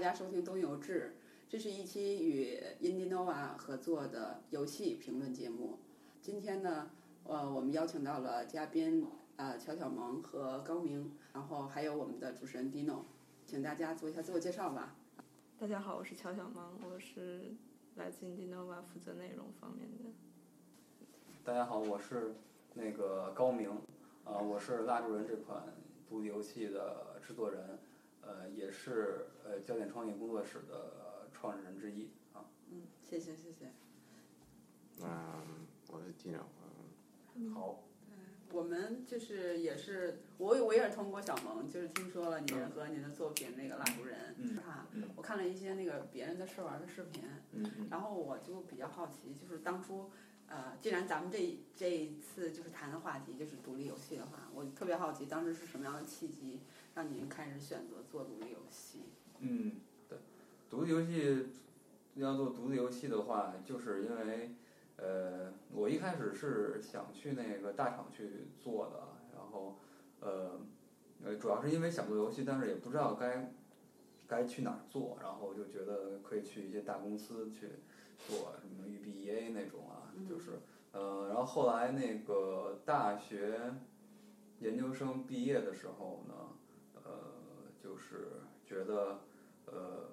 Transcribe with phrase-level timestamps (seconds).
[0.00, 1.12] 家收听《东游志》，
[1.46, 5.78] 这是一期与 Indinova 合作的游戏评论节目。
[6.22, 6.90] 今天呢，
[7.24, 9.06] 呃，我们邀请到了嘉宾
[9.36, 13.02] 呃乔小萌和高明，然后还有我们的主持人 Dino，
[13.44, 14.96] 请大家做一下自我介绍吧。
[15.58, 17.52] 大家好，我是乔小萌，我是
[17.96, 20.10] 来自 Indinova 负责内容方面的。
[21.44, 22.34] 大家好，我是
[22.72, 23.68] 那个高明，
[24.24, 25.62] 啊、我是蜡烛人这款
[26.08, 27.78] 独立游戏的制作人，
[28.22, 32.44] 呃，也是呃焦点创业工作室的创始人之一啊。
[32.70, 33.72] 嗯，谢谢谢谢。
[35.02, 36.42] 嗯，我是 Dino，
[37.34, 37.82] 嗯，好，
[38.52, 50.10] 我们就是也是我我也是通过小萌，就是听说了您和您的作品那个蜡烛人，嗯啊嗯，我看了一些那个别人的试玩的视频，嗯嗯然后我就比较好奇，就是当初，
[50.46, 56.60] 呃，既然咱们这这一次就是谈的话题就是独立游戏的话，我特别好奇当时是什么样的契机
[56.94, 59.00] 让您开始选择做独立游戏？
[59.40, 59.72] 嗯，
[60.08, 60.18] 对，
[60.68, 61.46] 独立游戏
[62.14, 64.50] 要做独立游戏的话，就是因为
[64.96, 69.00] 呃，我一开始是想去那个大厂去做的，
[69.34, 69.78] 然后
[70.20, 70.60] 呃
[71.24, 73.52] 呃，主要是因为想做游戏，但是也不知道该
[74.26, 77.68] 该去哪儿做，然后就觉得可以去一些大公司去
[78.28, 80.60] 做，什么育碧 EA 那种啊，就是
[80.92, 83.58] 呃，然后后来那个大学
[84.58, 86.50] 研究生毕业的时候呢，呃，
[87.82, 88.28] 就是
[88.64, 89.18] 觉得
[89.66, 90.08] 呃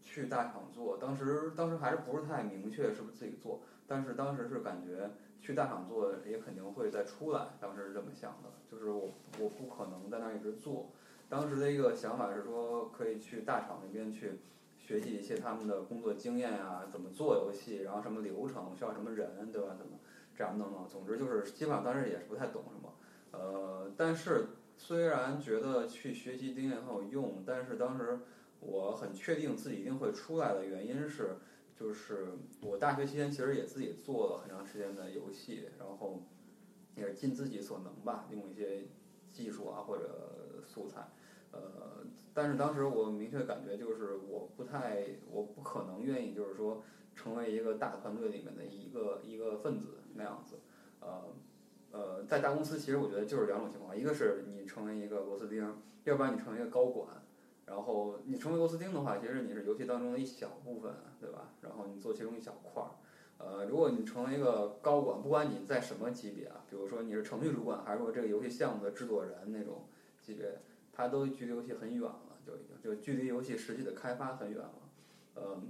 [0.00, 10.90] 去大厂做，当时当时还是不是太明确是不是自己做，但是当时是感觉去大厂做也肯定会再出来，当时是这么想的，就是我我不可能在那儿一直做。
[11.28, 14.40] 当时的一个想法是说，可以去大厂那边去
[14.76, 19.76] 学习一些他们的工作经验啊，怎么做游戏，然后什么流程，需要什么人，对吧？
[19.78, 19.92] 怎么
[20.34, 20.88] 这样弄弄？
[20.88, 22.92] 总之就是基本上当时也是不太懂什么，
[23.30, 24.46] 呃，但是
[24.82, 28.20] 虽然觉得去学习经验很有用，但是当时
[28.60, 31.36] 我很确定自己一定会出来的原因是，
[31.78, 32.28] 就是
[32.62, 36.22] 我大学期间其实也自己做了很长时间的游戏，然后
[36.96, 38.86] 也尽自己所能吧，用一些
[39.30, 41.08] 技术啊或者素材，
[41.52, 42.02] 呃，
[42.32, 46.82] 但是当时我明确感觉就是我不太，我不可能愿意就是说
[47.14, 50.58] 成为一个大团队里面的一个一个分子那样子，
[51.00, 51.24] 呃。
[51.92, 55.74] 呃，在大公司其实我觉得就是两种情况，一个是你成为一个螺丝钉，
[56.04, 57.08] 要不然你成为一个高管。
[57.66, 61.52] 然后你成为螺丝钉的话，其实你是游戏当中的一小部分，对吧？
[61.60, 62.90] 然后你做其中一小块儿。
[63.38, 69.86] 呃，如果你成为一个高管，不管你在什么级别啊，比如说你是程序主管，还是说这个游戏项目的制作人那种
[70.20, 70.60] 级别，
[70.92, 74.72] 它都距离游戏很远了，就已经就距离游戏实际的开发很远了。
[75.34, 75.62] 呃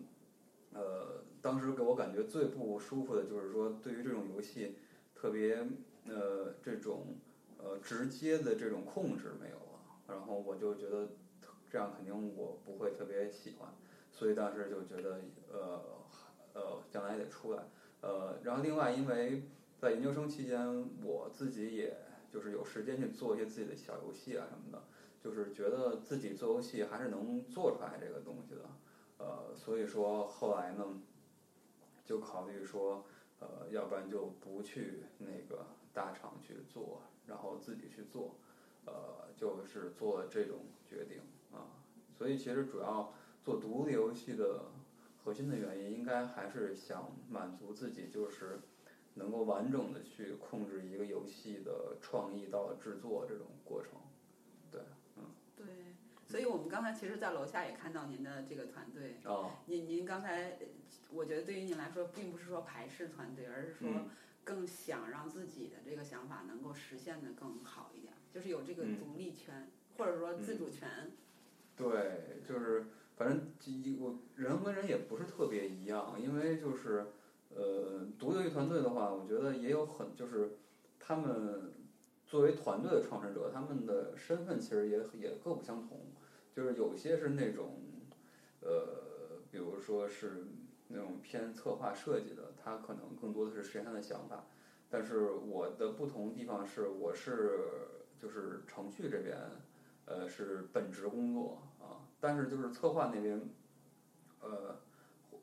[0.73, 4.77] 呃，当时给我感觉最不舒服的就是说，对于这种游戏
[5.15, 5.69] 特别
[6.07, 7.17] 呃这种
[7.59, 11.09] 呃直接的这种控制没有了，然后我就觉得
[11.71, 13.69] 这样肯定我不会特别喜欢，
[14.11, 15.21] 所以当时就觉得
[15.53, 15.83] 呃
[16.55, 17.63] 呃将来也得出来，
[18.01, 19.43] 呃，然后另外因为
[19.79, 21.97] 在研究生期间我自己也
[22.33, 24.83] 就是有时间去做一些自己的小游戏啊什么的，
[25.23, 28.63] 就是觉得自己做游戏还是能做出来这个东西的，
[29.19, 30.85] 呃，所以说后来呢
[32.05, 33.05] 就考虑说。
[33.43, 38.37] 呃，要不然就不去那个大厂去做，然后自己去做，
[38.87, 40.59] 呃，就是做这种
[40.89, 41.19] 决定
[41.53, 41.67] 啊。
[42.17, 43.13] 所以其实主要
[43.43, 44.67] 做独立游戏的
[45.25, 48.61] 核心的原因，应该还是想满足自己，就是
[49.15, 53.93] 能够完整的去控制一个游戏的创意到制作这种过程。
[54.71, 54.81] 对，
[55.17, 55.25] 嗯，
[55.57, 55.67] 对，
[56.27, 59.17] 所以我们刚才其实，在楼下也看到您的这个团队。
[59.25, 60.67] 哦，您您刚才，呃
[61.13, 64.09] 我觉得对于您来说，并不是说排斥团队，而是说嗯
[64.45, 68.99] 更想让自己的这个想法能够实现的更好一点，就是有这个嗯。
[68.99, 71.13] 独立权，或者说自主权。
[71.77, 72.87] 对，就是
[73.17, 77.07] 反正一我人跟人也不是特别一样，因为就是
[77.55, 80.53] 呃，独立团队的话，我觉得也有很就是
[80.99, 81.73] 他们
[82.27, 86.01] 作为团队的创始者，他们的身份其实也也各不相同，
[86.55, 87.81] 就是有些是那种
[88.61, 90.45] 呃，比如说是
[90.93, 94.45] 那种偏策划设计的，他可能更多的是实现他的想法。
[94.89, 97.61] 但是我的不同地方是，我是
[98.19, 99.39] 就是程序这边，
[100.05, 103.41] 呃，是本职工作啊，但是就是策划那边，
[104.41, 104.77] 呃，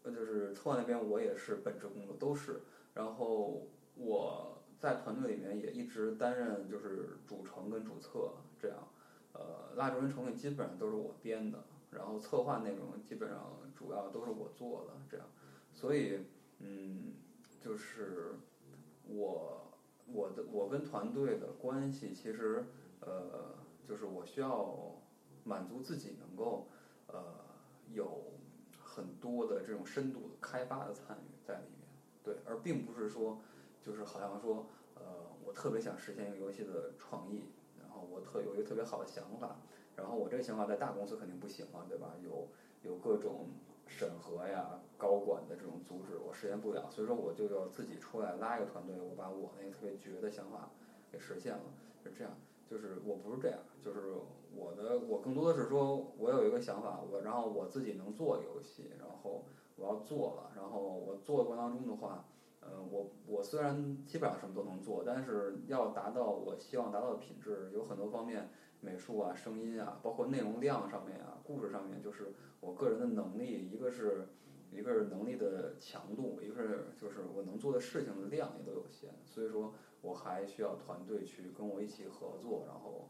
[0.03, 2.61] 就是策划那边我也是本职工作，都是。
[2.93, 8.87] 然后我在团队里面也一直担任就是主程跟主策这样，
[9.31, 15.25] 呃，蜡烛人程序基本上都是我编的，然后策划内容基本上主要都是我做的这样，
[15.77, 16.17] 所以
[16.57, 17.13] 嗯，
[17.59, 18.31] 就是
[19.07, 19.61] 我
[20.11, 22.65] 我的我跟团队的关系其实
[23.01, 23.53] 呃，
[23.87, 24.99] 就是我需要
[25.43, 26.67] 满足自己能够
[27.05, 27.23] 呃
[27.93, 28.23] 有
[28.83, 31.87] 很多的这种深度的开发的参与在里面，
[32.23, 33.39] 对，而并不是说
[33.79, 34.65] 就是好像说
[34.95, 35.03] 呃
[35.45, 37.43] 我特别想实现一个游戏的创意，
[37.79, 39.59] 然后我特有一个特别好的想法，
[39.95, 42.15] 然后我这个想法在大公司肯定不行了，对吧？
[42.23, 42.47] 有
[42.81, 43.49] 有各种
[43.87, 50.69] 审核呀、高管的这种阻止，我实现不了，所以说我就要自己出来拉一个团队，我把我那个特别绝的想法
[51.11, 51.63] 给实现了，
[52.03, 52.33] 是这样。
[52.69, 54.13] 就是我不是这样，就是
[54.53, 59.45] 我的我更多的是说，我有一个想法，我然后我自己能做游戏，然后
[59.77, 62.25] 我要做了，然后我做的过程当中的话，
[62.59, 68.49] 呃，我我虽然基本上什么都能做，但是要达到我希望达到的品质，有很多方面，
[68.81, 74.27] 美术啊、声音啊，包括内容量上面啊、故事上面，就是我个人的能力，一个是
[74.71, 79.73] 一个是能力的强度，一个是就是我能做的事情的量也都有限，所以说。
[79.99, 83.09] 我还需要团队去跟我一起合作，然后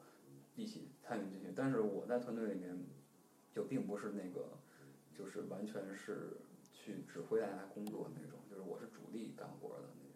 [0.56, 1.52] 一起参与进去。
[1.54, 2.81] 但是我在团队里面
[3.52, 4.58] 就并不是那个，
[5.14, 6.38] 就是完全是
[6.72, 10.16] 去指挥大家工作那种，就是我是主力干活的那种。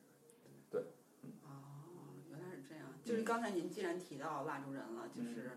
[0.71, 0.85] 对，
[1.23, 1.33] 嗯。
[1.43, 2.90] 哦，原来是这样。
[3.03, 5.51] 就是刚才您既然提到蜡烛人了，就是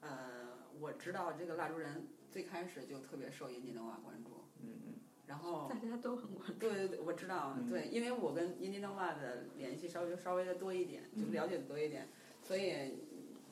[0.00, 4.44] 呃，我知道这个蜡烛人最开始就特别受印第诺瓦关注。
[4.60, 4.94] 嗯嗯。
[5.26, 6.54] 然后大家都很关注。
[6.54, 12.08] 对对对，我知道，对，因为我跟 Indinova 的联系稍微稍微的多一点，就了解的多一点，
[12.42, 12.94] 所以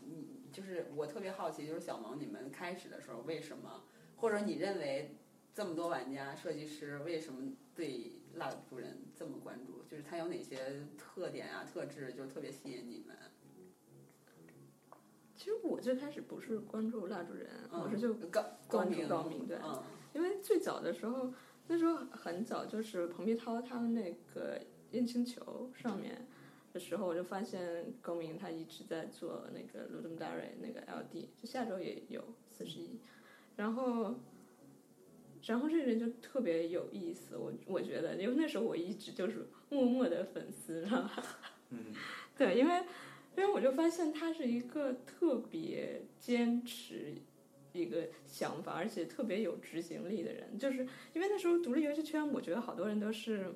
[0.06, 3.82] 你就是我特别好奇，就是小萌，你们开始的时候为什么，
[4.16, 5.16] 或者你认为
[5.52, 9.82] 这么多玩家、设计师为什么对蜡烛人这么关注？
[9.90, 13.16] 就是他有哪些特点啊、特质，就是特别吸引你们？
[15.44, 19.58] 其实我最开始不是关注蜡烛人，我是就高关注高明，对，
[20.14, 21.34] 因为最早的时候。
[21.66, 24.60] 那时候很早，就是彭碧涛他们那个
[24.90, 26.26] 燕青球上面
[26.74, 33.00] 的时候，我就发现高明他一直在做那个 Ludum Dare 那个 LD，就下周也有四十一，
[33.56, 34.14] 然后，
[35.42, 41.22] 然后这人就特别有意思，我我觉得，因为那时候我一直就是默默的粉丝，知道吧？
[41.70, 41.78] 嗯，
[42.36, 42.84] 对，因为
[43.36, 47.14] 因为我就发现他是一个特别坚持。
[47.76, 53.52] 一个想法，而且特别有执行力的人，就是因为那时候独立游戏圈，我觉得好多人都是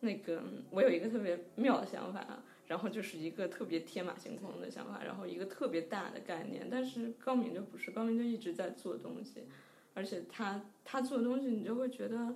[0.00, 9.44] 那个，我有一个特别妙的想法，然后就是一个特别天马行空的想法，然后一个特别大的概念，但是高明就不是，高明就一直在做东西，
[9.92, 12.34] 而且他他做的东西，你就会觉得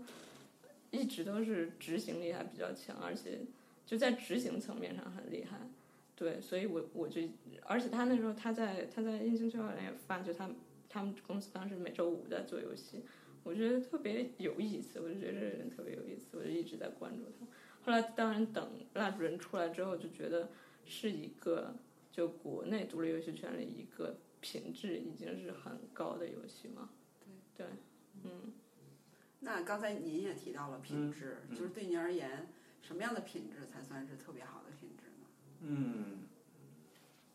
[0.90, 3.40] 一直都是执行力还比较强，而且
[3.86, 5.56] 就在执行层面上很厉害，
[6.18, 7.22] 对，所以我我就，
[7.62, 10.50] 而且他那时候他在他在印星球上也发，就他。
[10.90, 13.04] 他们公司当时每周五在做游戏，
[13.42, 17.46] 我觉得特别有意思，我就觉得这个人特别有意思，我就一直在关注他。
[17.82, 20.48] 后来当然等蜡烛人出来之后，就觉得
[20.86, 21.76] 是一个
[22.10, 26.88] 就国内独立游戏圈里一个品质已经是很高的游戏嘛。
[27.54, 27.66] 对对，
[28.24, 28.54] 嗯。
[29.40, 32.48] 那刚才您也提到了品质，就是对您而言，
[32.80, 34.67] 什么样的品质才算是特别好的？
[35.60, 36.24] 嗯，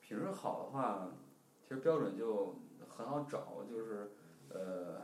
[0.02, 1.12] 品质好的话，
[1.62, 2.56] 其实标准就。
[2.96, 4.12] 很好找，就是
[4.50, 5.02] 呃，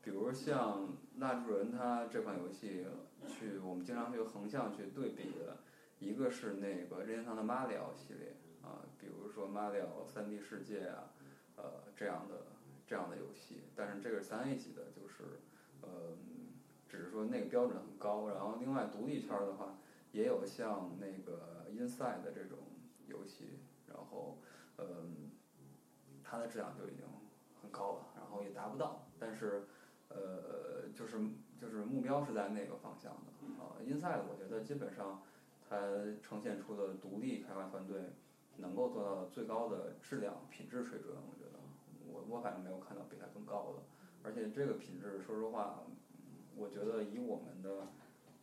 [0.00, 2.86] 比如像蜡烛人他这款游戏，
[3.26, 5.56] 去我们经常去横向去对比的，
[5.98, 11.10] 一个是那个任天堂的马里奥系列啊，比如说马里奥三 D 世界啊，
[11.56, 11.64] 呃
[11.96, 12.46] 这样的
[12.86, 15.40] 这样的游戏，但是这个是三 A 级的，就是
[15.82, 16.16] 呃，
[16.88, 18.28] 只是说那个标准很高。
[18.28, 19.76] 然后另外独立圈的话，
[20.12, 22.58] 也有像那个 Inside 的这种
[23.06, 24.38] 游戏，然后
[24.76, 25.30] 嗯。
[26.30, 27.06] 它的质量就已经
[27.62, 29.64] 很高了，然后也达不到，但是，
[30.10, 31.16] 呃，就是
[31.58, 33.80] 就是目标是在那个方向的啊。
[33.80, 35.22] Inside 我觉得基本上
[35.66, 35.78] 它
[36.20, 38.10] 呈现出的独立开发团队
[38.58, 41.58] 能够做到最高的质量品质水准，我觉得
[42.06, 43.82] 我我反正没有看到比它更高的，
[44.22, 45.80] 而且这个品质说实话，
[46.58, 47.86] 我觉得以我们的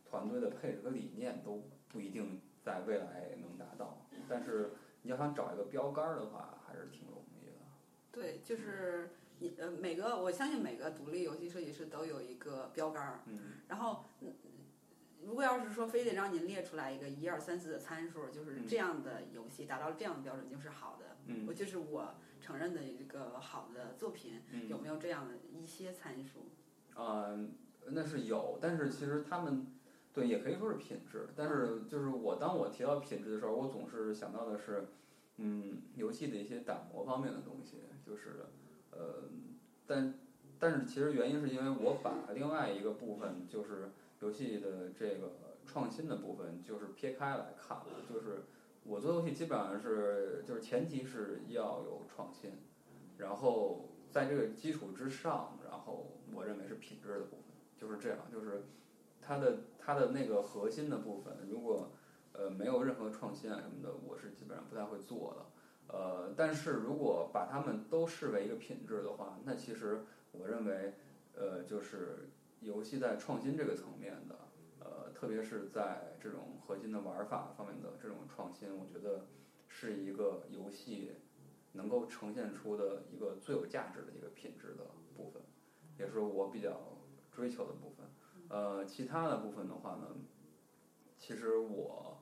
[0.08, 4.72] 团队的配置和理念都不一定在未来能达到，但是
[5.02, 7.52] 你要想找一个标杆儿的话，还是挺容易的。
[8.12, 13.20] 对，就是你呃，每个我相信每个独立游戏设计师都有一个标杆儿。
[13.26, 13.38] 嗯。
[13.68, 14.04] 然后，
[15.22, 21.16] 如果要是说非得让您列出来一个一二三四的参数，就是这样的游戏达到这样的标准就是好的。
[21.26, 21.46] 嗯。
[21.46, 26.46] 我就是我承认的一个好的作品，有没有这样的一些参数？
[26.96, 27.52] 嗯，
[27.88, 29.66] 那是有，但是其实他们
[30.16, 34.88] 对也可以说是品质，但是就是我当我提到品质的时候，我总是想到的是。
[35.38, 38.46] 嗯，游戏的一些打磨方面的东西，就是，
[38.90, 39.24] 呃，
[39.86, 40.14] 但
[40.58, 45.32] 但是其实原因是因为我把另外一个部分，就是游戏的这个
[45.66, 47.84] 创新的部分，就是撇开来看了。
[48.10, 48.44] 就是
[48.84, 52.52] 我做游戏基本上是，就是前提是要有创新，
[53.18, 58.64] 然后在这个基础之上，然后我认为是品质的部分，就是这样，就是
[59.26, 61.90] 它的它的那个核心的部分，如果
[62.32, 65.46] 呃没有任何创新啊什么的，我是基本上不太会做的。
[65.88, 70.94] 呃，但是如果把它们都视为一个品质的话，那其实我认为，
[71.34, 72.28] 呃，就是
[72.60, 74.36] 游戏在创新这个层面的，
[74.80, 79.26] 呃，特别是在这种核心的玩法方面的这种创新，我觉得
[79.68, 81.12] 是一个游戏
[81.72, 84.84] 能够呈现出的一个最有价值的一个品质的
[85.16, 85.40] 部分，
[85.98, 86.98] 也是我比较
[87.30, 88.06] 追求的部分。
[88.48, 90.08] 呃，其他的部分的话呢，
[91.18, 92.18] 其实我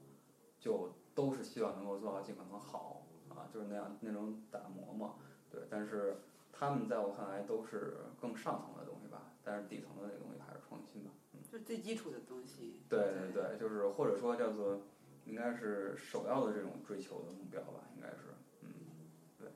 [0.59, 5.16] 就都是希望能够做到尽可能好啊，就是那样那种打磨嘛，
[5.50, 5.62] 对。
[5.69, 6.19] 但是
[6.52, 11.11] 他们在我看来都是更上层的东西吧，但是底层的那个东西还是创新吧。
[11.33, 12.81] 嗯就是最基础的东西。
[12.88, 14.81] 对对对，就是或者说叫做
[15.26, 19.47] 应该是首要的这种追求的目标吧，应该是，嗯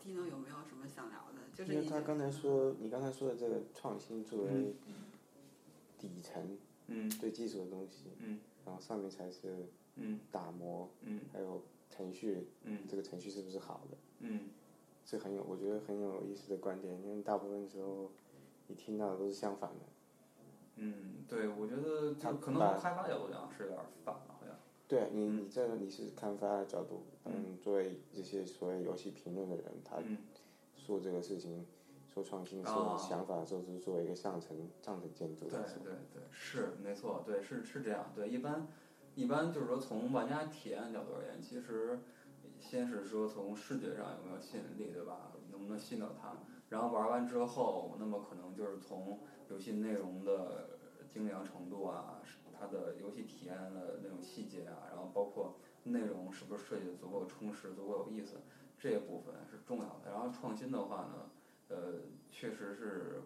[0.00, 1.40] ，Tino 有没有什么想聊的？
[1.54, 4.74] 就是因为他刚才说，你刚才说的这个创新作为
[6.08, 7.08] 底层嗯。
[7.10, 8.40] 最基础的东西，嗯。
[8.64, 9.66] 然后上面才是
[9.96, 10.20] 嗯。
[10.30, 11.20] 打磨，嗯。
[11.32, 12.80] 还有程序，嗯。
[12.88, 14.48] 这个程序是不是好的，嗯。
[15.04, 18.10] 是很有，我觉得很有意思的观点，因为大部分时候
[18.68, 19.86] 你听到的都是相反的。
[20.76, 24.56] 嗯，对，我觉得他就可能开发角度讲是有点反了，好像。
[24.88, 25.36] 对你，嗯。
[25.38, 30.18] 你这个你是开发的角度，嗯，作为这些所谓游戏评论的人，他嗯。
[30.74, 31.64] 说这个事情，
[32.12, 35.58] 说创新、想法，都是作为一个上层上层建筑对。
[35.82, 38.66] 对对，是没错，对是是这样，对一般
[39.14, 42.00] 一般就是说从玩家体验角度而言，其实
[42.58, 45.32] 先是说从视觉上有没有吸引力，对吧？
[45.50, 46.36] 能不能吸引到他？
[46.68, 50.78] 然后玩完之后，那么可能就是从游戏内容的
[51.08, 58.36] 精良程度啊，是它的游戏体验的那种细节啊，然后包括内容是不是设计的足够充实、足够有意思，
[58.78, 60.10] 这一部分是重要的。
[60.10, 61.30] 然后创新的话呢，
[61.68, 61.94] 呃，
[62.30, 63.22] 确实是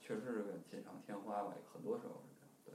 [0.00, 2.50] 确实是锦上添花吧，很多时候是这样。
[2.64, 2.74] 对，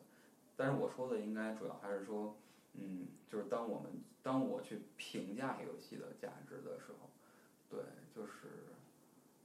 [0.56, 2.36] 但是我说的应该主要还是说，
[2.74, 3.92] 嗯，就是当我们
[4.24, 7.10] 当我去评价游戏的价值的时候，
[7.70, 7.80] 对，
[8.16, 8.34] 就是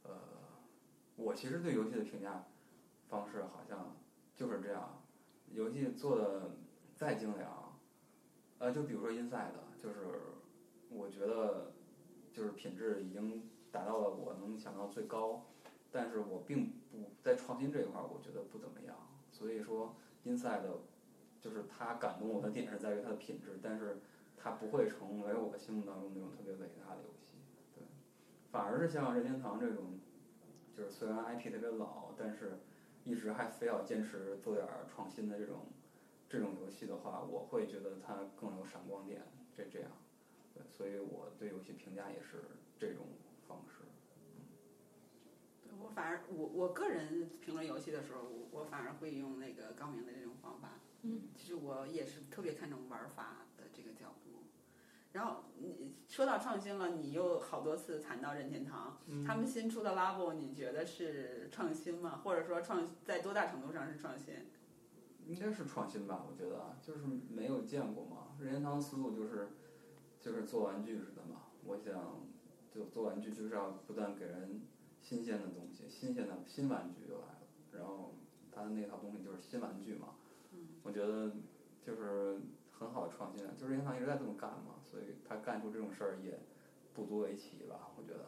[0.02, 0.12] 呃，
[1.16, 2.44] 我其实对游戏的评价
[3.08, 3.96] 方式好像
[4.34, 5.02] 就是这样，
[5.52, 6.50] 游戏做的
[6.96, 7.78] 再精良，
[8.58, 9.52] 呃，就比如说 Inside，
[9.82, 9.96] 就是
[10.88, 11.72] 我觉得
[12.32, 15.46] 就是品质已经达到了我能想到最高，
[15.94, 18.96] 但是我并不在创新这一块，我觉得不怎么样。
[19.30, 20.62] 所以说，Inside
[21.40, 23.98] 就是它感动我的点是在于它的品质，但是
[24.36, 27.36] 它不会成为我心目当中那种特别伟大的游戏。
[27.76, 27.84] 对，
[28.50, 30.00] 反而是像任天堂这种，
[30.76, 32.58] 就是虽然 IP 特别老，但是
[33.04, 35.60] 一直还非要坚持做点创新的这种
[36.28, 39.22] 这种游戏的话，我会觉得它更有闪光点。
[39.56, 39.90] 这这样，
[40.52, 42.42] 对，所以我对游戏评价也是
[42.76, 43.06] 这种。
[45.84, 50.80] 我反而我我个人评论游戏的时候，我我反而会用那个高明的这种方法。
[51.02, 54.30] 嗯，其实我也是特别看重玩法的这个角度。
[55.12, 62.22] 然后你说到创新了，你又好多次谈到任天堂，他们新出的 Labo，你觉得是创新吗？
[62.24, 64.34] 或者说创在多大程度上是创新？
[65.26, 68.36] 应该是创新吧，我觉得啊，就是没有见过嘛。
[68.40, 69.50] 任天堂思路就是
[70.18, 71.42] 就是做玩具似的嘛。
[71.62, 72.26] 我想，
[72.70, 74.62] 就做玩具就是要不断给人
[75.04, 77.40] 新鲜的东西，新鲜的新玩具就来了。
[77.72, 78.14] 然后
[78.50, 80.14] 他的那套东西就是新玩具嘛。
[80.82, 81.30] 我觉得
[81.84, 82.40] 就是
[82.72, 86.38] 很好的创新，就是任天堂一直在这么干嘛，所以他干出这种事儿也
[86.94, 88.24] 不足为奇吧，我觉得。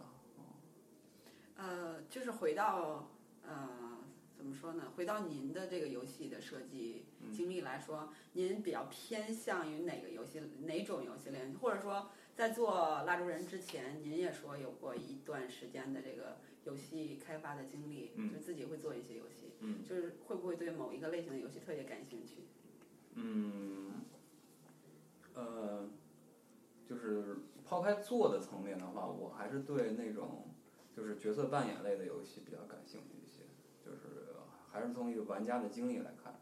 [1.57, 3.09] 呃，就是回到
[3.43, 3.99] 呃，
[4.37, 4.93] 怎么说呢？
[4.95, 11.53] 回到您的这个游戏的设计经历来说，您比较偏向于哪个游戏、哪种游戏类？
[11.61, 22.43] 或者说，在做蜡烛人之前，您也说有过一段时间的这个游戏开发的经历，嗯就自己会做一些游戏，嗯就是会不会对某一个类型的游戏特别感兴趣？
[23.15, 24.03] 嗯，
[25.35, 25.89] 呃，
[26.85, 30.49] 就是抛开做的层面的话，我还是对那种
[30.95, 33.45] 就是角色扮演类的游戏比较感兴趣一些。
[33.85, 34.35] 就是
[34.69, 36.41] 还是从一个玩家的经历来看，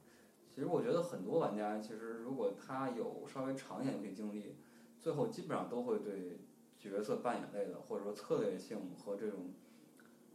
[0.49, 4.57] 其实我觉得很多玩家其实如果他有稍微长一点游戏经历，
[4.99, 6.39] 最后基本上都会对
[6.79, 9.53] 角色扮演类的或者说策略性和这种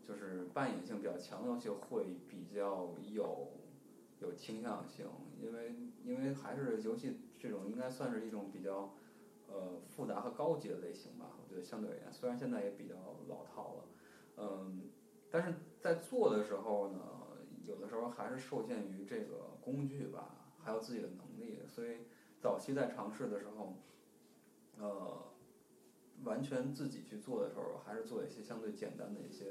[0.10, 3.52] 就是扮演性比较强的游戏会比较有
[4.20, 5.06] 有倾向性，
[5.40, 8.96] 因为因为还是游戏这种应该算是一种比较
[9.48, 11.38] 呃复杂和高级的类型吧。
[11.40, 12.96] 我觉得相对而言，虽然现在也比较
[13.28, 13.84] 老套了，
[14.38, 14.90] 嗯，
[15.30, 17.00] 但是在做的时候呢，
[17.68, 22.00] 有的时候还是受限于这个工具吧，还有自己的能力，所以
[22.42, 23.76] 早期在尝试的时候，
[24.80, 25.24] 呃，
[26.24, 29.46] 完全自己去做的时候，还是做一些相对简单的一些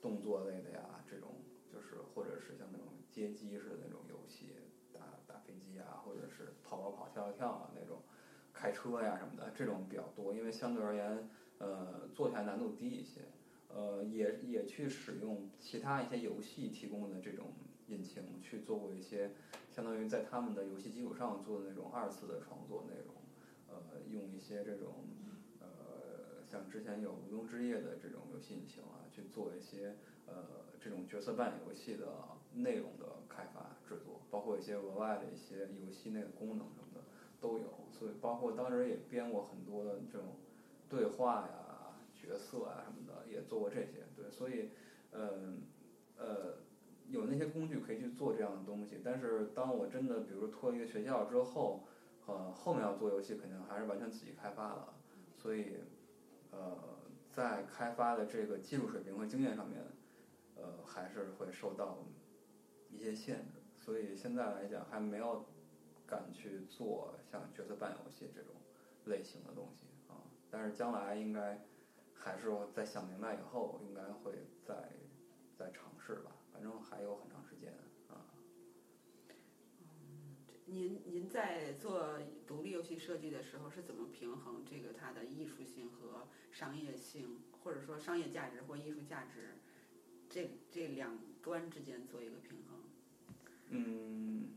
[0.00, 1.34] 动作类的呀，这种
[1.72, 4.54] 就是或者是像那种街机式的那种游戏，
[4.92, 8.02] 打打飞机啊，或者是跑跑跑、跳跳跳啊那种，
[8.52, 13.22] 开车呀什么的，这种比较多，因为相对而言，呃，做起来难度低一些。
[13.68, 17.52] 呃，也也去使用其他一些游戏提供的这种
[17.88, 19.32] 引擎去做过一些，
[19.70, 23.14] 相当于在他们的游戏基础上做的那种二次的创作内容，
[23.68, 25.04] 呃，用一些这种
[25.60, 29.96] 呃，像之前有《无庸之夜》的这种游戏引擎啊，去做一些
[30.26, 30.34] 呃
[30.78, 32.06] 这种角色扮演游戏的
[32.52, 37.00] 内容的开发制作，包括一些额外的一些游戏内的功能什么的
[37.40, 40.36] 都有，所以包括当时也编过很多的这种
[40.88, 43.16] 对话呀、角色啊什么的。
[43.28, 44.70] 也做过这些，对，所以，
[45.10, 45.52] 呃，
[46.16, 46.58] 呃，
[47.08, 49.00] 有那些工具可以去做这样的东西。
[49.04, 51.82] 但是，当我真的，比如说脱离学校之后，
[52.26, 54.94] 呃，后面要做游戏，肯定还是完全自己开发了。
[55.34, 55.80] 所以，
[56.52, 56.78] 呃，
[57.36, 59.84] 在开发的这个技术水平和经验上面，
[60.54, 61.98] 呃，还是会受到
[62.90, 63.62] 一些限制。
[63.76, 65.44] 所以现在来讲，还没有
[66.06, 68.54] 敢去做像角色扮演游戏这种
[69.04, 70.16] 类型的东西啊。
[70.50, 71.60] 但是将来应该。
[72.18, 74.32] 还是我在想明白以后，应该会
[74.64, 74.90] 再
[75.56, 76.32] 再尝试吧。
[76.52, 77.72] 反正还有很长时间
[78.08, 78.18] 啊。
[80.66, 89.58] 您您在做独立游戏设计的时候是怎么平衡这个它的艺术性和商业性，或者说商业价值或艺术价值
[90.28, 92.80] 这这两端之间做一个平衡？
[93.70, 94.48] 嗯，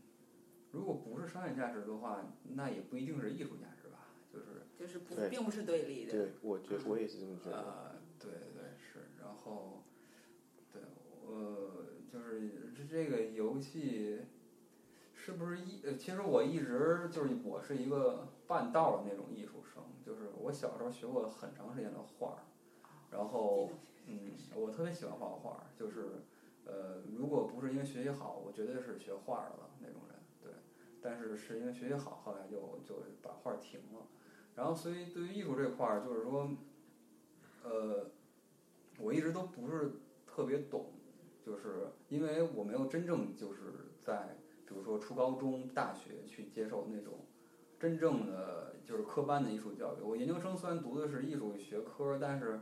[0.72, 6.10] 如果不是商业价值的话，那也不一定是艺术价值吧，就是就是不并不是对立的。
[6.12, 7.56] 对，我觉我也是这么觉得。
[7.56, 9.84] 啊，对对是，然后，
[10.72, 10.82] 对，
[11.24, 14.18] 呃，就是这这个游戏
[15.22, 15.82] 是不是一？
[15.84, 22.40] 呃，其实我一直就是我是一个半道的那种艺术生，就是我小时候学过很长时间的画儿，
[23.10, 23.68] 然后
[24.06, 26.22] 嗯，我特别喜欢画画儿，就是
[26.64, 30.52] 呃，如果不是因为学习好，我绝对是学画儿的那种人，对，
[31.02, 34.06] 但是是因为学习好，后来就就把画儿停了。
[34.56, 36.50] 然后，所以对于艺术这块儿，就是说，
[37.62, 38.10] 呃，
[38.98, 39.92] 我一直都不是
[40.26, 40.92] 特别懂，
[41.44, 43.60] 就是因为我没有真正就是
[44.00, 44.36] 在，
[44.70, 47.26] 比如说初高中、大学去接受那种
[47.78, 50.00] 真正的就是科班的艺术教育。
[50.00, 52.60] 我研究生虽然读的是艺术学科，但是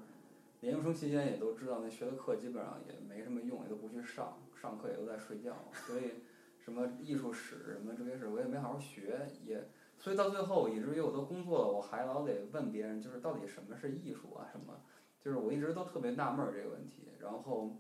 [0.63, 6.23] 研究生期间也都知道那学的课基本上也没什么用，也都不去上，上课也都在睡觉，所以
[6.59, 9.69] 什么艺术史、什么哲学史我也没好好学，也。
[9.99, 14.49] 所以到最后，以至于我都工作了，我还老得问别人，就是到底什么是艺术啊？
[14.51, 14.81] 什么？
[15.21, 17.09] 就是我一直都特别纳闷这个问题。
[17.19, 17.77] 然后，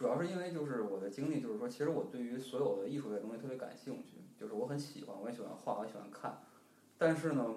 [0.00, 6.40] 主要是因为就是我的经历，就是说，其实我对于所有的艺术类东西特别感兴趣，就是我很喜欢，我也喜欢画，我也喜欢看。
[6.96, 7.54] 但是呢，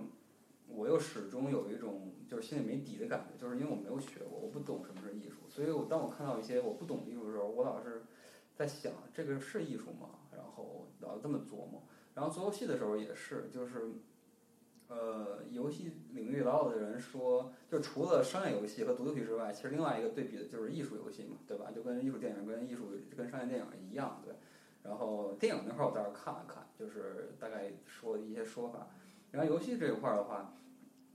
[0.68, 5.38] 我又始终有一种就是心里没底的感觉，就是因为我没有学过，我不懂什么是艺术。
[5.48, 8.04] 所以我当我看到一些我不懂的艺术的时候，我老是
[8.54, 10.10] 在想，这个是艺术吗？
[10.36, 11.84] 然后老这么琢磨。
[12.14, 13.90] 然后做游戏的时候也是，就是，
[14.94, 21.72] 呃，游戏领域老有的人说，就除了商业游戏和独立游戏之外，其实另外一个对比的就是艺术游戏嘛，对吧？
[21.74, 24.36] 就跟艺术电影、跟艺术、跟商业电影一样，对。
[24.84, 28.88] 然后电影那块儿我倒是看了看，就是大概说一些说法。
[29.32, 30.54] 然后游戏这一块儿的话，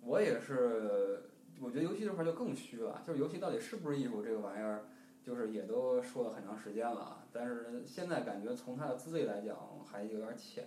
[0.02, 4.86] 我也是，我觉得游戏这块儿就更虚了，就是游戏到底是不是艺术这个玩意儿，
[5.22, 7.24] 就是也都说了很长时间了。
[7.30, 10.64] 但是现在感觉从它的资历来讲还有点浅，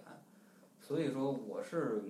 [0.79, 2.03] 所以说我是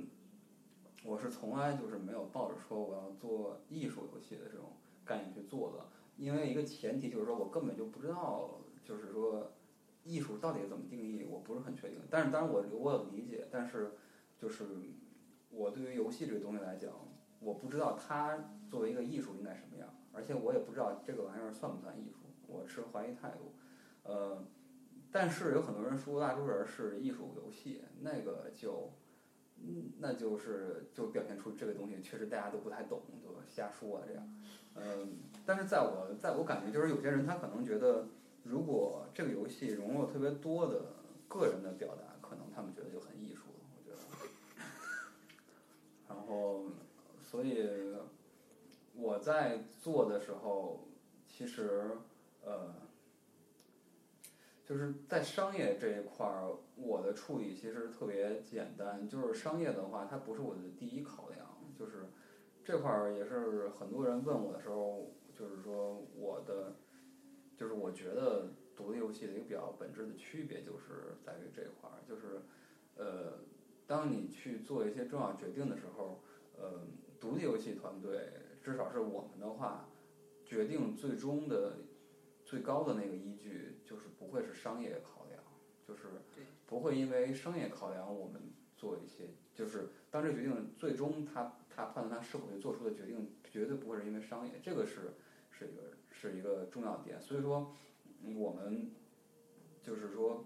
[1.03, 5.85] 我是从来就是没有抱着说我要做艺术游戏的这种概念去做的，
[6.17, 9.51] 因为一个前提就是说我根本就不知道，就是说
[10.03, 11.99] 艺术到底怎么定义，我不是很确定。
[12.09, 13.93] 但是当然我我有理解，但是
[14.37, 14.65] 就是
[15.49, 16.91] 我对于游戏这个东西来讲，
[17.39, 18.37] 我不知道它
[18.69, 23.53] 作为一个艺术应该什么样，而且我也不知道这个玩意儿算不算艺术，我持怀疑态度。
[24.03, 24.43] 呃，
[25.11, 28.91] 但是有很多人说大多数人是艺术游戏，那个就，
[29.63, 34.35] 嗯，那就是就表现出这个东西确实大家都不太懂，就瞎说啊这样。
[34.75, 38.05] 嗯，但是在我在我感觉就是有些人他可能觉得，
[38.43, 40.81] 如果这个游戏融入特别多的
[41.27, 43.43] 个人的表达，可能他们觉得就很艺术，
[43.75, 43.97] 我觉得。
[46.09, 46.63] 然后，
[47.23, 47.95] 所以
[48.95, 50.87] 我在做的时候，
[51.27, 51.91] 其实
[52.43, 52.80] 呃。
[54.71, 59.05] 就是在商业这一块儿，我的处理其实特别简单。
[59.05, 61.45] 就是商业的话，它不是我的第一考量。
[61.77, 62.05] 就是
[62.63, 66.77] 这块儿也是很多人问我的时候，就是说我的，
[67.57, 71.99] 就是我觉得独立游戏的一个比较本质的区别，就是在于这块儿。
[72.07, 72.39] 就是
[72.95, 73.39] 呃，
[73.85, 76.21] 当你去做一些重要决定的时候，
[76.57, 76.79] 呃，
[77.19, 78.29] 独立游戏团队
[78.63, 79.89] 至少是我们的话，
[80.45, 81.73] 决定最终的。
[82.51, 85.41] 最高的那个依据就是不会是商业考量，
[85.87, 86.01] 就是
[86.67, 88.41] 不会因为商业考量我们
[88.75, 95.13] 做一些，就是当这个决定最终他他判断他是否去做出的决定，绝对不会是因为商业，这个是
[95.49, 97.21] 是一个是一个重要点。
[97.21, 97.73] 所以说，
[98.21, 98.91] 嗯我们
[99.81, 100.43] 就是说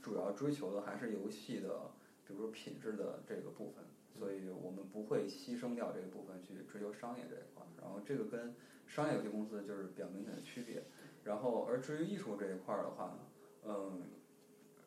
[0.00, 1.90] 主要追求的还是游戏的，
[2.24, 3.84] 比如说品质的这个部分，
[4.16, 7.66] 所以我们不会牺牲掉这个部分去追求商业这一块儿。
[7.82, 8.54] 然后这个跟
[8.86, 10.84] 商业游戏公司就是比较明显的区别。
[11.28, 13.18] 然后而至于艺术这一块儿的话呢，
[13.64, 14.02] 嗯，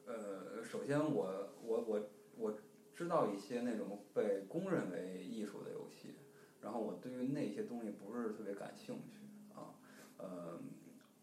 [0.07, 2.57] 呃，首先我我我我
[2.95, 6.15] 知道一些那种被公认为艺术的游戏，
[6.59, 9.19] 然后我对于那些东西不是特别感兴趣
[9.53, 9.77] 啊，
[10.17, 10.59] 呃，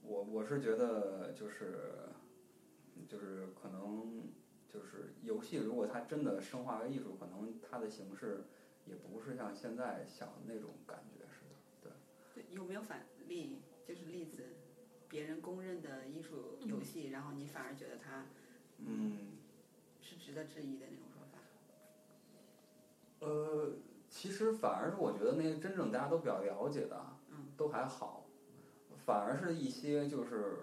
[0.02, 2.06] 我我是觉得就是
[3.08, 4.22] 就是可能
[4.68, 8.44] 就是游戏，如果它真的升华为艺术，可能它的形式
[8.86, 11.42] 也不是像现在想的那种感觉似
[11.82, 11.96] 的。
[12.32, 13.58] 对，有没有反例？
[13.84, 14.44] 就是例子，
[15.08, 18.26] 别人公认的艺术游戏，然后你反而觉得它
[18.78, 19.32] 嗯，
[20.00, 21.38] 是值得质疑的那种说法。
[23.26, 23.72] 呃，
[24.08, 28.26] 其实反而是我觉得那些真正大家都比较了解的，嗯，都还好，
[29.04, 30.58] 反而是一些就是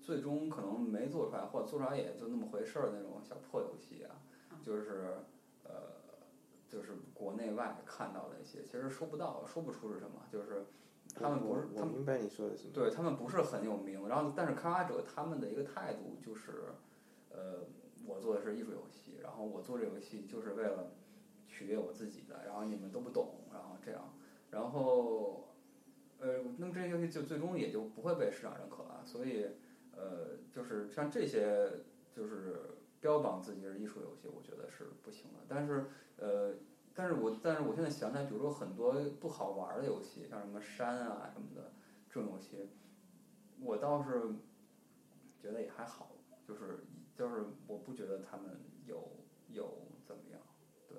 [0.00, 4.16] 最终可能没做出来，或者做出来也就那么回事儿那种小破游戏啊，
[4.62, 5.18] 就是
[5.64, 5.92] 呃，
[6.68, 10.64] 就是国内外看到的一些，其实说不到，说不出是什么，就是
[11.14, 12.70] 他们不是他们我我明白你说的什么。
[12.72, 16.64] 对他们不是很有名，然后但是开发者他们的一个态度就是，
[17.30, 17.64] 呃，
[18.06, 20.92] 我做的是艺术游戏，然后我做这游戏就是为了
[21.48, 24.14] 取悦我自己的，然后你们都不懂，然后这样，
[24.50, 25.48] 然后，
[26.18, 29.46] 呃，那么这些游戏就最终也就不会被市场认可了，所以，
[29.92, 31.70] 呃，就是像这些
[32.12, 36.54] 就是标榜自己是艺术游戏，我觉得是不行的，但是，呃。
[37.00, 41.72] 但是我但是我现在想起来，比如说很多不好玩的游戏，像什么山啊什么的
[42.10, 42.68] 这种游戏，
[43.58, 44.34] 我倒是
[45.40, 46.10] 觉得也还好，
[46.46, 46.84] 就是
[47.14, 49.12] 就是我不觉得他们有
[49.48, 50.42] 有怎么样，
[50.90, 50.98] 对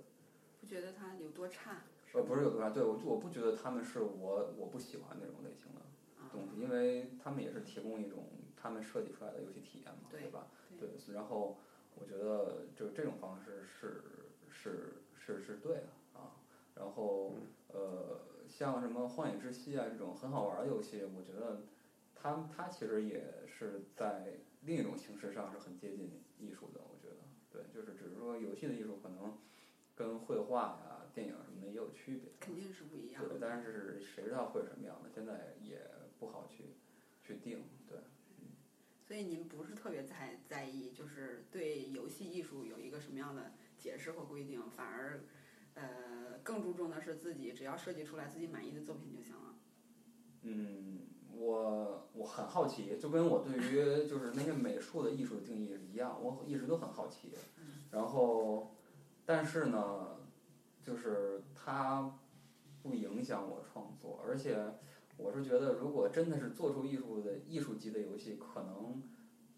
[0.60, 1.84] 不觉得它有多差？
[2.14, 5.82] 呃不是有多差，对我我不觉得他们是我我不喜欢那种类型的
[6.20, 8.26] 啊，东西，因为他们也是提供一种
[8.58, 10.48] 他们设计出来的游戏体验嘛，对对吧？
[10.80, 11.60] 对，然后
[11.94, 14.02] 我觉得就这种方式是
[14.50, 16.36] 是是是对的啊。
[16.76, 17.36] 然后
[17.68, 21.62] 呃，像什么《荒野之息》啊这种很好玩的游戏，我觉得
[22.16, 26.82] 它它其实也是在另一种形式上是很接近艺术的。
[26.82, 27.18] 我觉得
[27.52, 29.38] 对，就是只是说游戏的艺术可能
[29.96, 32.32] 跟绘画呀、电影什么的也有区别。
[32.40, 33.48] 肯定是不一样对，的。
[33.48, 35.10] 但是谁知道会什么样的？
[35.14, 35.80] 现在也
[36.20, 36.76] 不好去
[37.24, 37.64] 去定。
[37.88, 38.00] 对，
[39.06, 45.22] 所以您不是特别在在意，就是对游戏艺术有一个什么样的解释和规定，反而
[45.74, 49.56] 呃更注重的是自己只要设计出来自己满意的作品就行了。
[50.44, 51.00] 嗯，
[51.34, 57.32] 我我很好奇，就跟我对于就是那些美术的艺术的定义是一样，我一直都很好奇。
[57.90, 58.76] 然后，
[59.26, 60.18] 但是呢，
[60.84, 62.20] 就是它
[62.84, 64.58] 不影响我创作，而且
[65.18, 69.02] 我是觉得，如果真的是做出艺术的艺术级的游戏，可能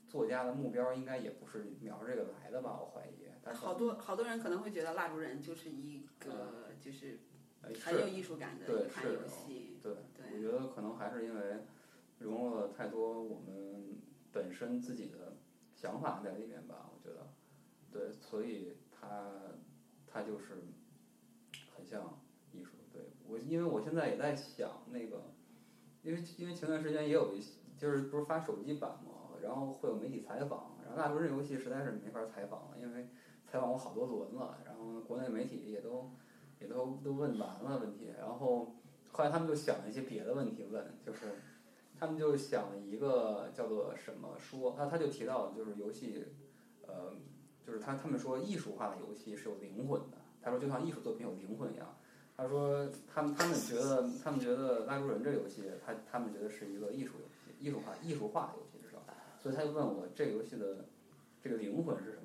[0.07, 2.79] 作家的目标应该也不是瞄着这个来的吧？
[2.79, 3.22] 我怀疑。
[3.51, 7.19] 好多好多人可能会觉得《蜡烛人》就是一个就是
[7.61, 9.77] 哎很有，艺术感的一款游戏。
[9.81, 11.65] 对，对我觉得可能还是因为
[12.19, 13.97] 融入了太多我们
[14.31, 15.37] 本身自己的
[15.75, 16.89] 想法在里面吧。
[16.93, 17.27] 我觉得，
[17.91, 19.31] 对，所以它
[20.07, 20.63] 它就是
[21.75, 22.71] 很像艺术。
[22.93, 25.33] 对我，因为我现在也在想那个，
[26.01, 33.09] 因为因为前段时间也有一些，就是不是发手机版嘛，然后会有媒体采访，然后蜡烛这游戏实在是没法采访了，因为
[33.53, 36.09] 采访过好多轮了，然后国内媒体也都
[36.59, 38.73] 也都都问完了问题，然后
[39.11, 41.19] 后来他们就想了一些别的问题问，就是
[41.95, 46.25] 他们就想了一个叫做什么说，他他就提到就是游戏，
[46.87, 47.13] 呃，
[47.63, 51.95] 就是他他们说艺术化的游戏是有灵魂的，他说就像艺术作品有灵魂一样。
[52.35, 58.97] 他说他们他们觉得他们觉得《拉住人》这游戏，他他们觉得是一个艺术游戏，艺术化艺术化的游戏至少，
[59.37, 60.85] 所以他就问我这游戏的
[61.39, 62.22] 这个灵魂是什么。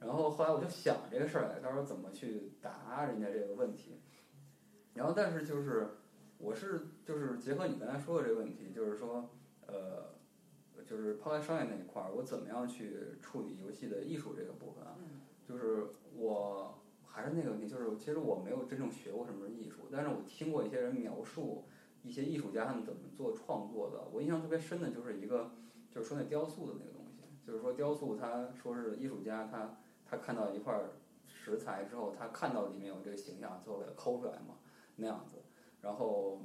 [0.00, 4.00] 然后后来我就想这个事儿来，到时候怎么去答人家这个问题。
[4.94, 5.88] 然后但是就是
[6.38, 9.28] 我是就是结合你刚才说的这个问题，就是说
[9.66, 10.14] 呃，
[10.86, 14.96] 就是抛开商业那一块儿，我怎么样去处理游戏的艺术这个部分啊？
[15.46, 21.64] 就是我还是那个问题，就是其实我没有真正学过什么是艺术，但是我听过一些人描述
[22.02, 24.08] 一些艺术家他们怎么做创作的。
[24.12, 25.50] 我印象特别深的就是一个，
[25.90, 30.78] 就是说那雕塑的那个东西，就是说雕塑，他说是艺术家他他看到一块
[31.26, 34.56] 石材之后，他看到里面有这个形象，最后给它抠出来嘛，
[34.96, 35.36] 那样子。
[35.82, 36.40] 然后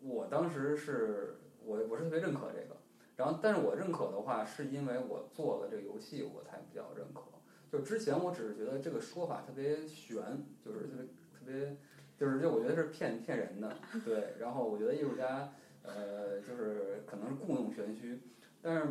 [0.00, 2.76] 我当时是我我是特别认可这个，
[3.16, 7.22] 然后，但是我认可的话，是因为我做了这个游戏，我才比较认可。
[7.70, 10.22] 就之前我只是觉得这个说法特别悬，
[10.62, 11.76] 就是特别特别，
[12.18, 14.34] 就是就我觉得是骗骗人的，对。
[14.38, 18.20] 然后我觉得艺术家，呃，就是可能是故弄玄虚。
[18.60, 18.88] 但是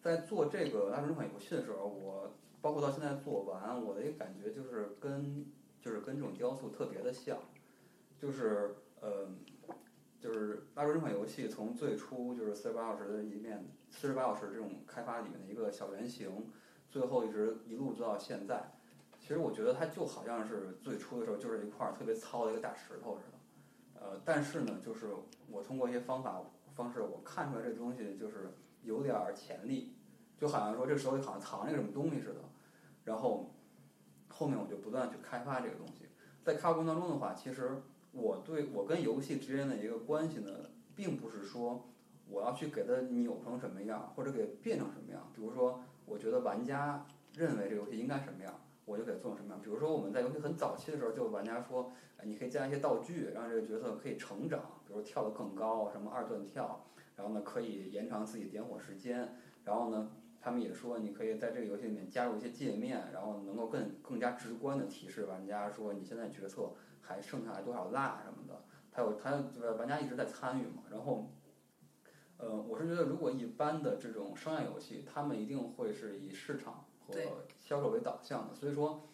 [0.00, 2.32] 在做这个拉这款游戏的时候，我
[2.62, 5.44] 包括到现在做完，我的一个感觉就是跟
[5.80, 7.36] 就是跟这种雕塑特别的像，
[8.18, 9.28] 就是呃。
[10.22, 16.48] 就是《拉出这款游戏从最初就是四十八小时的一面，四十八小时这种开发里面的一个小原型，
[16.88, 18.70] 最后一直一路做到现在。
[19.18, 24.00] 其实我觉得它就好像是最初的时候就是一块特别糙的一个大石头似的。
[24.00, 25.08] 呃，但是呢，就是
[25.50, 26.40] 我通过一些方法
[26.76, 28.52] 方式，我看出来这东西就是
[28.84, 29.96] 有点潜力，
[30.38, 32.42] 就好像说这手里好像藏着什么东西似的。
[33.04, 33.50] 然后
[34.28, 36.06] 后面我就不断去开发这个东西，
[36.44, 37.82] 在开发过程当中的话，其实。
[38.14, 40.50] 我对我跟游戏之间的一个关系呢，
[40.94, 41.88] 并不是说
[42.28, 45.32] 我要去给它扭成什么样，或者给变成什么样。
[45.34, 48.52] 比如说，我觉得玩家认为这游戏应该什么样，
[48.84, 49.62] 我就给做成什么样。
[49.62, 51.90] 比如说，我们在游戏很早期的时候，就玩家说，
[52.22, 56.84] 你可以加一些道具，让这个角色可以成长，比如跳得更高，什么二段跳，
[57.16, 60.10] 然后呢，可以延长自己点火时间，然后呢。
[60.44, 68.64] 他们也说，你可以在这个游戏里面加入一些界面，然后能够更更加直观的提示玩家说你现在决策还剩下来多少蜡什么的。
[68.90, 70.82] 他有他就是玩家一直在参与嘛。
[70.90, 71.30] 然后，
[72.38, 77.14] 呃，我是觉得如果一般的这种商业游戏，他们一定会是以市场和
[77.60, 78.54] 销售为导向的。
[78.54, 79.06] 所以说，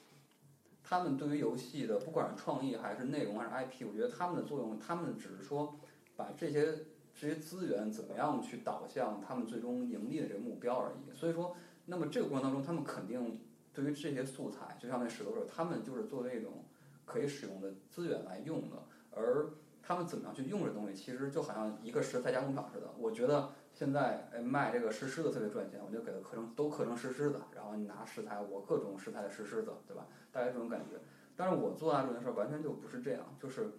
[0.83, 5.79] 他们对于游戏的不管是创意还是内容还是 IP，我觉得他们的作用，他们只是说
[6.17, 6.87] 把这些。
[7.21, 11.13] 这些资源怎么样去导向他们最终盈利的这个目标而已。
[11.17, 13.41] 所以说，那么这个过程当中，他们肯定
[13.75, 16.65] 对于这些素材，就像那石头似的，他们就是作为一种
[17.05, 18.77] 可以使用的资源来用的。
[19.11, 19.51] 而
[19.83, 22.89] 他们怎么样去用这东西，其实就好像一个食材加工厂似的。
[22.97, 30.07] 我觉得现在哎卖这个石狮子特别赚钱，我就给它刻成都刻成石狮子，然后你拿食材，我各种食材的石狮子，对吧？
[30.31, 31.01] 大概这种感觉。
[31.35, 33.73] 但是我做大这件事儿完全就不是这样，就是。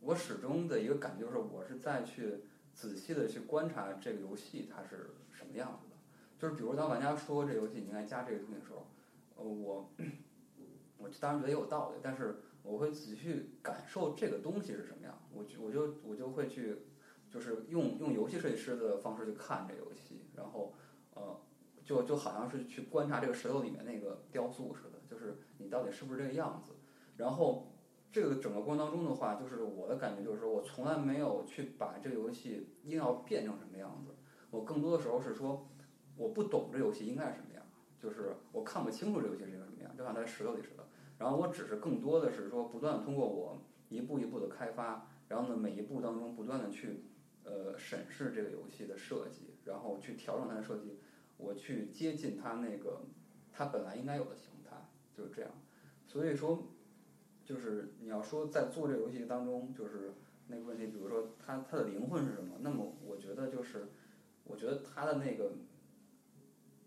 [0.00, 5.96] 我始终的一个感觉就是，我是在去仔细的去观察这个游戏它是什么样子的。
[6.38, 8.86] 就是比如当玩家说这游戏你应该加这个东西的时候，
[9.36, 9.90] 呃，我
[10.96, 15.20] 我当然觉得也有道理，但是我会仔细感受这个东西是什么样。
[15.32, 16.76] 我就我就我就会去，
[17.28, 20.74] 就是用用游戏设计师的方式去看这游戏，然后
[21.14, 21.40] 呃，
[21.84, 26.72] 就就好像是去观察这个石头里面那个雕塑似的，就是你到底是不是这个样子，
[27.16, 27.72] 然后。
[28.10, 34.14] 这个整个过程当中的话，就是我的感觉就是说，我从来没有去把这个游戏硬要变成什么样子。
[34.50, 35.68] 我更多的时候是说，
[36.16, 37.62] 我不懂这游戏应该是什么样，
[38.00, 40.88] 就是我看不清楚这游戏是一个什么样，就像在石头里似的。
[41.18, 47.04] 然后我只是更多的是说，不断通过我一步一步的开发，然后呢每一步当中不断的去
[47.44, 50.98] 呃审视这个游戏的设计，然后去调整它的设计，
[51.36, 53.02] 我去接近它那个
[53.52, 54.76] 它本来应该有的形态，
[55.14, 55.50] 就是这样。
[56.06, 56.66] 所以说。
[57.48, 60.12] 就是你要说在做这个游戏当中，就是
[60.48, 62.56] 那个问题，比如说它它的灵魂是什么？
[62.60, 63.88] 那么我觉得就是，
[64.44, 65.52] 我觉得它的那个，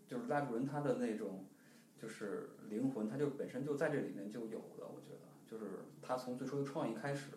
[0.06, 1.46] 就是拉主人他的那种，
[2.00, 4.86] 就是灵魂，他就本身就在这里面就有的。
[4.86, 7.32] 我觉得就是他从最初的创意开始，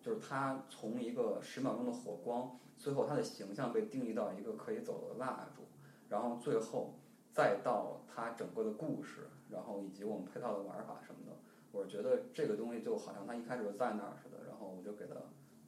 [0.00, 5.64] 就是他从一个十秒钟的火光，最后他的形象被定义到一个可以走的蜡烛，
[6.08, 6.94] 然后最后
[7.30, 11.36] 再到他整个的故事，然后以及我们配套的玩法什么的。
[11.74, 15.14] 我觉得这个东西就好像它一开始就在那儿似的，然后我就给它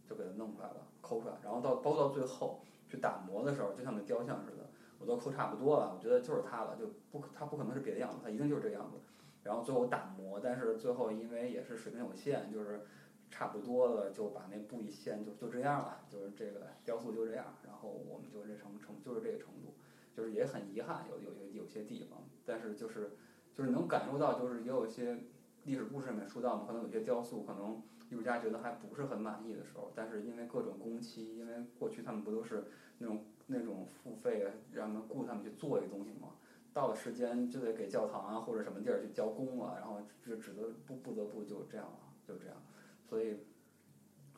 [0.08, 8.98] 就给它弄出来了，抠出来，然后到包到最后去打磨的时候，就像那雕像似的，我都抠差不多了，我觉得就是它了，就不它不可能是别的样子，它一定就是这样子。
[9.42, 12.82] 然后最后打磨，但是最后因为也是水平有限，就是
[13.28, 17.46] 差不多了，就把那布一掀，就就这样了，就是这个雕塑就这样。
[17.64, 19.74] 然后我们就这成成就是这个程度，
[20.14, 23.16] 就是也很遗憾，有有有有些地方，但是就是
[23.54, 25.18] 就是能感受到，就是也有些。
[25.66, 32.66] 历史故事里面说到嘛，可能有些雕塑，可能艺术家觉得还不是很满意的时候，但是因为各种工期，因为过去他们不都是
[32.98, 36.36] 那种那种付费让他们雇他们去做一个东西嘛，
[36.72, 42.56] 到了时间就得给教堂啊或者什么地儿去交工了，然后就只得不不得不就这样了，就这样，
[43.02, 43.38] 所以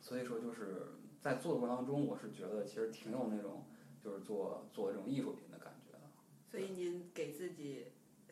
[0.01, 0.87] 所以说就是
[1.21, 3.65] 在做的过程当中，我是觉得其实挺有那种
[4.03, 5.99] 就是做做这种艺术品的感觉的。
[6.49, 7.85] 所以您给自己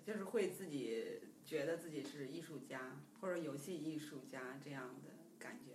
[0.03, 1.19] 就是会自己。
[1.47, 5.71] 觉得自己是艺术家或者游戏艺术家这样的感觉，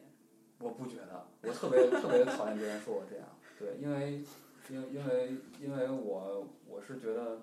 [0.59, 3.27] 我不觉得，我特别 特别讨厌别人说我这样，
[3.59, 4.23] 对，因为
[4.69, 7.41] 因因为因为我我是觉得，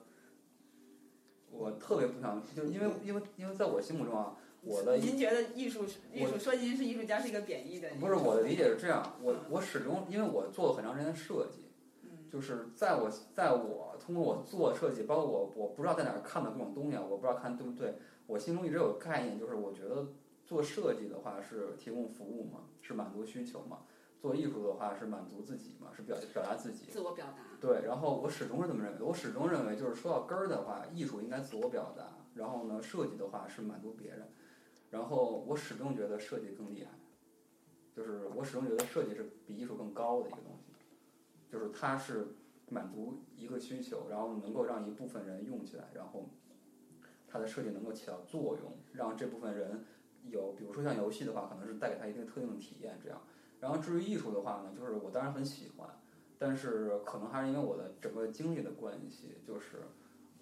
[1.49, 7.89] 我特别不想，就是因为因为因为在我心目中啊，我的您觉得艺术艺术说您是艺术家是一个贬义的？
[7.99, 11.65] 不是我的理解是这样，我我始终因为我做了很长时间的设计，
[12.31, 17.95] 就是在我在我通过我做设计，包括我我不知道在哪儿看的各种东西啊，我不知道看对不对，
[18.29, 20.07] 我心中一直有个概念，就是我觉得
[20.45, 23.77] 做设计的话是提供服务嘛，是满足需求嘛；
[24.21, 26.85] 做艺术的话是满足自己嘛，是表表达自己。
[26.91, 27.57] 自我表达。
[27.59, 29.03] 对，然后我始终是这么认为的。
[29.05, 32.03] 我始终认为，就是说到根儿的话，艺术应该自我表达，
[32.35, 34.27] 然后呢，设计的话是满足别人。
[34.91, 36.91] 然后我始终觉得设计更厉害，
[37.95, 40.71] 就是我始终觉得设计是比艺术更高的一个东西，
[41.51, 42.27] 就是它是
[42.69, 46.29] 满足一个需求，然后能够让一部分人用起来，然后
[47.29, 49.83] 它的设计能够起到作用，让这部分人
[50.29, 53.21] 有，比如说像游戏的话，可能是带给他一定特定的体验这样。
[53.59, 55.89] 然后至于艺术的话呢，就是我当然很喜欢。
[56.41, 59.83] 但是可能还是因为我的整个经历的关系，就是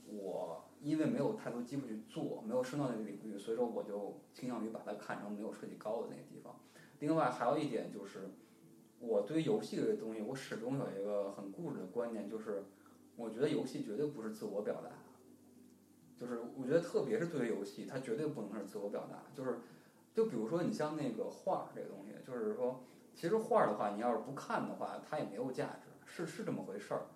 [0.05, 6.55] 我因为没有太多机会去做，没有升到那个领域，所以说我就倾向于把它看成没有设计高的那个地方。
[6.99, 8.29] 另外还有一点就是，
[8.99, 12.63] 我对游戏这个东西，我始终有一个很固执的观念，就是
[13.15, 14.91] 我觉得游戏绝对不是自我表达，
[16.19, 19.23] 就是我觉得特别是对于游戏，它绝对不能是自我表达。
[19.35, 19.59] 就是，
[20.13, 25.87] 就比如说你像那个画这个东西，就是说，其实画的话，你要是不看的话，它也没有价值。
[26.09, 27.07] 是是这么回事儿，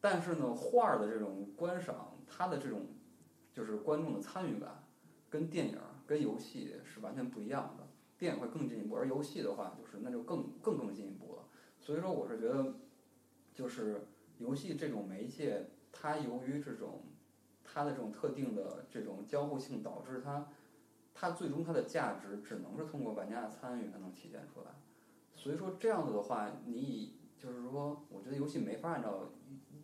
[0.00, 2.86] 但是呢，画儿的这种观赏，它的这种
[3.52, 4.82] 就是观众的参与感，
[5.28, 7.86] 跟电影、跟游戏是完全不一样的。
[8.16, 11.42] 电影会更进一步，而游戏的话，就是那就更更更进一步了。
[11.78, 12.74] 所以说，我是觉得，
[13.54, 17.02] 就是游戏这种媒介，它由于这种
[17.78, 20.48] 它的这种特定的这种交互性，导致它
[21.14, 24.72] 它最终它的价值只能是通过玩家的参与才能体现出来。
[25.36, 29.30] 所以说，这样子的话，你以就是说，我觉得游戏没法按照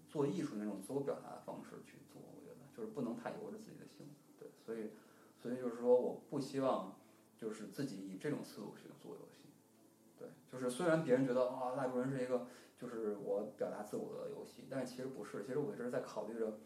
[0.09, 4.91] 做艺术那种自我表达的方式去做，我觉得就是不能太由着自己的性子，对，所以，
[5.39, 6.97] 所以就是说，我不希望
[7.37, 9.51] 就是自己以这种思路去做游戏，
[10.19, 16.59] 对，就是虽然别人觉得啊，蜡烛人是一个就是我表达自我的游戏，但是其实不是，其实我一直在考虑着，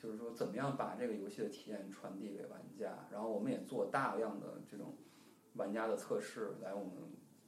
[0.00, 4.94] 就是说怎么样把这个游戏的体验传递给玩家，然后我们也做大量的这种
[5.54, 6.90] 玩家的测试来我们。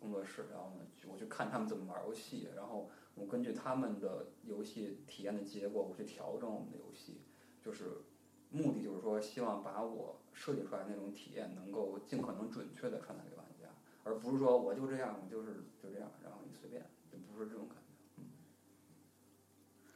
[0.03, 7.21] 工作室，然后呢，我去看他们怎么玩游戏，然后我根据他们的游戏体验的结果，我去调整我们的游戏，
[7.63, 8.03] 就是
[8.51, 13.69] 目的就是说，希望把我设计出来那种体验能够尽可能准确的传达给玩家，
[14.03, 17.82] 而不是说我就这样，我就是就这样，然后你随便，就不是这种感觉。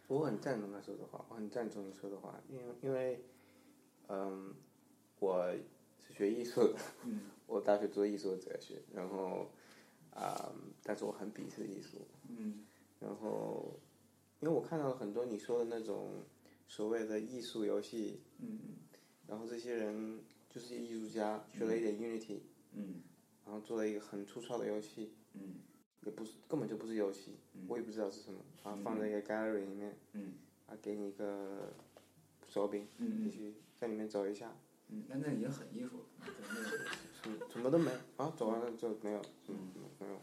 [0.08, 3.24] 嗯，我很赞同他说的话，我很赞同你说的话，因为因为，
[4.08, 4.54] 嗯，
[5.18, 5.52] 我
[6.00, 9.46] 是学艺术的，嗯，我大学做艺术哲学，然后。
[10.18, 10.50] 啊，
[10.82, 11.98] 但是我很鄙视艺术。
[12.30, 12.64] 嗯。
[12.98, 13.78] 然后，
[14.40, 16.24] 因为我看到了很多你说的那种
[16.66, 18.22] 所谓的艺术游戏。
[18.38, 18.58] 嗯
[19.26, 22.38] 然后这些人就是艺术家，学了一点 Unity。
[22.72, 23.02] 嗯。
[23.44, 25.12] 然后做了一个很粗糙的游戏。
[25.34, 25.56] 嗯。
[26.06, 27.32] 也不是，根本就不是游戏。
[27.68, 28.38] 我也不知道是什么。
[28.64, 29.94] 然后，放在一个 gallery 里面。
[30.12, 30.34] 嗯。
[30.66, 31.72] 啊，给你一个
[32.48, 32.86] 手柄。
[32.98, 34.56] 嗯你去在里面走一下。
[34.88, 36.04] 嗯，那那已经很艺术了。
[37.22, 39.56] 什什么都没啊，走完了就没有，嗯，
[39.98, 40.20] 没有。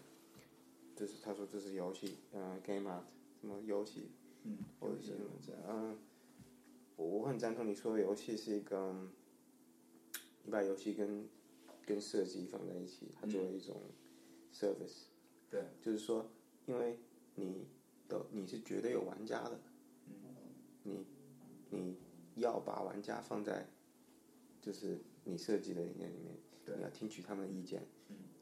[0.96, 3.02] 这是他说这是游戏，嗯，game art，
[3.42, 4.12] 什么游戏，
[4.44, 5.98] 嗯，游戏什么这嗯，
[6.96, 8.96] 我我很赞同你说游戏是一个，
[10.44, 11.28] 你把游戏跟
[11.86, 13.82] 跟设计放在一起，它作为一种
[14.54, 15.08] service，
[15.54, 16.28] 对，就是说，
[16.66, 16.98] 因为
[17.36, 17.68] 你
[18.10, 19.60] 的你是绝对有玩家的，
[20.86, 21.06] 嗯，
[21.70, 21.96] 你
[22.34, 23.68] 你要把玩家放在，
[24.60, 26.36] 就是你设计的理念里面。
[26.76, 27.86] 你要听取他们的意见，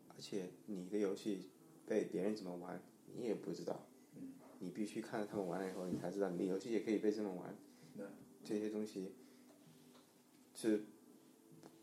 [0.07, 1.49] 而且你的游戏
[1.85, 2.81] 被别人怎么玩，
[3.17, 3.85] 你也不知道。
[4.59, 7.53] 你必须看到他们玩了以后，你才知道你的游戏也可以被这么玩。
[8.43, 9.11] 这些东西
[10.53, 10.85] 是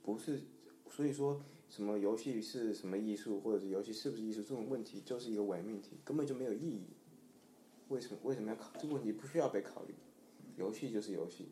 [0.03, 0.41] 不是？
[0.89, 6.87] 所以说什么游戏是什么艺术，或者是游戏是不是艺术这种问题，就是一个伪命题，根本就没有意义。
[7.89, 9.13] 为什么为什么要考这个问题？
[9.13, 9.95] 不需要被考虑。
[10.57, 11.49] 游戏就是游戏，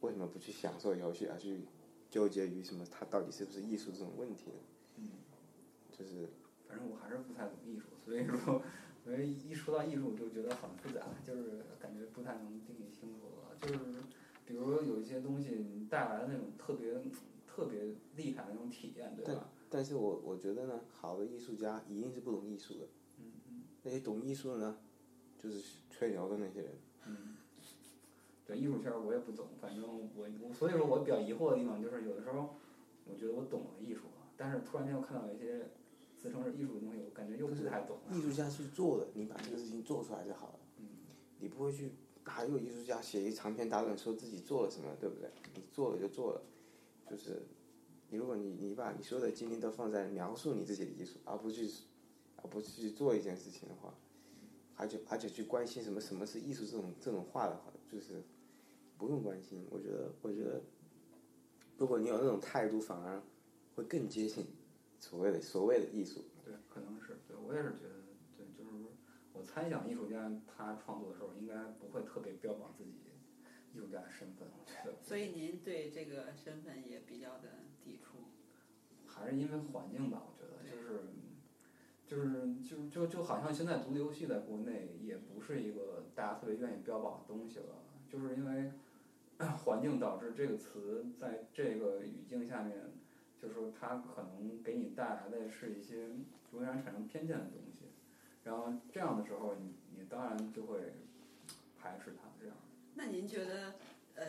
[0.00, 1.60] 为什么不去享受游戏，而去？
[2.08, 2.86] 纠结于什么？
[2.88, 4.44] 它到底是不是艺术这种问题？
[4.96, 5.08] 嗯，
[5.90, 6.28] 就是，
[6.66, 8.62] 反正我还是不太懂艺术，所以说，
[9.04, 13.56] 因为一说到艺术就觉得很复杂，就是感觉不太能定义清楚了。
[13.60, 14.02] 就是
[14.46, 16.94] 比如说有一些东西你带来的那种特别
[17.56, 17.80] 特别
[18.16, 19.48] 厉害的那种体验，对吧？
[19.70, 22.80] 但是我我觉得呢，好的艺术家一定是不懂艺术的。
[23.18, 23.62] 嗯嗯。
[23.82, 24.78] 那些懂艺术的呢，
[25.42, 26.72] 就是吹牛的那些人。
[27.06, 27.36] 嗯。
[28.46, 32.56] 对艺术圈我也不懂，反正我我所以说我比较疑惑的地方就是有的时候，
[33.06, 34.02] 我觉得我懂了艺术，
[34.36, 35.70] 但是突然间又看到一些
[36.18, 37.96] 自称是艺术的东西，我感觉又不太懂。
[38.12, 40.58] 艺术家去做的，你把这个事情做出来就好了。
[40.76, 40.86] 嗯。
[41.40, 41.92] 你不会去
[42.26, 45.30] 哪有艺术家写一长篇大论说自己做了什么，对不对？
[45.54, 46.42] 你做了就做了，
[47.08, 47.42] 就是
[48.10, 51.68] 你如果你你把你所有的精力都放在描述你自己的艺术，而不去
[52.36, 53.94] 而不去做一件事情的话，
[54.76, 58.22] 而且而且去关心什么什么是艺术这种这种话的话，就是
[58.98, 59.66] 不用关心。
[59.70, 60.60] 我觉得我觉得，
[61.78, 63.22] 如果你有那种态度，反而
[63.74, 64.46] 会更接近
[64.98, 66.24] 所谓的所谓的艺术。
[66.44, 68.02] 对，可能是对我也是觉得，
[68.36, 68.86] 对，就是
[69.32, 72.92] 我猜想艺术家他创作的时候应该不会特别标榜自己
[73.76, 78.16] 艺术家身份，我觉得所以您对这个身份也比较的抵触。
[79.06, 81.02] 还是因为环境吧，我觉得就是
[82.06, 88.72] 就是就就就好像现在独立游戏在国内也不是一个大家特别愿意标榜的东西了，就是因为
[89.64, 92.78] 环境导致这个词在这个语境下面，
[93.40, 96.06] 就是说它可能给你带来的是一些
[96.50, 97.84] 容易让人产生偏见的东西，
[98.44, 100.94] 然后这样的时候你你当然就会
[101.78, 102.56] 排斥它这样。
[102.98, 103.74] 那您觉得，
[104.14, 104.24] 呃，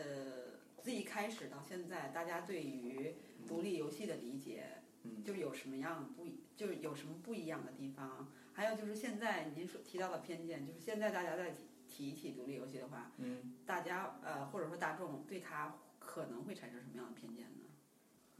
[0.82, 3.14] 自一开始到现在，大家对于
[3.46, 8.28] 独立游戏的理解，嗯就有什么样不，就是有什么不一样的地方？
[8.52, 17.64] 还有就是现在您说提到的偏见，就是现在大家在提提起独立游戏的话，嗯大家呃或者说大众对它可能会产生什么样的偏见呢？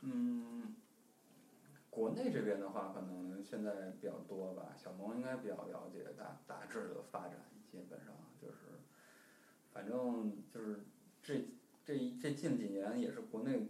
[0.03, 0.77] 嗯，
[1.89, 4.75] 国内这边的话，可能现在比较多吧。
[4.77, 7.37] 小萌应该比较了解大大致的发展，
[7.73, 8.57] 基本上就是，
[9.79, 10.81] 反正就是
[11.23, 11.47] 这
[11.85, 13.69] 这这近几年也是国内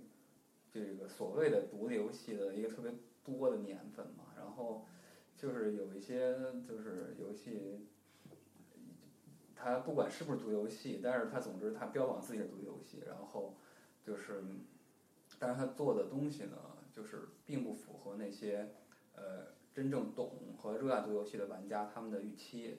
[0.72, 4.32] 这个所谓的独立游戏的一个特别多的年份嘛。
[4.38, 4.86] 然后
[5.36, 6.34] 就是有一些
[6.66, 7.86] 就是游戏，
[9.54, 13.54] 它不管是不是独立游戏，但是它总之它标榜自己是独立游戏，然后
[14.02, 14.42] 就是。
[15.38, 16.56] 但是他做的东西呢，
[16.90, 18.70] 就是并不符合那些
[19.14, 22.78] 呃真正懂和热爱独立游戏的玩家他们的预期，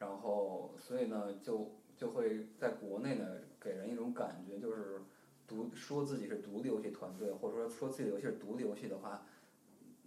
[0.00, 3.24] 然后所以呢，就就会在国内呢
[3.60, 5.02] 给人一种感觉，就是
[5.46, 9.24] 独说自己是独立游戏团队，或者说说自己游戏是独立游戏的话，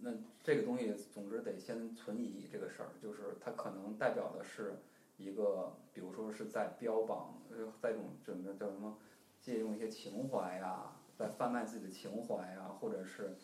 [0.00, 0.10] 那
[0.44, 4.74] 这个东西总之得先存疑这个事儿，就是它可能代表的是
[5.16, 8.98] 一个，比如说是在标榜，呃，在一种怎么叫什么，
[9.40, 13.34] 借用一些情怀呀、在贩卖自己的情怀呀、或者是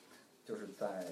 [0.44, 1.06] 就是在，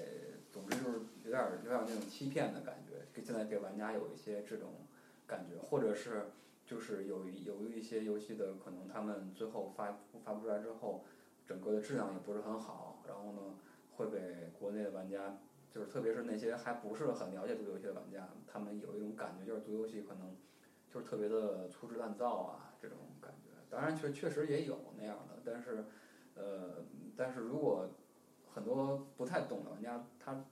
[0.51, 4.85] 总之就是有点儿有点儿那种欺骗的感觉，给现在给玩家有一些这种
[5.25, 6.29] 感觉，或者是
[6.71, 11.03] 就是有一有一些游戏的可能他们最后发发布出来之后，
[11.45, 13.41] 整个的质量也不是很好，然后呢
[13.97, 15.37] 会被国内的玩家，
[15.69, 20.33] 就是特别是那些还不是很了解独立游戏的玩家，他们有一种感觉，就是独游戏可能
[20.89, 23.49] 就是特别的粗制滥造啊这种感觉。
[23.69, 25.83] 当然确确实也有那样的，但是
[26.35, 26.85] 呃，
[27.17, 27.89] 但是如果
[28.53, 30.45] 很多不太懂的玩家，他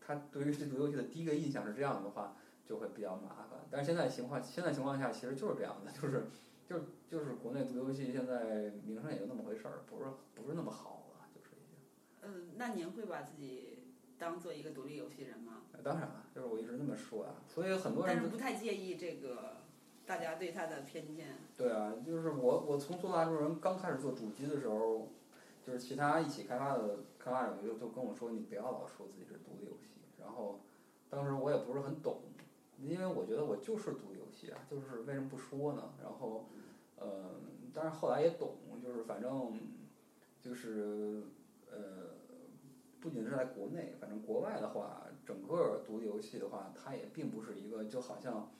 [0.00, 3.60] 他对于这独游戏的第一个印象是这样的话，就会比较麻烦。
[3.70, 6.26] 但是现在情况现在情况下其实就是这样的， 就是
[6.68, 11.78] 就就是国内独立游戏现在名声也就那么回事儿，不是不是那么好了，就是已经。
[12.22, 13.78] 嗯，那您会把自己
[14.18, 15.62] 当做一个独立游戏人吗？
[15.72, 19.56] 呃当然了，就是我一直那么说啊，所以很多人但是不太介意这个
[20.06, 21.36] 大家对他的偏见。
[21.56, 25.08] 对啊，就是我我从做大众人刚开始做主机的时候，
[25.62, 29.94] 就是其他一起开发的开发者就就跟我说，你不要老说自己是独立游戏。
[30.20, 30.60] 然后
[31.10, 32.22] 当时我也不是很懂，
[32.82, 35.92] 因为我觉得我就是独立游戏啊，就是为什么不说呢？
[36.02, 36.46] 然后，
[36.96, 37.30] 呃，
[37.72, 39.58] 但是后来也懂，就是反正
[40.40, 41.22] 就是
[41.70, 42.10] 呃，
[43.00, 48.50] 不仅是在国内，反正国外的话，整个独立游戏的话，它也并不是一个就好像。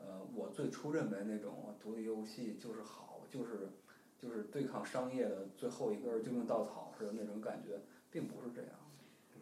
[0.00, 3.68] 呃，我最初认为那种独立游戏就是好，就是
[4.16, 8.70] 就是对抗商业的最后一根救命稻草似的那种感觉，并不是这样。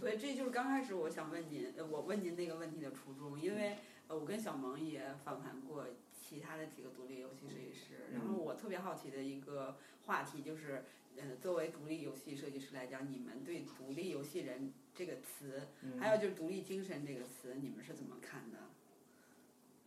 [0.01, 3.77] 对，这就是刚开始我想问您，我问您那个问题的初衷，因为
[4.09, 9.77] 呃，我跟小萌也访谈过其他的几个独立游戏设计师，然后我特别好奇的一个
[10.07, 10.85] 话题就是，
[11.17, 18.59] 呃，作为独立游戏设计师来讲，你们对“独立游戏人”这个词，还有就是“独立精神”这个词，你们是怎么看的？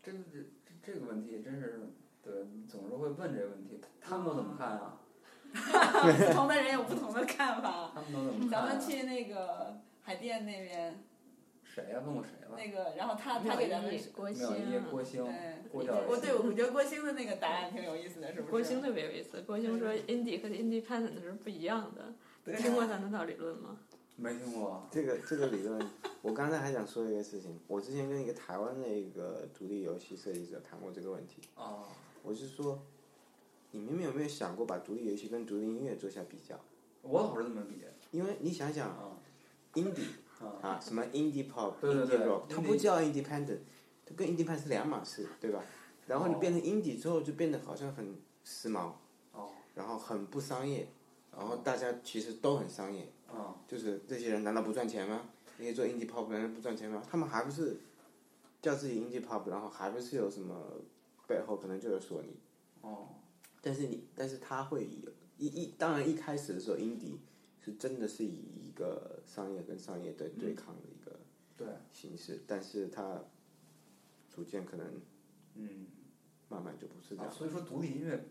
[0.01, 0.39] 这个这
[0.81, 1.89] 这个问题真是，
[2.23, 2.33] 对，
[2.67, 4.97] 总是会问这个问题，他们都怎么看啊？
[5.51, 7.91] 不同的人有不同的看法。
[7.93, 8.67] 他们都怎么看、啊？
[8.67, 11.03] 咱们去那个海淀那边，
[11.71, 12.57] 谁呀、问过谁了？
[12.57, 15.23] 那个，然后他他给咱们郭妙一兴，郭兴，
[15.71, 16.01] 郭教。
[16.07, 18.51] 我对我觉得郭兴的那个答案挺有意思的，是不是？
[18.51, 19.41] 郭兴特别有意思。
[19.43, 22.13] 郭兴说，indie 和 independent 是不一样的。
[22.43, 23.77] 对听过他那套理论吗？
[24.15, 24.87] 没听过。
[24.91, 25.79] 这个这个理论，
[26.23, 31.43] 我刚才还想说一个事情，我之前跟一个台湾的一个独立游戏设计者谈过这个问题。
[31.55, 31.83] 哦，
[32.23, 32.81] 我是说，
[33.71, 36.59] 你们有没有想过把独立游戏跟独立音乐做下比较？
[37.03, 37.75] 我老是这么比。
[38.11, 39.15] 因为你想想啊
[39.75, 40.07] ，indie
[40.39, 43.59] 啊啊，什么 indie pop、indie 对 rock，它不叫 independent，
[44.05, 45.61] 它跟 independent 是两码事，对吧？
[46.07, 48.91] 然后你变成 indie 之后，就变得好像很时髦，
[49.33, 50.87] 哦然后很不商业，
[51.31, 55.29] 然后大家其实都很商业，啊就是这些人难道不赚钱吗？
[55.57, 57.03] 那些做 indie pop 的人不赚钱吗？
[57.09, 57.77] 他们还不是
[58.61, 60.55] 叫自己 indie pop，然后还不是有什么
[61.27, 62.35] 背后可能就有索尼，
[62.81, 63.07] 哦，
[63.61, 67.17] 但是你但是他会有一一当然一开始的时候，indie
[67.63, 71.19] 是真的是以一个商业跟商业的对抗的一个
[71.57, 73.21] 对，形式，但是它
[74.29, 74.87] 逐渐可能
[75.55, 75.87] 嗯，
[76.47, 78.25] 慢慢就不是这啊，样，所以说独立音乐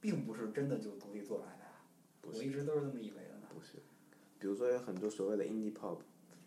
[0.00, 1.70] 并不是真的就独立做来的呀，
[2.22, 3.48] 我一直都是这么以为的呢。
[3.54, 3.78] 不是，
[4.38, 6.00] 比如说有很多所谓的 indie pop，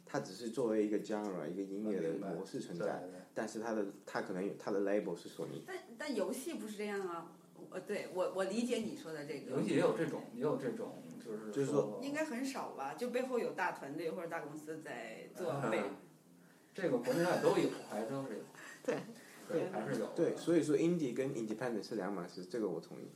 [0.06, 7.34] 它只是作为一个 genre 一个音乐的模式存在，但是它的它可能有它的 label 是索尼，但但游戏不是这样啊。
[7.72, 12.93] 呃，对我我理解你说的这个游，戏也有这种，也有这种，就是就是说应该很少吧？
[12.93, 15.82] 就背后有大团队或者大公司在做背。
[16.73, 18.43] 这个国内外都有，还都是有。
[18.86, 18.97] 对
[19.49, 20.07] 对，还是有。
[20.15, 23.09] 对，所以说 indie 跟 independent 是两码事，这个我同意。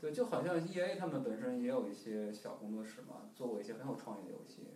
[0.00, 4.66] 对，就好像 E A 他们本身也有一些小工作室嘛，做过一些很有创意的游戏，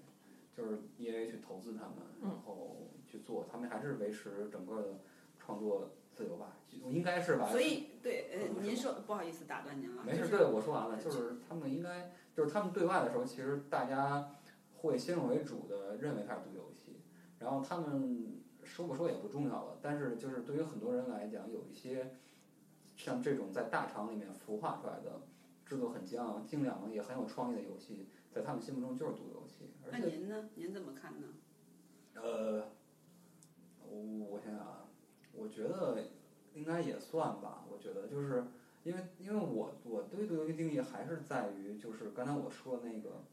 [0.56, 5.00] 就是 E A 去投资他们，然后去做，他们还是维持整个的
[5.38, 7.50] 创作自由吧，应该是吧？
[7.50, 14.30] 所以对，呃，您说不好意思打断您了，没事，就是对我说完了，就是他们应该，就是他们对外的时候，其实大家
[14.76, 17.00] 会先入为主的认为它是独立游戏，
[17.40, 22.14] 然后他们说不说也不重要了，但是就是对于很多人来讲，有一些
[22.96, 25.22] 像这种在大厂里面孵化出来的、
[25.66, 30.48] 制作很精精良的、也很有创意的游戏，在他们心目中就是独游戏，那您呢？
[30.54, 31.26] 您怎么看呢？
[32.14, 32.68] 呃，
[33.82, 34.84] 我我想想啊，
[35.32, 36.04] 我觉得
[36.54, 37.64] 应该也算吧。
[37.68, 38.44] 我觉得就是
[38.84, 43.24] 因为因为我我对独立游戏定义还是在于就是刚才我说的那个，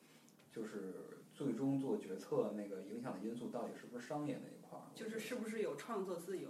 [0.52, 0.94] 就是
[1.34, 4.86] 最终做决策那个影响的因素到底是不是商业那一块儿。
[4.94, 6.50] 就是是不是有创作自由？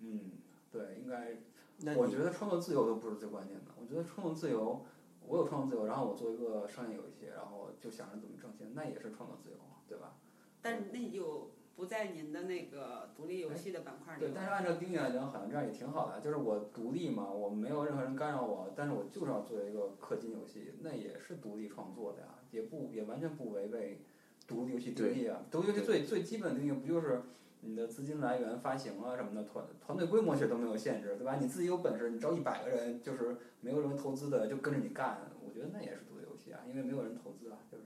[0.00, 0.32] 嗯，
[0.70, 1.36] 对，应该
[1.78, 3.72] 那我觉得创作自由都不是最关键的。
[3.80, 4.84] 我觉得创作自由，
[5.26, 9.56] 我有创作自由，然后我做一个商业游戏，然后就想着怎么挣钱，那也是创作自由，
[9.88, 10.16] 对吧？
[10.60, 24.00] 但是那就不在您的那个独立游戏的板块里对，但是按照定义来讲，好像这样也挺好的，就是我独立嘛，我没有任何人干扰我，但是我就是要做一个氪金游戏，那也是独立创作的呀，也不也完全不违背
[24.48, 25.40] 独立游戏定义啊。
[25.52, 27.22] 独立游戏最最基本的定义不就是
[27.60, 31.36] 你的资金来源、发行啊什么的，团团队规模其实都没有限制，对吧？
[31.40, 37.84] 你自己有本事，你招一百个人，就是没有任何投资的，就跟着你干，我觉得那也是独立游戏啊，因为没有人投资啊，就是，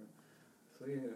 [0.79, 1.13] 所以。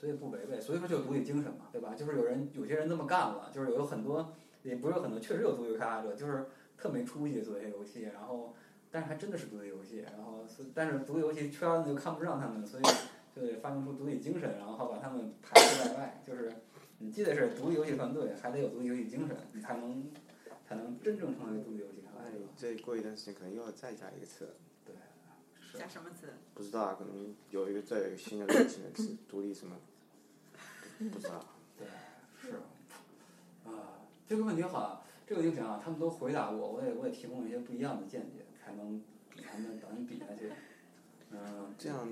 [0.00, 1.94] 所以不违背，所以说就有独立精神嘛，对吧？
[1.94, 4.32] 就是有人有些人这么干了，就是有很多，
[4.62, 6.46] 也不是有很多，确实有独立开发者，就是
[6.78, 8.56] 特没出息做一些游戏，然后
[8.90, 12.82] 但是还真的是独立游戏，然后是但是独立游戏圈子就看不上他们，所以
[13.36, 16.22] 就得发明出独立精神，然后把他们排除在外。
[16.26, 16.50] 就是
[16.96, 20.10] 你既得是独立游戏团队，还得有独立游戏精神，你才能
[20.66, 22.38] 才能真正成为独立游戏开发者。
[22.38, 24.69] 哎，这过一段时间可能又要再加一个词了，是
[25.78, 26.28] 加什么词？
[26.54, 29.76] 不知道啊，可能有一个再有一个新的类型的词，独立什么，
[31.12, 31.44] 不知道。
[31.78, 31.86] 对，
[32.40, 32.56] 是
[33.64, 39.02] 啊，这个问题好啊，这个问题行啊，他们都回答过，我也我也提供一些不一样的见解，才能
[39.36, 40.52] 才能咱们比下去。
[41.30, 42.08] 嗯，这样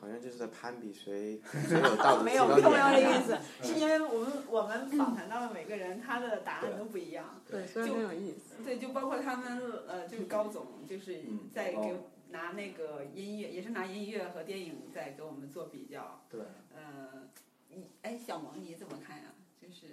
[0.00, 3.02] 好像就是在攀比谁谁有道德 没有，并没有这。
[3.02, 7.42] 个意思，是因为我们我们访谈到的每个人，他的答案都不一样。
[7.50, 8.62] 对，所以很有意思。
[8.64, 11.98] 对，就包括他们呃，就是高总，就是嗯在给哦
[12.30, 16.22] 拿那个音乐，也是拿音乐和电影在给我们做比较。
[16.30, 16.40] 对，
[16.74, 17.28] 呃，
[17.68, 19.24] 你哎，小萌你怎么看呀？
[19.60, 19.86] 就是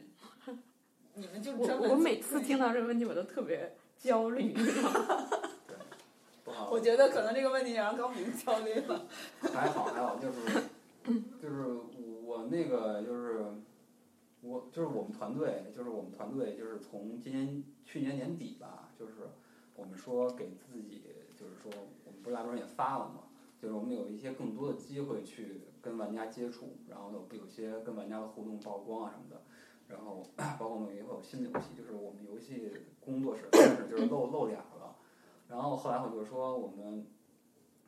[1.15, 5.29] 你们就我专门我每次听到这个问题，我都特别焦虑， 你知道吗？
[6.45, 6.69] 不好。
[6.71, 9.05] 我觉得可能这个问题让高明焦虑了。
[9.53, 10.63] 还好还好，就是
[11.41, 11.65] 就是
[12.23, 13.45] 我那个就是
[14.41, 19.13] 我就是我们团队，就是我们团队就是从今年去年年底吧，就是
[19.75, 21.01] 我们说给自己
[21.37, 21.71] 就是说
[22.27, 23.23] 不是拉人也发了嘛，
[23.57, 29.41] 就是我们有一些更多的机会去跟玩家接触，然后有些跟玩家的互动曝光啊什么的。
[29.87, 30.21] 然后
[30.59, 33.43] 包括我们也会有新的游戏，就是我们游戏工作室
[33.89, 34.97] 就是露露脸了，
[35.47, 37.07] 然后后来我就说我们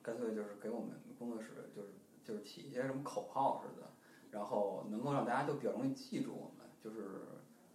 [0.02, 1.90] 干脆就是给我们工作室就是
[2.24, 3.90] 就是起一些什么口号似的，
[4.32, 6.66] 然后能够让大家就比较容易记住我们。
[6.82, 7.20] 就是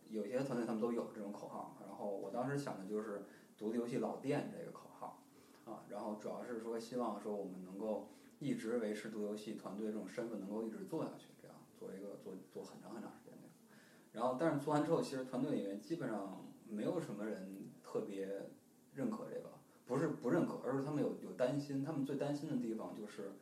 [0.09, 3.25] 有些团队他们都有这种口号，然后我当时想的就是
[3.59, 4.94] 独立游戏老店这个口号
[5.65, 8.09] 啊，然后主要是说希望说我们能够
[8.39, 13.51] 一直维持独游戏团队这种身份，能够一直做下去，这样做一个做做很长很长时间那种。
[14.13, 18.49] 然后但是做完之后，其实团队里面基本上没有什么人特别
[18.95, 19.51] 认可这个。
[19.87, 21.85] 不是不认可，而是他们有有担心。
[21.85, 23.33] 他们最担心的地方就是，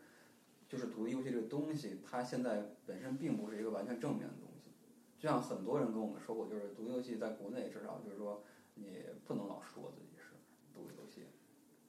[0.69, 4.73] 就是独立游戏这个东西，它现在本身并不是一个完全正面的东西。
[5.21, 8.43] 就像很多人跟我们说过，就是独立游戏在国内至少就是说，
[8.75, 10.12] 你不能老说自己。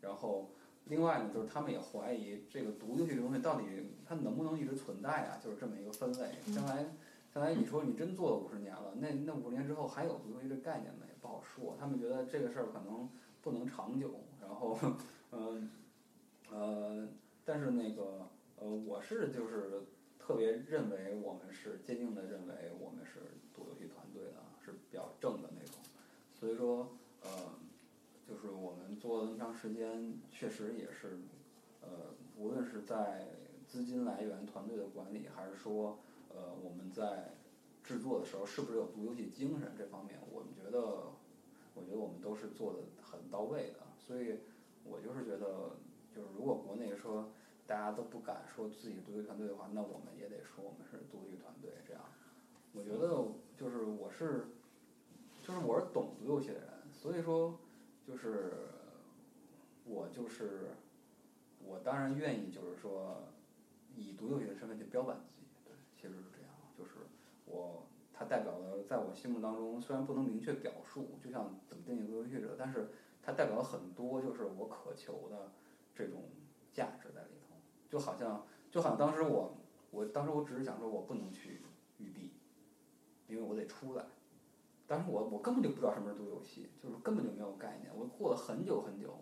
[0.03, 0.51] 然后
[0.85, 3.63] 另外呢，就是他们也怀疑这个独立游戏这东西到底
[4.05, 5.39] 它能不能一直存在啊？
[5.41, 6.35] 就是这么一个分类。
[6.53, 6.85] 将来
[7.33, 11.05] 将来你说你真做了五十年了，那那五十年之后还有独立游戏这概念吗？
[11.07, 11.75] 也不好说。
[11.79, 13.09] 他们觉得这个事儿可能
[13.41, 14.77] 不能长久，然后，
[15.31, 15.69] 嗯，
[16.51, 17.07] 呃，
[17.45, 18.27] 但是那个，
[18.57, 19.83] 呃，我是就是
[20.19, 23.21] 特别认为我们是坚定的认为我们是
[23.55, 25.75] 独立游戏团队的，是比较正的那种。
[26.33, 26.89] 所以说，
[27.23, 27.29] 呃，
[28.27, 31.17] 就是我们做了那么长时间，确实也是，
[31.81, 31.87] 呃，
[32.37, 33.27] 无论是在
[33.67, 35.99] 资金来源、团队的管理，还是说，
[36.29, 37.33] 呃，我们在
[37.83, 40.79] 制作的时候是不是有独游戏精神这方面，我们觉得，
[41.75, 43.79] 我觉得我们都是做的很到位的。
[43.97, 44.39] 所以，
[44.83, 45.71] 我就是觉得，
[46.15, 47.29] 就是如果国内说
[47.67, 51.71] 大家都不敢说自己独立团队的话，那我们也得说我们是独立团队。
[51.87, 52.01] 这样，
[52.73, 53.25] 我觉得
[53.57, 54.45] 就是我是，
[55.41, 57.57] 就是我是懂独游戏的人，所以说
[58.05, 58.53] 就是
[59.85, 60.71] 我就是
[61.65, 63.23] 我当然愿意就是说
[63.95, 65.47] 以独游戏的身份去标榜自己。
[65.63, 66.91] 对，其实是这样，就是
[67.45, 72.89] 我它代表了在我心目当中，虽然不能明确表述，就像怎么定义独游戏者，但是
[73.21, 75.51] 它代表了很多就是我渴求的
[75.95, 76.23] 这种
[76.73, 77.55] 价值在里头，
[77.89, 79.55] 就好像就好像当时我
[79.91, 81.61] 我当时我只是想说我不能去
[81.99, 82.33] 育碧，
[83.27, 84.05] 因为我得出来。
[84.93, 87.91] 当时我我根本就不知道什么是独立游戏，就是根本就没有概念。
[87.97, 89.17] 我过了很久很久，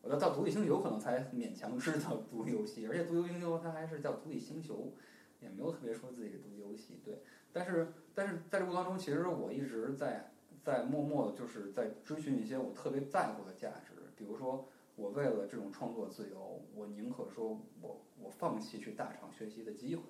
[0.00, 4.94] 我要到独立星球可能才勉强知道独立游戏，而且独立星球它还是叫独立星球，
[5.38, 6.98] 也没有特别说自己是独立游戏。
[7.04, 7.20] 对，
[7.52, 10.32] 但是但是在这过程当中，其实我一直在
[10.62, 20.04] 在默默的就是在追寻一些我特别在乎的价值，比如说我为了这种创作自由，我宁可说我我放弃去大厂学习的机会，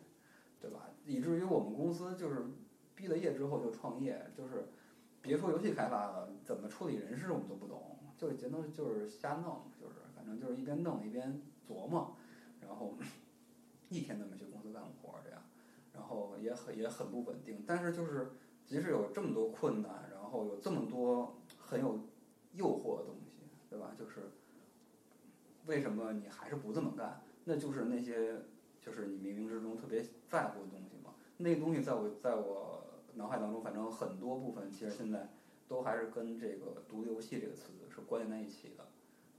[0.61, 0.91] 对吧？
[1.05, 2.45] 以至于我们公司就是
[2.97, 4.64] 毕了业之后就创业，就是
[5.20, 12.16] 别说游戏开发了，怎么处理人事我们都不懂，就全都就是瞎弄，就是反正就是一边弄一边琢磨，
[12.61, 12.94] 然后
[13.90, 15.42] 一天都没去公司干活这样，
[15.92, 18.32] 然后也很也很不稳定，但是就是
[18.64, 22.01] 即使有这么多困难，然后有这么多很有
[22.55, 23.92] 诱惑的东西，对吧？
[23.99, 24.30] 就是
[25.66, 27.20] 为什么你还是不这么干？
[27.44, 28.40] 那就是那些
[28.80, 31.14] 就是你冥冥之中特别在乎的东西嘛。
[31.36, 32.86] 那东西在我在我
[33.17, 35.33] 脑海当中，反正很多部分其实现在
[35.69, 38.87] 都还是跟这个“独立游戏”这个词是关联在一起的。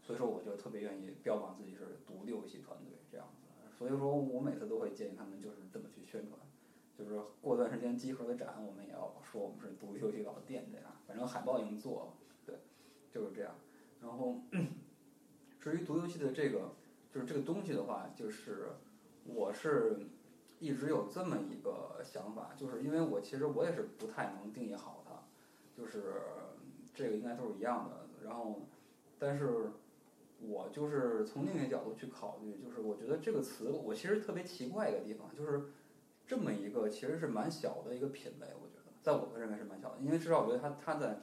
[0.01, 3.47] 所以说，我就特别愿意标榜自己是独立游戏团队这样子。
[3.77, 6.39] 所以说我每次都会建议他们就是这么去宣传，
[6.97, 10.87] 就是过段时间集合的展，我们也要说我们是独立游戏老店这样。
[11.05, 12.13] 反正海报已经做了，
[12.45, 12.55] 对，
[13.11, 13.53] 就是这样。
[14.01, 14.39] 然后
[15.59, 16.71] 至于独立游戏的这个
[17.11, 18.69] 就是这个东西的话，就是
[19.25, 19.97] 我是
[20.59, 25.23] 一直有这么一个想法，就是因为我其实我也是不太能定义好它，
[25.75, 26.15] 就是
[26.93, 28.07] 这个应该都是一样的。
[28.25, 28.61] 然后，
[29.19, 29.71] 但是
[30.41, 35.67] 我就是从另一个角度去考虑，就是我觉得这个词我其实特别奇怪一个地方，就是
[36.25, 41.21] 这么一个其实是蛮小的一个品类，我觉得在我的认为是蛮小的，因为至少我觉得它它在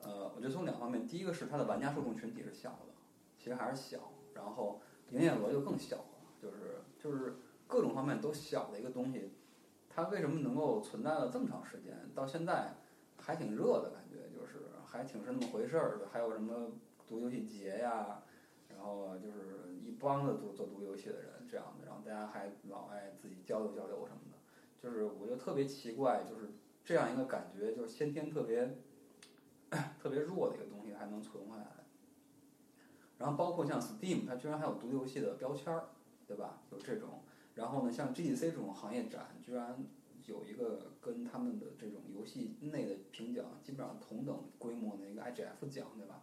[0.00, 2.92] 呃，我觉得从两方面，第一个是它的玩家受众群体是小的，
[3.38, 4.80] 其实还是小，然后
[5.10, 6.04] 营业额就更小了，
[6.40, 7.36] 就是就是
[7.68, 9.30] 各种方面都小的一个东西，
[9.88, 12.74] 它为什么能够存在了这么长时间，到现在
[13.16, 16.72] 还挺热的感觉，就是还挺是那么回事儿的，还有什么
[17.06, 18.22] 读游戏节呀，
[18.68, 24.38] 然后就是一帮子做做读游戏的人这样的，然后大家还老爱自己交流交流什么的，
[24.82, 26.50] 就是我就特别奇怪，就是
[26.84, 28.76] 这样一个感觉，就是先天特别。
[30.00, 31.66] 特别弱的一个东西还能存回来，
[33.18, 35.90] 然后包括像 Steam，它居然还有独立游戏的标签儿，
[36.26, 36.62] 对吧？
[36.72, 37.20] 有这种，
[37.58, 39.84] 然后呢，像 GDC 这种行业展，居然
[40.24, 46.22] 有一个跟他们的这种游戏内的评奖基本上同等规模的一个 IGF 奖，对吧？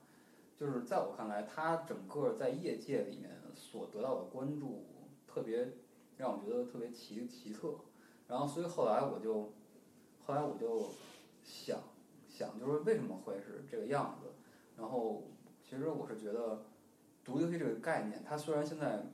[0.55, 4.85] 就是在我看来，它整个在业界里面所得到的关注，
[5.27, 5.73] 特别
[6.17, 7.75] 让我觉得特别奇奇特。
[8.27, 9.51] 然后，所以后来我就，
[10.25, 10.89] 后来我就
[11.43, 11.77] 想。
[12.27, 14.27] 想就是为什么会是这个样子，
[14.75, 15.23] 然后
[15.63, 16.65] 其实我是觉得，
[17.23, 19.05] 独立游戏这个概念，它虽然现在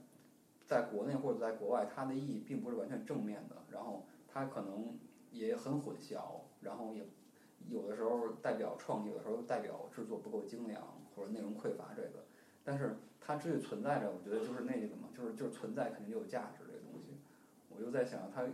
[0.72, 4.98] 在国内或者在国外，它的意义并不是完全正面的，然后它可能
[5.30, 7.06] 也很混淆，然后也
[7.68, 10.82] 有的时候代表创意，有的时候代表制作不够精良
[11.14, 12.24] 或者内容匮乏这个，
[12.64, 17.18] 但是它之所以存在着，我觉得就是那个嘛，就是就是存在肯定就有价值这个东西，
[17.68, 18.48] 我就在想它，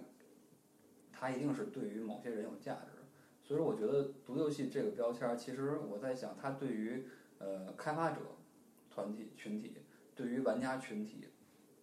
[1.12, 2.98] 它一定是对于某些人有价值。
[3.44, 7.06] 所以说，我觉得独游戏这个标签，其实我在想，它对于
[7.38, 8.22] 呃开发者
[8.90, 9.78] 团体群体，
[10.16, 11.30] 对于玩家群体，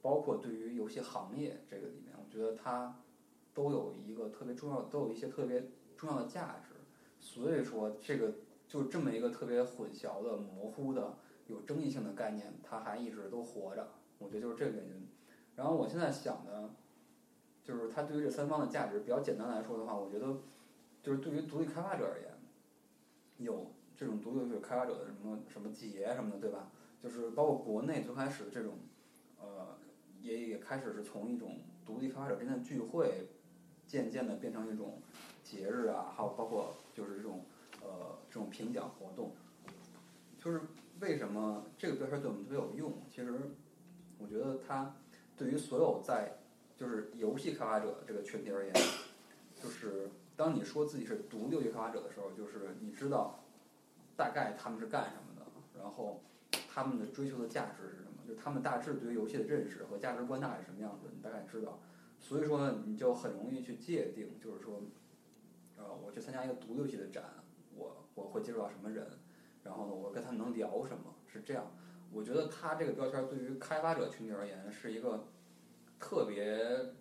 [0.05, 3.01] 包括对于游戏行业这个里面，我觉得它
[3.55, 6.75] 都有一个特别重要，都有一些特别重要的价值。
[7.19, 8.35] 所以说，这个
[8.69, 13.89] 就这么一个特别混淆的、模糊的、有争议性的概念，它还一直都活着。
[14.19, 15.09] 我觉得就是这个原因。
[15.57, 16.69] 然后我现在想的，
[17.63, 20.37] 就是它对于这三方的价值，比较简单来说的话，我觉得
[21.03, 22.31] 就是对于独立开发者而言，
[23.39, 26.71] 有这种独立游戏开发者的什么什么节什么的，对吧？
[27.03, 28.75] 就是包括国内最开始的这种，
[29.39, 29.77] 呃，
[30.25, 33.29] 也也开始是从一种独立开发者之间的聚会，
[33.87, 35.03] 渐渐的变成一种
[35.43, 37.45] 节日啊，还有包括就是这种
[37.83, 39.33] 呃这种评奖活动，
[40.41, 40.62] 就是
[41.01, 42.95] 为什么这个标签对我们特别有用？
[43.11, 43.39] 其实
[44.18, 44.97] 我觉得它
[45.37, 46.39] 对于所有在
[46.75, 48.72] 就是游戏开发者这个群体而言，
[49.62, 53.45] 就是当你说自己是独立游戏开发者的时候，就是你知道
[54.16, 55.47] 大概他们是干什么的，
[55.79, 56.22] 然后
[56.72, 61.81] 他们的追求的价值是，就他们大致对于游戏的认识和价值观大概是什么样子，你大概知道。
[62.18, 64.81] 所以说呢，你就很容易去界定，就是说，
[65.77, 67.25] 呃，我去参加一个独立游戏的展，
[67.75, 69.07] 我我会接触到什么人，
[69.62, 71.70] 然后呢，我跟他们能聊什么，是这样。
[72.12, 75.27] 我觉得他这个标签对于开发者群体而言是一个
[75.99, 76.95] 特别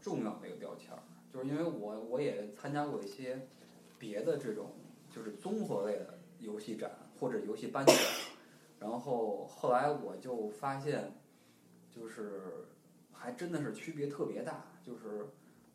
[0.00, 0.96] 重要的一个标签，
[1.30, 3.46] 就是因为我我也参加过一些
[3.98, 4.72] 别的这种
[5.10, 6.90] 就是综合类的游戏展
[7.20, 7.94] 或者游戏颁奖，
[8.88, 11.12] 然后后来我就发现，
[11.90, 12.68] 就是
[13.12, 15.26] 还真的是区别特别大，就是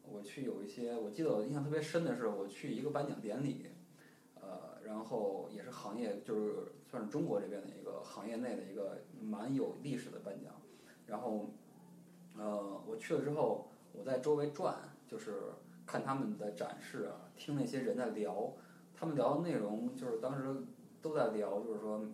[0.10, 3.66] 我去有一些，我记得我印象特别深的是我去一个颁奖典礼，
[4.36, 10.54] 呃，然后也是行业就是算是中国这边的一个行业内的一个蛮有历史的颁奖，
[11.06, 11.50] 然后
[12.38, 15.52] 呃我去了之后，我在周围转，就是
[15.86, 18.54] 看他们的展示，听那些人在聊，
[18.96, 20.64] 他们聊的内容就是当时
[21.02, 22.06] 都在聊，就是说，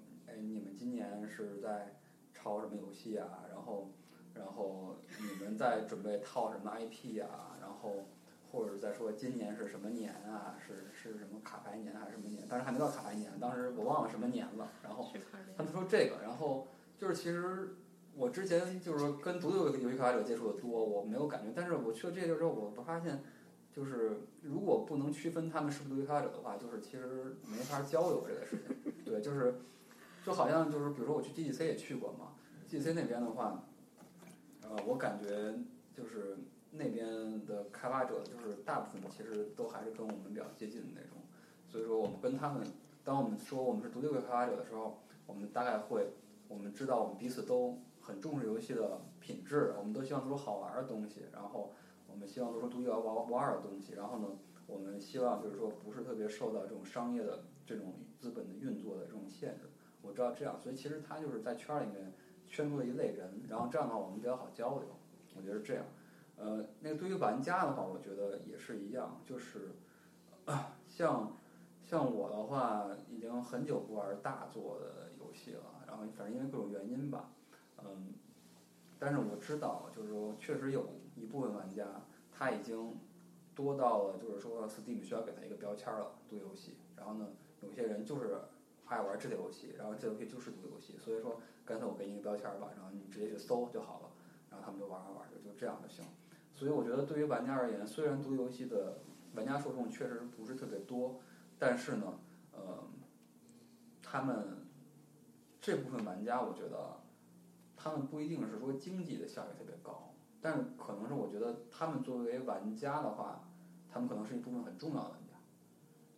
[0.41, 1.95] 你们今年是在
[2.33, 3.45] 抄什么游戏啊？
[3.49, 3.91] 然后，
[4.33, 7.57] 然后你们在准备套什么 IP 啊？
[7.59, 8.05] 然后，
[8.51, 10.55] 或者是在说今年是什么年啊？
[10.59, 12.47] 是是什么卡牌年还是什么年？
[12.47, 14.69] 当时还没到卡牌年，当时我忘了什么年了。
[14.83, 15.11] 然后
[15.55, 16.67] 他们说这个，然后
[16.97, 17.75] 就是其实
[18.15, 23.21] 我之前就是说跟独立游戏开发者接触的多，我没有感觉，但是我去了这个之后，我发现
[23.71, 28.93] 就是如果不能区分他们是不是独立开发者的话，就是其实没法交流这个事情。
[29.03, 29.59] 对，就是
[30.27, 32.33] 就好像就是比如说我去 GDC 也去过嘛
[32.69, 33.63] ，GDC 那边的话，
[34.61, 35.55] 呃，我感觉
[35.95, 36.37] 就是
[36.71, 41.11] 那边的开发者就是大部分其实都还是跟我们比较接近的那种，
[41.69, 42.61] 所以说我们跟他们，
[43.05, 46.09] 当我们说我们是独立游戏开发者的时候，我们大概会
[46.49, 51.73] 我们知道我们彼此都很重视游戏的品质，我们都希望做出好玩的东西，然后
[52.05, 54.27] 我们希望做出独一无无二的东西，然后呢，
[54.65, 59.69] 我们希望就是说不是特别受到这种商业的这种资本的运作的这种限制。
[60.07, 62.13] 我知道这样，所以其实他就是在圈儿里面
[62.47, 64.87] 圈出了一类人，然后这样的话我们比较好交流，
[65.35, 65.83] 我觉得是这样。
[66.37, 69.71] 呃，那个对于玩家的话，我觉得也是一样，就是、
[70.87, 71.35] 像
[71.83, 77.31] 像我的话，已经很久不玩大作的游戏了，然后反正因为各种原因吧，
[77.83, 78.13] 嗯，
[78.99, 81.85] 但是我知道，就是说确实有一部分玩家
[82.31, 82.95] 他已经
[83.55, 86.77] 多到了，就是说 Steam 需要给他一个标签了，独立游戏。
[86.95, 87.27] 然后呢，
[87.61, 88.41] 有些人就是
[88.87, 94.09] 爱玩这类游戏，然后这游戏就是独立游戏，所以说干脆我给你一个标签吧，然后你直接去搜就好了，
[94.49, 96.05] 然后他们就玩玩玩，就就这样就行。
[96.53, 98.99] 所以我觉得对于玩家而言，虽然独立游戏的
[99.35, 101.19] 玩家受众确实不是特别多，
[101.59, 102.19] 但是呢，
[102.51, 102.83] 呃，
[104.01, 104.65] 他们
[105.61, 106.97] 这部分玩家，我觉得
[107.75, 113.47] 他们不一定是说经济的效益特别高，但是可能是我觉得他们作为玩家的话，
[113.91, 115.33] 他们可能是一部分很重要的玩家，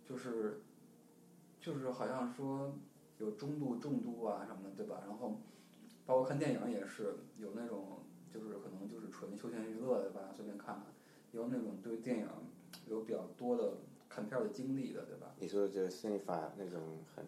[0.05, 0.61] 就是
[1.59, 2.73] 就是好像说
[3.17, 5.01] 有中度、重度啊什么的，对吧？
[5.07, 5.39] 然后
[6.05, 7.99] 包括看电影也是有那种
[8.33, 10.85] 就是可能就是纯休闲娱乐的吧，随便看看，
[11.31, 12.27] 有那种对电影
[12.87, 13.73] 有比较多的
[14.07, 15.27] 看片的经历的，对吧？
[15.39, 16.81] 你说的这个 c i n e p h 那种
[17.13, 17.25] 很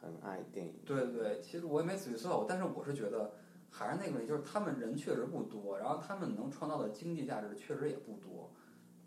[0.00, 3.32] 很爱电影，对对对，其实我也没仔细算过，但是我是觉得
[3.70, 8.50] 还是那个问题，就是他们人确实不多，然后他们能创造的经济价值确实也不多，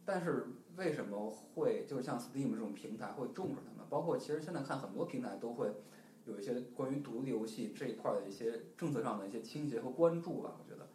[0.04, 3.75] 但是为什么会就是像 Steam 这种平台会重视他们？
[3.96, 5.72] 包括其实现在看很多平台都会
[6.26, 10.58] 有一些关于独立游戏这一块儿的一些政策上的一些倾斜和关注吧。
[10.60, 10.90] 我觉得，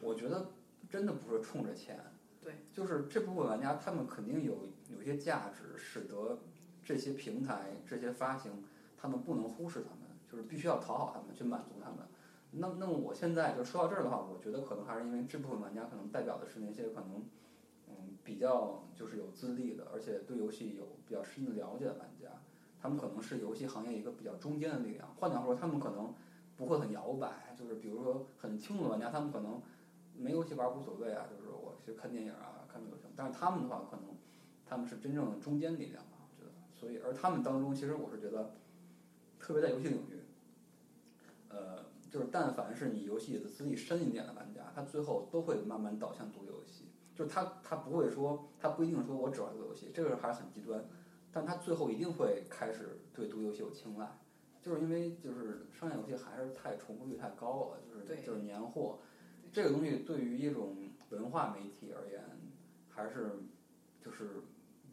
[0.00, 0.50] 我觉得
[0.88, 1.96] 真的不是冲着钱，
[2.42, 6.40] 对，就是这部分玩家他们肯定有有一些价值，使得
[6.84, 8.50] 这些平台这些发行。
[8.98, 11.98] 他们不能忽视他们，就是必须要讨好他们，去满足他们。
[12.50, 17.30] 那那么我现在就说到这儿的话，我觉得可能还是因为这部分玩家可能代表的是那些可能嗯
[18.24, 22.28] 比较就是有资历的，而且对游戏有比较深的了解的玩家，
[22.80, 25.14] 他们可能是游戏行业一个比较中间的力量。
[25.18, 26.14] 换句话说，他们可能
[26.56, 29.60] 不会很摇摆，就是比如说很轻的玩家，他们可能
[30.16, 33.10] 没游戏玩无所谓啊，就是我去看电影啊，看就行。
[33.16, 34.04] 但是他们的话，可能
[34.66, 36.52] 他们是真正的中间力量吧，我觉得。
[36.74, 38.52] 所以而他们当中，其实我是觉得。
[39.42, 40.20] 特别在游戏领域，
[41.48, 46.84] 呃，就是但凡是你游戏的资历深一点的玩家，他最后都会慢慢导向独立游戏。
[47.14, 50.84] 就是他他不会说，他不一定说我只玩独立游戏，这个还是很极端，
[51.32, 54.18] 但他最后一定会开始对独立游戏有青睐，
[54.62, 58.98] 就是因为就是商业游戏还是太重复率太高了，就是对就是年货，
[59.52, 60.76] 这个东西对于一种
[61.10, 62.22] 文化媒体而言，
[62.88, 63.30] 还是
[64.00, 64.42] 就是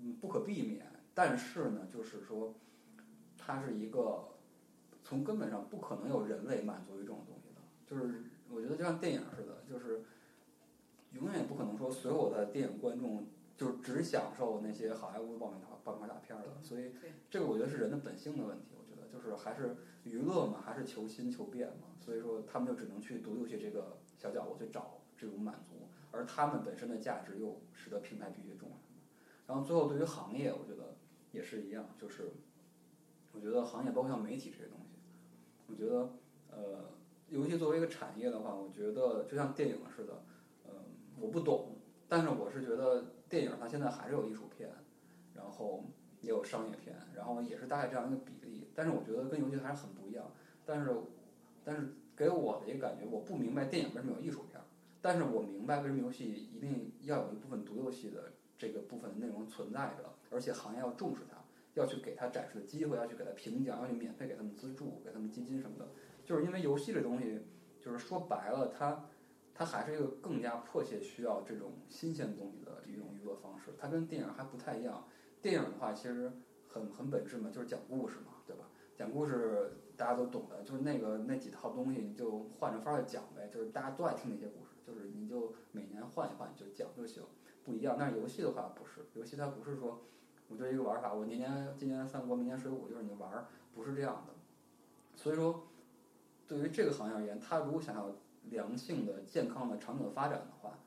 [0.02, 2.56] 嗯不可避免，但是呢，就是说
[3.38, 4.28] 它是一个
[5.04, 10.04] 从根本上不可能有人类满足于这种东西的，就是我觉得就像电影似的，就是
[11.14, 16.92] 永远也不可能说所有的电影观众就只享受那些好莱坞爆米花爆米花大片儿的，所以
[17.30, 18.68] 这个我觉得是人的本性的问题。
[18.78, 28.76] 我觉得就是还是娱乐嘛，还是求新求变嘛，所以说他们就只能去独立游戏这个小角落去找这种满足，而他们本身的价值又使得品牌必须重要。
[29.48, 30.96] 然后最后对于行业，我觉得
[31.32, 32.34] 也是一样，就是
[33.32, 35.00] 我觉得行业包括像媒体这些东西，
[35.68, 36.12] 我觉得
[36.52, 36.92] 呃，
[37.30, 40.36] 游戏作为一个产业的话，我觉得就像电影似的，嗯、
[41.20, 41.76] 我不懂，
[42.08, 44.70] 但是我是觉得电影它现在还是有艺术片，
[45.34, 45.84] 然后
[46.22, 50.32] 也有商业片，然后也是大概这样一个比例，但是我觉得跟游戏还是很不一样，
[50.66, 50.96] 但是
[51.64, 54.60] 但是给我的一个感觉，我不明白电影为什么有艺术片，
[55.02, 61.38] 但是我明白为什么游戏一定要有一部分独游戏的这个部分内容存在着，而且行业要重视它，
[61.74, 65.88] 要去给它展示的机会，要去给它评奖，要去免费给他们资助，给他们基金什么的。
[66.26, 67.42] 就是因为游戏这东西，
[67.80, 69.06] 就是说白了，它
[69.58, 73.74] 它还是一个更加迫切需要这种新鲜东西的一种娱乐方式。
[73.76, 75.08] 它跟电影还不太一样。
[75.42, 76.32] 电影的话，其实
[76.68, 78.66] 很很本质嘛，就是讲故事嘛，对吧？
[78.96, 87.24] 讲故事大家都懂的，就是那个那几套东西，你就换着法儿讲呗，就是大家都爱听那些故事，就是你就每年换一换就讲就行。
[87.64, 87.96] 不一样。
[87.98, 90.04] 但是游戏的话不是，游戏它不是说
[90.50, 94.34] 我对一个玩法，我年年今年三国，明年水浒，就是你玩儿，不是这样的。
[95.16, 95.68] 所以说，
[96.48, 98.16] 对于这个行业而言，它如果想要
[98.50, 100.80] 良性的、健康的、长久的发展的话，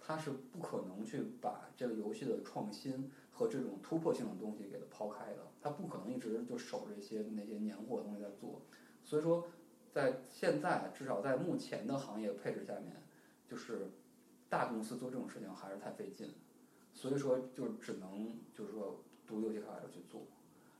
[0.00, 5.38] 它是不可能去把这个游戏的创新和这种突破性的东西给它抛开的。
[5.60, 8.60] 它不可能一直就守着一些那些年货的东西在做。
[9.02, 9.46] 所以说，
[9.92, 13.02] 在现在至少在目前的行业配置下面，
[13.48, 13.90] 就是
[14.48, 16.34] 大公司做这种事情还是太费劲，
[16.92, 20.22] 所以说就只能就是说独立游戏开发者去做，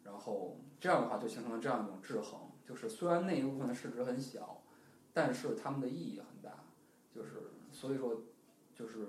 [0.04, 4.62] 然后这样的话就形成了这样一种制衡，就是虽然那一部分的市值很小，
[5.14, 6.64] 但是他们的意义很大，
[7.14, 7.30] 就是
[7.72, 8.24] 所以说
[8.74, 9.06] 就是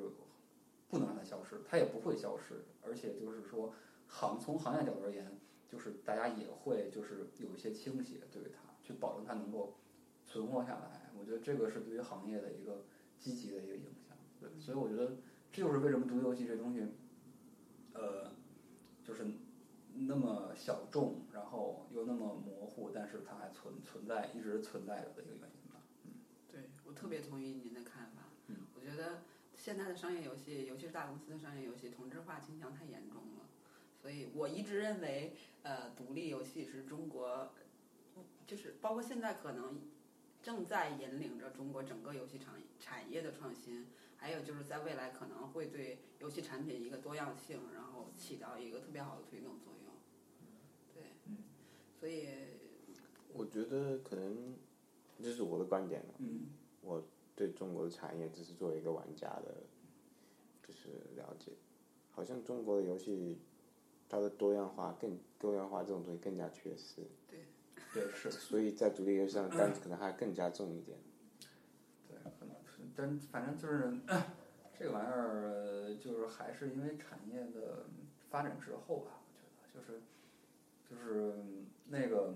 [0.88, 3.74] 不能让它消失，它也不会消失，而且就是说
[4.08, 5.38] 行从行业角度而言，
[5.68, 9.74] 就是大家也会就是有一些倾斜对于它，去保证它能够
[10.24, 11.10] 存活下来。
[11.20, 12.86] 我觉得这个是对于行业的一个
[13.18, 14.16] 积极的一个影响。
[14.39, 15.18] 对，所以我觉得
[15.51, 16.86] 这就是为什么独立游戏这东西，
[17.93, 18.32] 呃，
[19.03, 19.26] 就是
[19.95, 25.64] 那么小众，然后又那么模糊，但是它还存存在一直存在着的一个原因。
[26.96, 28.24] 特别同意您的看法。
[28.48, 29.24] 嗯，我觉得
[29.56, 33.50] 现在的商业游戏，尤其是大公司的商业游戏，同质化倾向太严重了。
[34.02, 37.50] 所以我一直认为，呃，独立游戏是中国，
[38.46, 39.82] 就是包括现在可能
[40.43, 43.88] 正在引领着中国整个游戏产产业的创新，
[44.18, 49.93] 还有就是在未来可能会对游戏产品一个多样性，然后起到一个特别好的推动作用。
[50.93, 51.38] 对，嗯
[52.00, 52.28] 所以
[53.34, 54.56] 我觉得可能
[55.20, 56.14] 这是我的观点了。
[56.20, 56.50] 嗯
[56.86, 57.03] 我
[57.36, 59.55] 对中国的产业只是作为一个玩家的，
[60.61, 61.51] 就是了解，
[62.11, 63.39] 好像中国的游戏
[64.07, 67.01] 它的多样化更多样化这种东西更加缺失，
[67.93, 68.29] 对，是。
[68.29, 70.97] 所以在独立游戏上担子可能还更加重一点。
[72.07, 73.99] 对，可能是，但反正就是
[74.77, 77.86] 这个玩意儿，呃就是还是因为产业的
[78.29, 80.01] 发展滞后吧，我觉得就是
[80.88, 81.43] 就是
[81.88, 82.33] 那个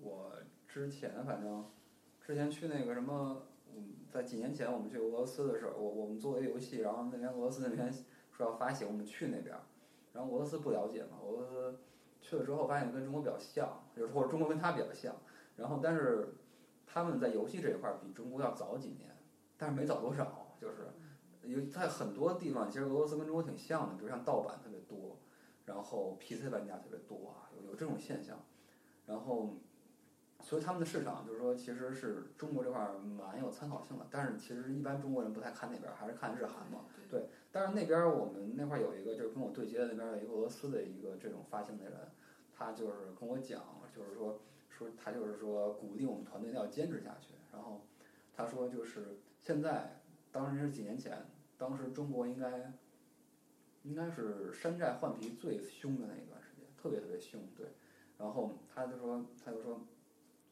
[0.00, 0.32] 我
[0.66, 1.64] 之前反正
[2.26, 3.40] 之前去那个什么，
[3.72, 7.88] 嗯，在几年前我们去俄罗斯的时候，我我们做了一游戏，然后那边俄罗斯那边
[8.32, 9.56] 说要发行，我们去那边，
[10.12, 11.78] 然后俄罗斯不了解嘛，俄罗斯
[12.20, 15.14] 去了之后发现跟中国比较像，就是或者中国跟他比较像，
[15.54, 16.34] 然后但是
[16.84, 19.16] 他们在游戏这一块儿比中国要早几年，
[19.56, 20.88] 但是没早多少，就是
[21.44, 25.16] 有在很多地方，其实俄罗斯跟中国挺像的，比如像盗版特别多，
[25.64, 28.44] 然后 PC 玩家特别多啊，有有这种现象，
[29.06, 29.54] 然后
[30.42, 36.84] 所以他们的市场就是说其实是中国这块儿蛮有参考性的，但是其实一般中国人不太看那边儿，还是看日韩嘛。
[37.10, 41.92] 对对，但是那边儿我们那块儿有一个就是跟我对接的那边儿有一个俄罗斯的一个这种发行的人，
[42.52, 43.62] 他就是跟我讲，
[43.94, 47.34] 就是说说他就是说鼓励我们团队要坚持下去。
[47.52, 47.86] 然后
[48.34, 51.26] 他说就是现在，当时是几年前，
[51.56, 52.72] 当时中国应该
[53.82, 57.66] 应该是山寨换皮最凶的那一段时间，特别特别凶，对。
[58.18, 59.80] 然后他就说他就说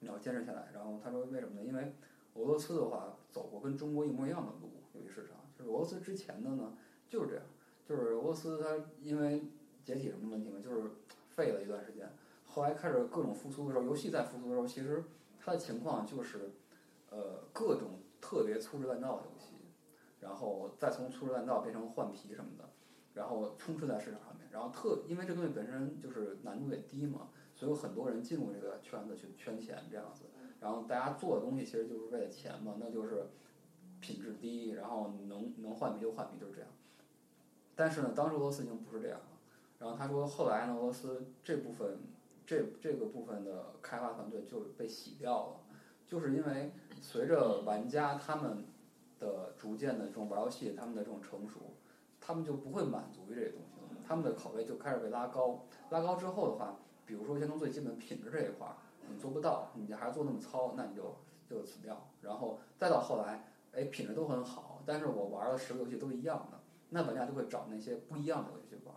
[0.05, 0.69] 你要坚持下来。
[0.75, 1.65] 然后他说为什么呢？
[1.65, 1.95] 因为
[2.35, 5.39] 俄罗斯的话走过跟中国一模一样的路，游戏市场。
[5.57, 6.77] 就是俄罗斯之前的呢，
[7.09, 7.45] 就是这样，
[7.89, 9.45] 就是俄罗斯它因为
[9.83, 10.91] 解体什么问题嘛，就是
[11.31, 12.13] 废了一段时间，
[12.45, 15.05] 后来开始各种复苏的时候，游戏在复苏的时候，其实
[15.41, 16.51] 它的情况就是，
[17.11, 19.55] 呃，各种特别粗制滥造的游戏，
[20.21, 22.69] 然后再从粗制滥造变成换皮什么的，
[23.15, 27.29] 然后充斥在市场上面，然后特因为这东西本身就是难度也低嘛，
[27.65, 30.25] 所以有很多人进入这个圈子去圈钱这样子，
[30.61, 33.29] 然后大家做的东西其实就是为了钱嘛，那就是
[34.01, 36.69] 品质低，然后能能换皮就换皮，就是这样。
[37.75, 39.27] 但是呢，当时俄罗斯已经不是这样了。
[39.79, 41.99] 然后他说，后来呢，俄罗斯这部分
[42.47, 45.57] 这这个部分的开发团队就被洗掉了，
[46.07, 48.65] 就是因为随着玩家他们
[49.19, 51.61] 的逐渐的这种玩游戏，他们的这种成熟，
[52.21, 55.65] 他们就不会满足于这些东西了，他们的口味就开始被拉高。
[55.91, 56.77] 拉高之后的话，
[57.07, 58.77] 比如说先从最基本品质这一块儿，
[59.09, 61.17] 你做不到，你还是做那么糙，那你就
[61.49, 62.09] 就死掉。
[62.23, 66.59] 然后再到后来，哎，品质都很好，但是我玩了十个游戏都一样的，
[66.91, 68.95] 那玩家就会找那些不一样的游戏玩。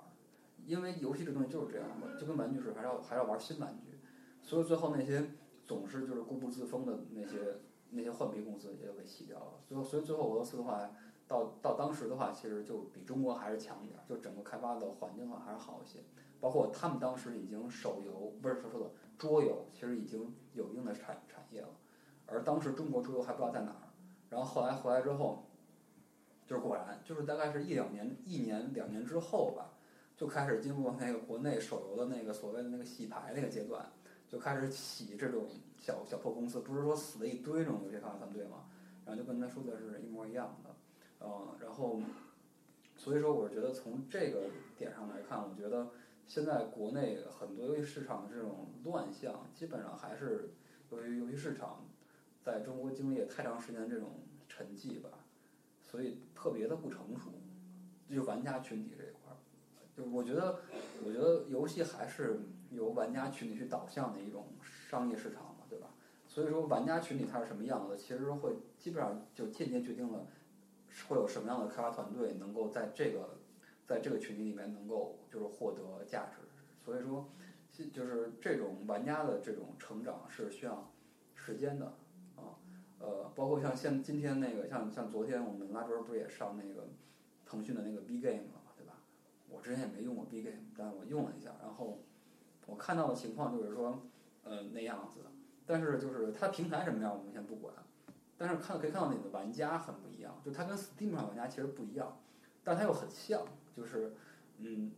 [0.66, 3.98] 因为游戏这东西就是这样的，就跟玩具似，还是要还要玩新玩具，
[4.42, 5.32] 所以最后那些
[5.66, 7.58] 总是就是固步自封的那些
[7.92, 9.54] 那些换皮公司也就给洗掉了。
[9.66, 10.90] 最后，所以最后俄罗斯的话，
[11.26, 16.00] 到到当时的话，其实就比中国还是强一点，就整个开发的环境的话还是好一些。
[16.40, 21.70] 包括他们当时已经手游不是说说的桌游，其实已经有一定的产产业了，
[22.26, 23.88] 而当时中国桌游还不知道在哪儿。
[24.30, 25.46] 然后后来回来之后，
[26.46, 29.74] 就是果然就是大概是一两年一年两年之后吧。
[30.18, 33.88] 就开始进入那个国内手游的那个所谓的那个洗牌那个阶段，
[34.28, 35.46] 就开始洗这种
[35.78, 38.66] 小小破公司，不是说死了一堆这种游戏开发团队嘛，
[39.06, 40.76] 然后就跟他说的是一模一样的，
[41.24, 42.02] 嗯，然后
[42.96, 45.88] 所以说我觉得从这个点上来看，我觉得
[46.28, 50.52] 现在国内很多游戏市场的这种乱象，基本上还是
[50.92, 51.86] 由于游戏市场
[52.44, 54.20] 在中国经历了太长时间这种
[54.50, 55.10] 沉寂吧，
[55.82, 57.32] 所以特别的不成熟，
[58.14, 59.38] 就玩家群体这一块儿。
[59.96, 60.60] 就我觉得，
[61.06, 65.88] 我觉得游戏还是由玩家群体去导向的一种商业市场嘛，对吧？
[66.28, 70.28] 所以说，玩家群体它是什么样子，其实会基本上就间接决定了
[71.08, 73.37] 会有什么样的开发团队能够在这个
[73.88, 76.42] 在这个群体里面能够就是获得价值。
[76.84, 77.30] 所以说，
[77.92, 80.92] 就是这种玩家的这种成长是需要
[81.34, 81.86] 时间的
[82.36, 82.60] 啊。
[83.00, 86.88] 呃，包括像现今天那个像像昨天我们拉桌不是也上那个
[87.46, 88.94] 腾讯的那个 B Game 了嘛，对吧？
[89.50, 92.00] 我之前也没用过 B Game，但我用了一下，然后
[92.66, 94.02] 我看到的情况就是说，
[94.44, 95.22] 呃，那样子。
[95.66, 97.74] 但是就是它平台什么样，我们先不管。
[98.38, 102.18] 但是看可以看到你的玩家很不一样，就它跟 Steam 上玩家其实不一样，
[102.64, 103.46] 但它又很像。
[103.78, 104.14] 就是
[104.58, 104.92] 嗯，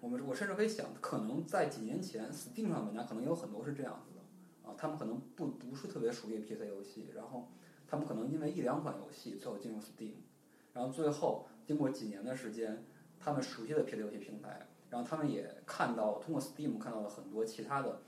[0.00, 7.50] 我们我甚至可以想，可能在几年前，Steam 上玩家可能有很多是这样子的啊，他们可能不不是特别熟悉 PC 游戏，然后
[7.86, 10.14] 他们可能因为一两款游戏最后进入 Steam，
[10.72, 12.82] 然后最后经过几年的时间。
[13.22, 18.00] 他们熟悉的 PC 游戏平台，然后他们也看到通过 Steam 看到了很多其他的，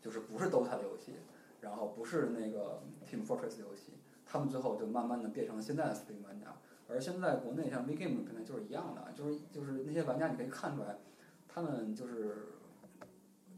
[0.00, 1.14] 就是不是 DOTA 的游戏，
[1.60, 6.56] 然后不是那个 Team Fortress 的游戏，他们最后就慢慢的变成了现在的 Steam 玩家。
[6.92, 10.98] 而现在国内像 VGame 平台就是一样的，就是就是那些玩家你可以看出来，
[11.48, 12.36] 他们就是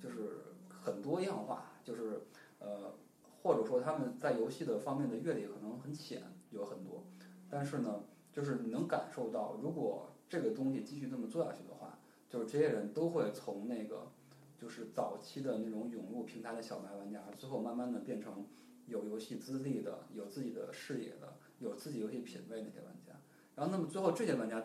[0.00, 2.22] 就是很多样化，就是
[2.60, 2.94] 呃
[3.42, 7.04] 或者说他们在游戏的方面的阅历可能很浅，有很多，
[7.50, 10.10] 但是呢，就是你能感受到如果。
[10.26, 11.96] 这个东西继续这么做下去的话，
[12.28, 14.10] 就是这些人都会从那个
[14.58, 18.44] 就是早期的那种涌入平台的小白玩家，最后慢慢的变成
[18.86, 23.13] 有游戏资历的、有自己的视野的、有自己游戏品味那些玩家。
[23.56, 24.62] 然后，那么最后这些玩家，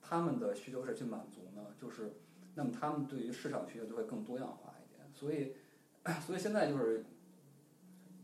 [0.00, 1.66] 他们的需求是去满足呢？
[1.80, 2.14] 就是
[2.54, 5.08] 那么他们对于市场需求就会更多样化一点。
[5.12, 5.54] 所以，
[6.26, 7.04] 所以现在就是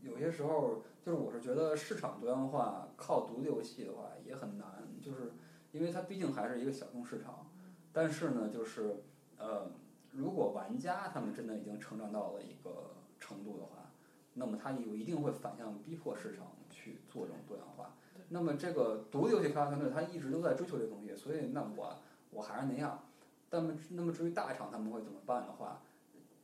[0.01, 5.33] 有些时候，就是我是觉得市场多样化靠独立游戏的话也很难，就是。
[5.73, 7.49] 因为它毕竟还是一个小众市场，
[7.93, 9.05] 但是呢，就是
[9.37, 9.71] 呃，
[10.11, 13.89] 如果玩家他们真的已经成长到了一个程度的话，
[14.33, 17.95] 那么他有一定会反向逼迫市场去做这种多样化。
[18.31, 21.99] 那么这个独立游戏开发团队他一直都在追求这东西，所以那我
[22.31, 23.03] 我还是那样。
[23.49, 25.83] 但么那么至于大厂他们会怎么办的话，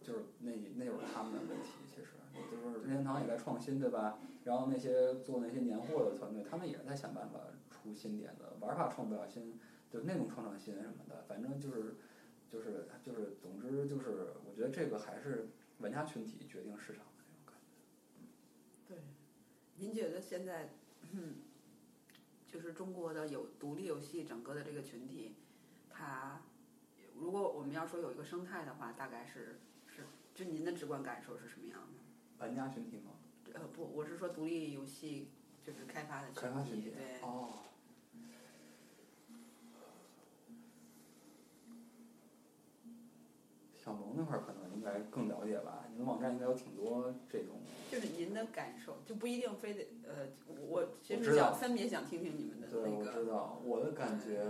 [0.02, 1.70] 就是那那就是他们的问题。
[1.88, 2.08] 其实
[2.52, 4.20] 就是任天堂也在创新，对吧？
[4.44, 7.40] 然后那些做那些年货的团队，他们也在想办法。
[7.70, 9.58] 出新点子玩法创不了新，
[9.90, 11.96] 就那种创创新什么的，反正就是，
[12.50, 17.76] 就是就是，总之就是，我觉得这个还是玩家群体决定市场的那种感觉。
[18.88, 18.98] 对，
[19.76, 20.70] 您觉得现在，
[22.58, 25.36] 就是中国的有独立游戏整个的这个群体，
[25.91, 26.41] 它
[27.14, 32.43] 如果我们要说有一个生态的话，大概是是，就您的直观感受是什么样的？
[32.43, 33.12] 玩家群体吗？
[33.53, 35.30] 呃，不，我是说独立游戏
[35.64, 37.60] 就是开发的群体，对哦。
[43.78, 45.86] 小萌那块儿可能应该更了解吧。
[45.98, 47.56] 你们网站应该有挺多这种。
[47.91, 50.28] 就是您的感受，就不一定非得呃，
[50.70, 54.45] 我其实想分别想听听你们的对，我那个，知道，我的感觉，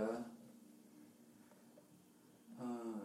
[2.58, 3.00] 嗯，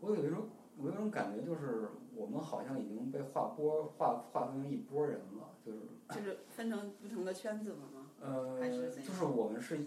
[0.00, 8.10] 我有一种，我有一种感觉，就是我们好像已经被划拨划划分成一拨人了，就是就是分成不同的圈子了吗？
[8.22, 8.58] 呃
[9.04, 9.78] 就是我们是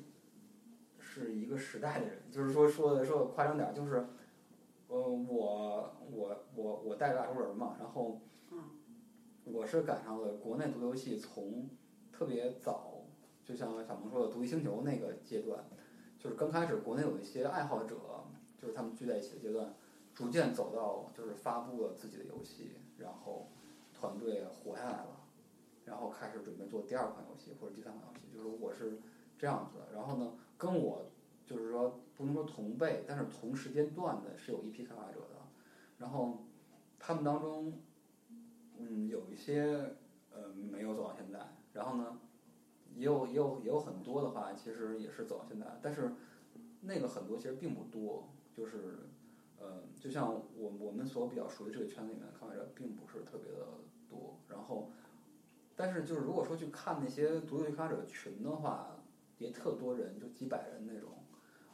[0.99, 4.05] 是一个时代的人，就是说说的说的夸张点儿，就是
[4.89, 8.19] 呃，我我我我带着亚洲人嘛，然后
[8.51, 8.57] 嗯
[9.45, 11.69] 我是赶上了国内独立游戏从
[12.11, 13.03] 特别早，
[13.45, 15.63] 就像小萌说的《独立星球》那个阶段，
[16.17, 17.95] 就是刚开始国内有一些爱好者，
[18.57, 19.73] 就是他们聚在一起的阶段，
[20.13, 23.47] 逐渐走到就是发布了自己的游戏，然后
[23.93, 25.21] 团队活下来了，
[25.85, 28.99] 然后开始准备做第二款游戏或者第三款游戏，就是我是
[29.37, 29.93] 这样子的。
[29.93, 31.05] 然后呢，跟我
[31.49, 35.41] 就是说不能说同辈，但是同时间段的是有一批开发者的，
[35.97, 36.45] 然后
[36.99, 37.73] 他们当中，
[38.77, 39.95] 嗯，有一些
[40.31, 41.39] 呃没有走到现在，
[41.73, 42.19] 然后呢，
[42.93, 46.11] 也有也有也有很多的话，其实也是走到现在，但是
[46.81, 49.09] 那个很多其实并不多，就是
[49.57, 53.65] 呃，就像我我们所比较熟悉这个圈子里面的开发者，并不是特别的
[54.07, 54.91] 多，然后。
[55.81, 58.97] 但是就是如果说去看那些独立开发者群的话，
[59.37, 61.18] 也特多人，就几百人那种，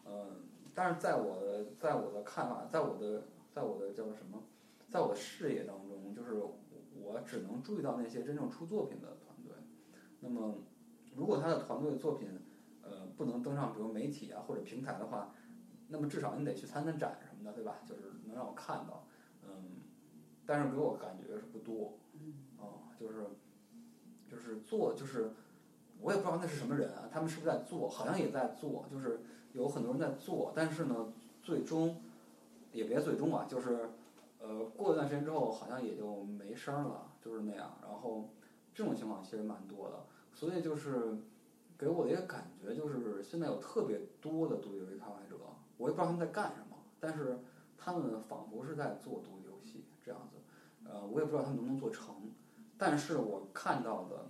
[0.05, 0.43] 嗯，
[0.73, 4.43] 但是在我的在我的看法，在我的在我的叫什么，
[4.89, 9.53] 在我的视野当中，就是我只能注意到那些真正出作品的团队。
[10.19, 10.55] 那么，
[11.15, 12.29] 如果他的团队作品，
[12.81, 15.33] 呃，不能登上比如媒体啊或者平台的话，
[15.87, 17.79] 那么至少你得去参参展什么的，对吧？
[17.85, 19.07] 就是能让我看到，
[19.43, 19.81] 嗯，
[20.45, 23.25] 但是给我感觉是不多，嗯，哦，就是
[24.29, 25.31] 就是做就是。
[26.01, 27.87] 我也不知道那是什么人啊，他们是不是在做？
[27.87, 29.21] 好像也在做，就是
[29.55, 31.07] 有很多人在做，但是呢，
[31.41, 31.95] 最终
[32.73, 33.89] 也别最终吧，就是
[34.39, 37.77] 呃，过一段时间之后，好像也就没声了，就是那样。
[37.81, 38.29] 然后
[38.73, 41.17] 这种情况其实蛮多的，所以就是
[41.77, 45.37] 给我的一个感觉就是，现在有特别多的独立游戏开发者，
[45.77, 47.39] 我也不知道他们在干什么，但是
[47.77, 50.35] 他们仿佛是在做独立游戏这样子，
[50.89, 52.13] 呃，我也不知道他们能不能做成，
[52.77, 54.25] 但是我看到的。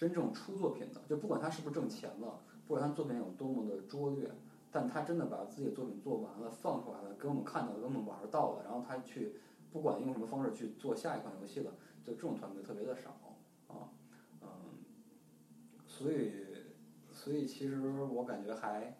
[0.00, 4.30] 真正出作品的，就不管他是不是挣钱了，不管他作品有多么的拙劣，
[4.70, 9.34] 但他真的把自己的作品做完了，放出来了，给我们看到了，给我们玩到了，然后他去
[9.72, 11.72] 不管用什么方式去做下一款游戏了，
[12.04, 13.10] 就这种团队特别的少
[13.68, 13.90] 啊，
[14.40, 14.48] 嗯，
[15.86, 16.32] 所以
[17.12, 18.96] 所以其实我感觉还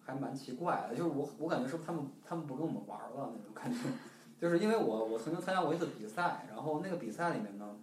[0.00, 3.78] 还蛮奇怪的，就是我我感觉是不是他们他们不跟我们玩了那种感觉，
[4.38, 7.78] 就是因为我我曾经参加过一次比赛，然后那个比赛里面呢，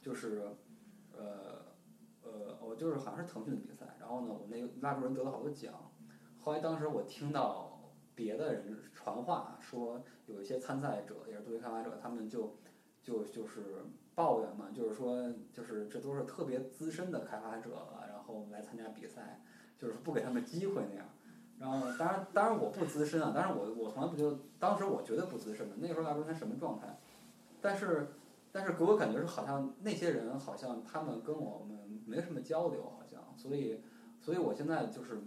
[0.00, 0.42] 就是。
[1.18, 1.72] 呃，
[2.22, 5.72] 呃，我就是好像是腾讯的比赛，然后呢，我那个拉住人得了好多奖。
[6.38, 12.56] 后来当时我听到别的人传话说，有一些参赛者也是独立开发者，他们就
[13.02, 13.84] 就就是
[14.14, 19.42] 抱怨嘛，就是说就是这都是特别资深的开发者，然后来参加比赛，
[19.76, 21.08] 就是不给他们机会那样。
[21.58, 26.96] 然后当然当然我不资深啊，当然我我从来不觉得，当时我绝对不资深的，那时候拉住人什么状态？
[27.60, 28.06] 但是。
[28.52, 33.82] 但是给我感觉是好像那些人好像他们跟我们没什么交流，好像，所以，
[34.26, 35.22] 所以我现在就是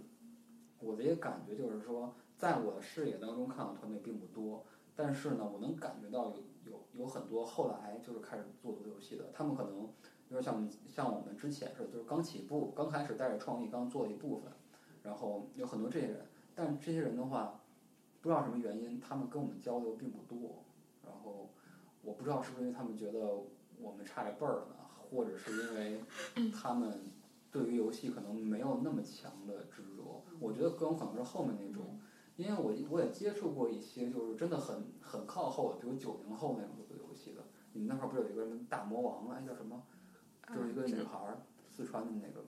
[0.78, 4.62] 我的一个感觉就是说，在我的视野当中看到团队并不多，
[4.94, 9.86] 但是呢，我能感觉到有有有很多后来就是开始做独立游戏的，他们可能
[10.28, 14.52] 比如像像我们之前似的，就是刚起步，刚开始带着创意刚做一部分，
[15.02, 17.58] 然后有很多这些人，但这些人的话，
[18.20, 20.62] 不知道什么原因，他们跟我们交流并不多，
[21.02, 21.48] 然后。
[22.02, 23.18] 我不知道是不是因为他们觉得
[23.78, 24.76] 我们差着辈儿呢，
[25.10, 26.02] 或者是因为
[26.50, 26.98] 他们
[27.50, 30.24] 对于游戏可能没有那么强的执着。
[30.38, 32.00] 我觉得更有可能是后面那种，
[32.36, 37.42] 因为我我也接触过一些就是真的很很靠后的，比如九零后那种做游戏的。
[37.72, 39.40] 你们那块儿不是有一个什么大魔王啊？
[39.46, 39.82] 叫什么？
[40.48, 42.44] 就是一个女孩儿，四川的那个。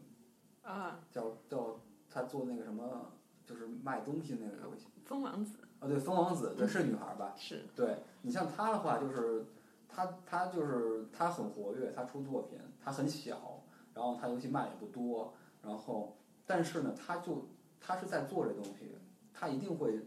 [0.62, 0.98] 啊。
[1.10, 1.80] 叫叫
[2.10, 3.12] 她做那个什么，
[3.46, 4.86] 就是卖东西那个游戏。
[5.04, 5.58] 风王子。
[5.78, 7.34] 啊，对，风王子，对，是女孩儿吧？
[7.36, 7.64] 是。
[7.76, 9.44] 对你像她的话，就是
[9.88, 13.62] 她，她就是她很活跃，她出作品，她很小，
[13.94, 16.16] 然后他游戏卖也不多，然后
[16.47, 17.48] 但是呢，他就
[17.81, 18.97] 他是在做这东西，
[19.32, 20.01] 他一定会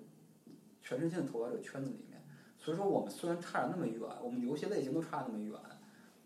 [0.82, 2.24] 全身心的投到这个圈子里面。
[2.58, 5.54] 所以说，我们虽然差着那么远，我们游戏类型都差那么远，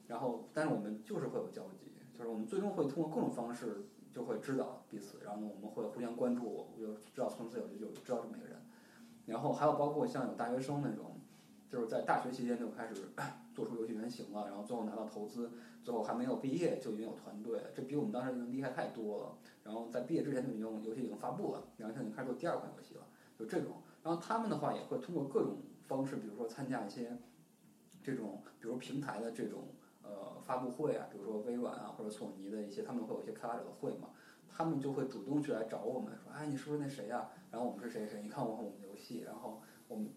[0.08, 8.56] 然后但是我们就是会有交集，就是我们最终会通过各种方式就会知道彼此，然后，我们会互相关注，我就知道从此有就知道这么一个人。
[9.26, 11.19] 然后还有包括像有大学生那种，
[11.70, 12.96] 就是在大学期间就开始
[13.54, 15.52] 做出游戏原型了，然后最后拿到投资，
[15.84, 19.38] 最后还没有毕业就已经有团队，这比我们当时已经厉害太多了。
[19.64, 23.02] 然后在毕业之前就已经游戏已经发布了，然后现在已经开始做第二款游戏了。
[23.38, 23.82] 就这种。
[24.02, 27.18] 然后他们的话也会通过各种方式，比如说参加一些
[28.02, 29.68] 这种，比如平台的这种
[30.02, 34.10] 呃发布会啊，比如说微软啊或者索尼的一些，他们会有一些开发者的会嘛，
[34.50, 40.10] 他们就会主动去来找我们说，哎，你是不是那谁呀、然后我们是谁谁，你看我看我们的游戏，然后我们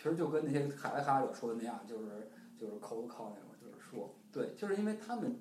[0.00, 5.38] 其实就跟那些海外开发者说的那样，就是就是口口那种，就是说，对，就是因为他们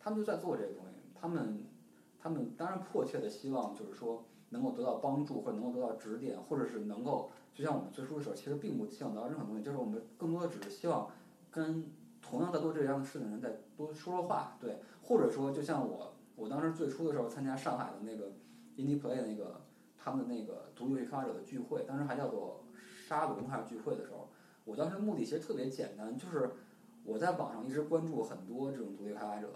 [0.00, 1.64] 他们就在做这个东西，他们
[2.18, 11.08] 他们当然迫切的希望就是说能够得到帮助，或者能够得到指点，或者是能够就像我们最初的时候，其实并不希望得到任何东西，就是我们更多的只是希望
[11.52, 18.32] 跟同样在做这样的事情的人再多说说话，对，或者说就像我我当时最初的时候参加上海的那个
[18.76, 19.60] Indie Play 的那个
[19.96, 22.64] 他们的那个独立游戏开发者的聚会，当时还叫做
[23.12, 24.28] 沙龙还是聚会的时候，
[24.64, 26.50] 我当时目的其实特别简单，就是
[27.04, 29.52] 我在网上一直关注很多这种独立开发者，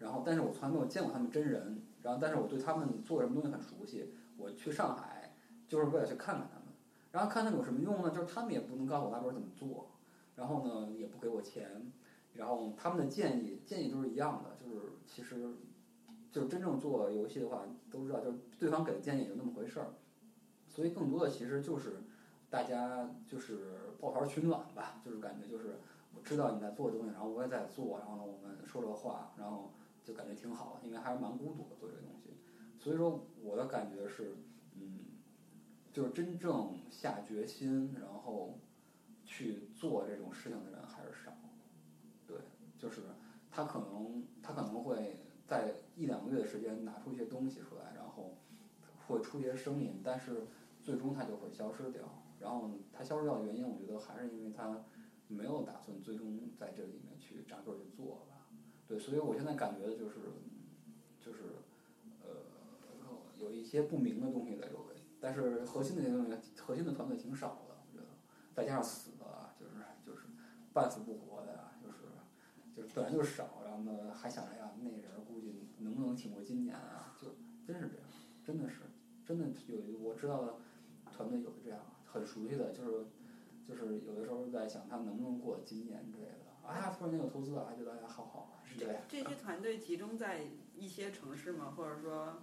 [0.00, 5.32] 然后但是我从来没有见过他们真人，然后但是我对他们做什么东西很熟悉，我去上海
[5.68, 6.66] 就是为了去看看他们，
[7.12, 8.10] 然后看他们有什么用呢？
[8.10, 9.88] 就是他们也不能告诉我拉波怎么做，
[10.34, 11.92] 然后呢也不给我钱，
[12.34, 15.54] 然后他们的建议建议都是一样的，就是其实
[16.32, 19.94] 就是真正做游戏的话都知道，就是对方给的建议也就那么回事儿，
[20.66, 22.02] 所以更多的其实就是
[22.48, 25.78] 大家就是抱团取暖吧，就是感觉就是
[26.14, 29.72] 我知道你在做东西，然后我也在做，然后呢我们说说话，然后
[30.04, 32.30] 就感觉挺好，因为还是蛮孤独的做这个东西，
[32.78, 34.36] 所以说我的感觉是，
[34.74, 35.00] 嗯，
[35.92, 38.58] 就是真正下决心，然后
[39.24, 41.32] 去做这种事情的人还是少，
[42.26, 42.36] 对，
[42.78, 43.02] 就是
[43.50, 45.16] 他可能他可能会
[45.46, 48.36] 在一两个月的时间拿出一些东西出来，然后
[49.08, 50.46] 会出一些声音，但是
[50.82, 52.02] 最终他就会消失掉。
[52.40, 54.84] 然后它消失掉的原因，我觉得还是因为它
[55.28, 58.46] 没有打算最终在这里面去扎根去做吧。
[58.86, 60.16] 对，所以我现在感觉就是，
[61.20, 61.40] 就是
[62.22, 62.28] 呃，
[63.38, 68.06] 有一些不明的东西在周围，但是核心的那些东西，核心的团队挺少的，我觉得，
[68.54, 69.72] 再加上死的，就是
[70.04, 70.26] 就是
[70.72, 71.96] 半死不活的啊，就是
[72.76, 77.34] 就是本来就少，然后呢还想着呀那人儿估计能不能挺过今年啊，就
[77.66, 78.06] 真是这样，
[78.44, 78.82] 真的是
[79.24, 80.54] 真的有我知道的
[81.10, 81.80] 团队有这样
[82.16, 83.06] 很熟悉的，就是
[83.68, 89.02] 就是有的时候在想他能不能过今年之类的，哎呀突然间有投资了，还觉得哎呀好好啊，是这样。
[89.06, 90.40] 这些团队集中在
[90.74, 91.74] 一些城市吗？
[91.76, 92.38] 或者说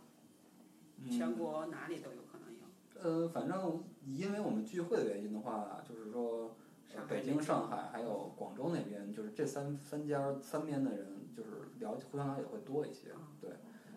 [0.97, 2.63] 嗯全国哪里都有可能有？
[3.01, 6.55] 呃，反正因为我们聚会的原因的话，就是说，
[6.95, 13.09] 呃北京、上海还有广州那边，就是这三三家三边的人，就是了解互相了解会多一些。
[13.41, 13.49] 对，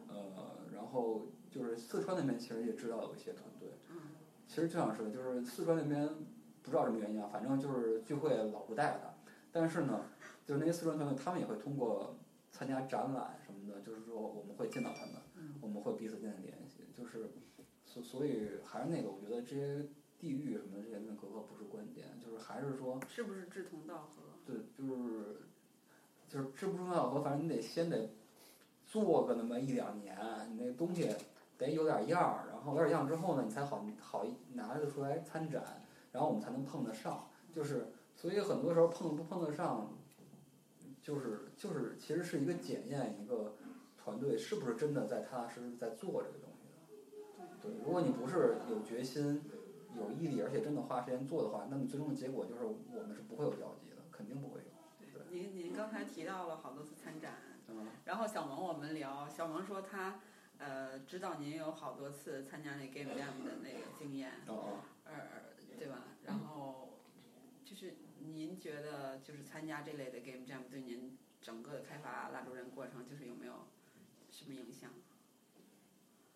[0.09, 3.69] 呃，然后就是四川那边其实也知道有一些团队。
[3.91, 3.97] 嗯
[4.47, 6.09] 其实就像是，就是四川那边
[6.63, 9.15] 不知道什么原因啊，反正就是聚会老不带他，
[9.53, 10.03] 但是呢，
[10.45, 12.17] 就是那些四川团队，他们也会通过
[12.51, 15.15] 参加展览什么的，就是说我们会见到他们，
[15.61, 17.31] 我们会彼此建立联系，就是
[17.85, 19.87] 所所以还是那个，我觉得这些
[20.19, 24.23] 地域什么的这些人格格不是关键，就是还是说是不是志同道合？
[24.47, 25.43] 对，就是
[26.29, 28.11] 就是志不同道合，反正你得先得
[28.85, 30.17] 做个那么一两年，
[30.51, 31.15] 你那东西
[31.59, 37.29] 得有点样儿，然后有点样儿之后呢，你才好好拿得出来参展，然后我们才能碰得上。
[37.53, 39.91] 就是所以很多时候碰不碰得上，
[41.03, 43.55] 就是就是其实是一个检验一个
[43.97, 47.47] 团队是不是真的在踏踏实实在做这个东西的。
[47.63, 49.43] 对，如果你不是有决心、
[49.97, 54.67] 有毅力，而且真的花时间做的话，那么最终的结果就是我们是不会有交集的，肯定不会有。
[55.13, 57.35] 对您您刚才提到了好多次参展，
[57.69, 60.21] 嗯，然后小萌我们聊，小萌说他
[60.59, 65.13] 呃知道您有好多次参加那 Game Jam 的那个经验，哦呃，
[65.79, 66.05] 对吧？
[66.25, 66.99] 然后
[67.65, 73.67] 就是您觉得就是参加这类的 Game Jam 对您整个的开发蜡烛人过程就是有没有
[74.31, 74.91] 什么影响？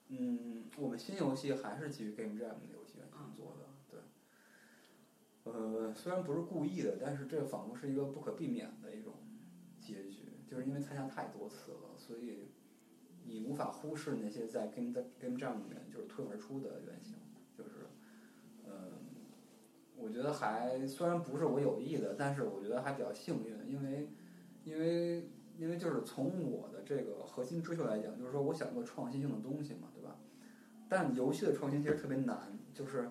[0.08, 4.00] 嗯，我们新游戏还是基于 Game Jam 的游戏原型做的，对。
[5.44, 9.14] 呃，虽然不是故意的，但是这仿佛是一个不可避免的一种
[9.80, 12.48] 结局，就是因为参加太多次了，所以
[13.24, 17.14] 你无法忽视那些在 Game Game Jam 里面就是脱颖而出的原型，
[17.56, 17.86] 就是，
[18.66, 18.92] 嗯，
[19.96, 24.08] 我觉得还虽然不是我有意的，但是我觉得还比较幸运，因为
[24.64, 25.28] 因为
[25.58, 30.16] 因为就是从我的这个核心追求来讲，就是说我想做创新性的东西嘛，对吧？
[30.88, 33.08] 但游戏的创新其实特别难，就是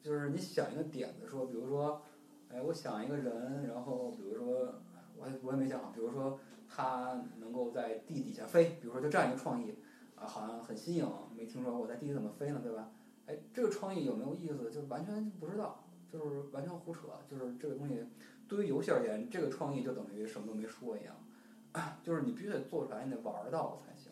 [0.00, 2.02] 就是你想一个点子说，比如说，
[2.48, 4.80] 哎，我想一个人，然后比如说
[5.16, 6.38] 我也我也没想好，比如说
[6.74, 9.74] 它能够在地底下飞，比如说就这样一个创意，
[10.14, 12.90] 啊，好像很新颖，没听说过在地里怎么飞呢，对吧？
[13.26, 14.70] 哎，这个创意有没有意思？
[14.70, 18.02] 就完全不知道，就是完全胡扯，就是这个东西
[18.48, 21.14] 对于游戏而言，这个创意就等于什么都没说一样，
[22.02, 24.10] 就是你必须得做出来，你得玩到才行。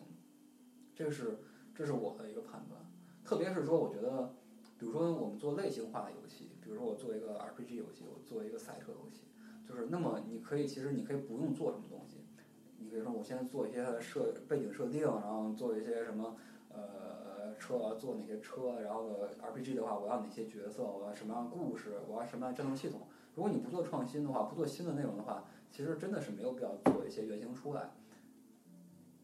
[0.93, 1.39] 这是
[1.73, 2.79] 这是我的一个判断，
[3.25, 4.35] 特别是说，我觉得
[4.77, 9.23] 比如说我们做类型化的游戏，比如说我做一个 RPG 游戏，我做一个赛车游戏，
[9.67, 12.20] 就是那么你可以其实你可以不用做什么东西，
[12.81, 16.35] 你比如说我现在做一些它的设背景设定，然后做一些什么
[16.69, 23.01] 呃车做哪些车，然后 RPG 的话我要哪些角色，我要什么样的故事，我要什么样的战斗系统。
[23.35, 27.91] 如果你不做创新的话，不做新的内容的话，其实真的是没有必要做一些原型出来。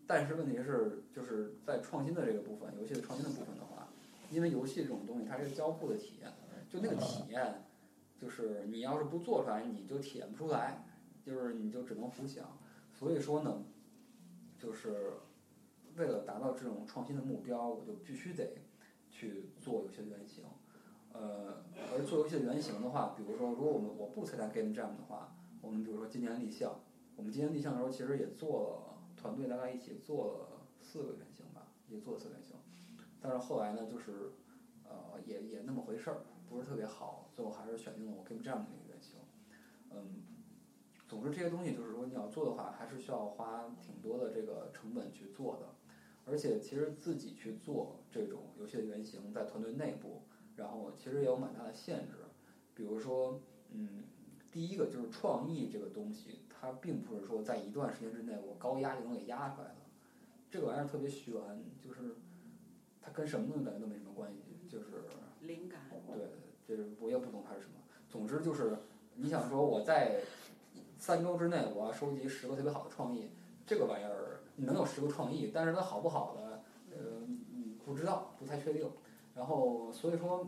[0.05, 3.89] 但是问题是，就是在创新的这个部分，游戏的创新的部分的话，
[4.31, 6.31] 因为游戏这种东西它是交互的体验，
[6.69, 7.65] 就那个体验，
[8.17, 10.85] 就是你要是不做出来，你就体验不出来，
[11.21, 12.45] 就是你就只能胡想。
[12.97, 13.63] 所以说呢，
[14.57, 15.13] 就是
[15.95, 18.57] 为了达到这种创新的目标，我就必须得
[19.11, 20.43] 去做游戏原型。
[21.13, 21.63] 呃，
[21.93, 26.79] 而做游戏的原型的话，比如说，如果我们我不参加 Game Jam 的话，我们比如说今年立项，
[27.15, 32.55] 我们今年立项的时候，其实也做了团队大概一起做了四个原型吧，也做了四个原型，
[33.21, 34.31] 但是后来呢，就是
[34.83, 36.17] 呃也也那么回事儿，
[36.49, 39.19] 不是特别好，最后还是选定了我 Game Jam 的那个原型。
[39.89, 40.21] 嗯，
[41.07, 45.67] 总之这些东西就是说你要做的话，还是需要花挺多的这个成本去做的，
[46.25, 50.21] 而且其实自己去做这种游戏的原型，在团队内部。
[50.57, 52.15] 然后其实也有蛮大的限制，
[52.73, 53.39] 比如说，
[53.69, 54.03] 嗯，
[54.51, 59.75] 第一个就是创意这个东西，它并不是说在一段时间之内我高压就能给压出来的，
[60.49, 61.31] 这个玩意儿特别悬，
[61.79, 62.15] 就是
[62.99, 65.03] 它跟什么东西感觉都没什么关系，就是
[65.41, 65.81] 灵感。
[66.07, 66.25] 对，
[66.65, 67.73] 就是我也不懂它是什么。
[68.09, 68.79] 总之就是
[69.13, 70.21] 你想说我在
[71.07, 73.29] 三周之内我要收集十个特别好的创意，
[73.65, 76.61] 这个玩意儿你能有十个创意，但是它好不好的，
[76.91, 78.91] 呃，嗯，不知道，不太确定。
[79.33, 80.45] 然后，所以说，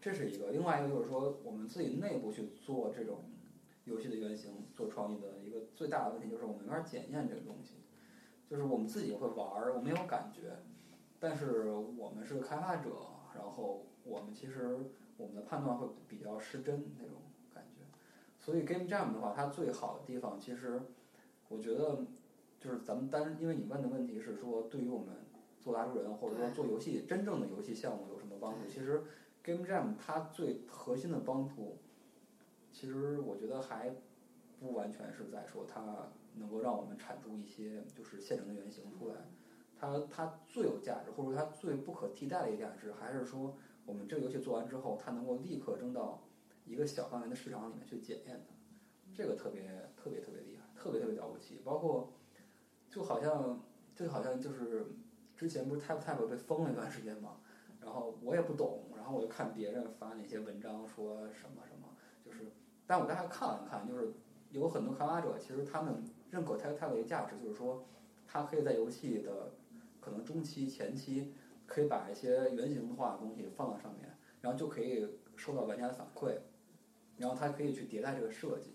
[0.00, 0.52] 这是一个。
[0.52, 3.24] 另外一个就是说，我们自己内部去做这种
[3.82, 7.74] 游戏的原型、做创意的一个最大的问题，就是我们没法检验这个东西。
[8.48, 10.56] 就是我们自己会玩儿，我们有感觉，
[11.18, 12.90] 但是我们是开发者，
[13.34, 14.78] 然后我们其实
[15.16, 17.16] 我们的判断会比较失真那种。
[18.44, 20.80] 所以 Game Jam 的话，它最好的地方，其实
[21.48, 22.04] 我觉得
[22.60, 25.08] 就是咱们单，因为你问的问题是说，对于我们。
[25.64, 28.68] 做拉出人，或者说做游戏，真正的游戏项目有什么帮助？
[28.68, 29.02] 其实
[29.42, 31.78] ，Game Jam 它最核心的帮助，
[32.70, 33.96] 其实我觉得还
[34.60, 39.14] 不完全是在说它能够让我们产出一些就是现成的原型出来。
[39.74, 43.56] 它它最有价值，或者说它最不可替代的一个价值，还是说
[43.86, 46.20] 我们这个游戏做完之后，它能够立刻扔到
[46.64, 48.54] 一个小范围的市场里面去检验它。
[49.14, 49.62] 这个特别
[49.96, 51.60] 特别特别厉害，特别特别了不起。
[51.64, 52.12] 包括
[52.90, 53.60] 就好像
[53.94, 54.86] 就好像就是。
[55.36, 57.40] 之前不是 Type Type 被封了一段时间嘛，
[57.82, 61.88] 然后我也不懂，然后我就看别人发那些文章说什么什么，
[62.24, 62.52] 就是，
[62.86, 64.12] 但我大概看了看，就是
[64.52, 67.84] 有很多开发者其实他们认可 Type Type 的价值，就是说，
[68.28, 69.52] 它可以在游戏的
[70.00, 71.34] 可能中期、前期，
[71.66, 76.38] 可以把一些原型化的东西放到上面，然后就可以收到玩家的反馈，
[77.18, 78.74] 然后它可以去迭代这个设计，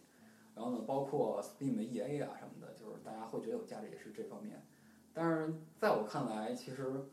[0.55, 4.63] 然后呢，包括 Steam、EA 啊什么的，就是大家会觉得有价值，也是这方面。
[5.13, 7.05] 但是在我看来，其实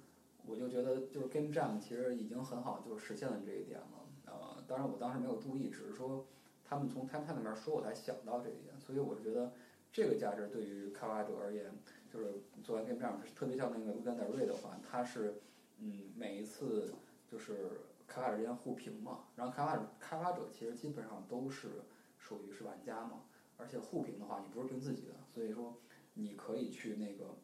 [0.44, 4.06] 我就觉得，就是 Game Jam 其实已经很好，就是实现了这一点了。
[4.26, 6.26] 呃，当然我当时没有注意，只是说
[6.64, 8.78] 他们从 Time Time 那边说，我才想到这一点。
[8.78, 9.52] 所以我觉得
[9.92, 11.72] 这个价值对于开发者而言，
[12.12, 12.26] 就是
[12.62, 15.40] 做完 Game Jam 特别像那个 Weekend Ray 的话，它是
[15.80, 16.92] 嗯每一次
[17.26, 17.70] 就是
[18.06, 21.82] 开发者之间互评嘛，然后开发者开发者其实基本上都是
[22.18, 23.24] 属于是玩家嘛，
[23.56, 25.74] 而且互评的话，你不是评自己的，所以说
[26.14, 27.36] 你可以去那个。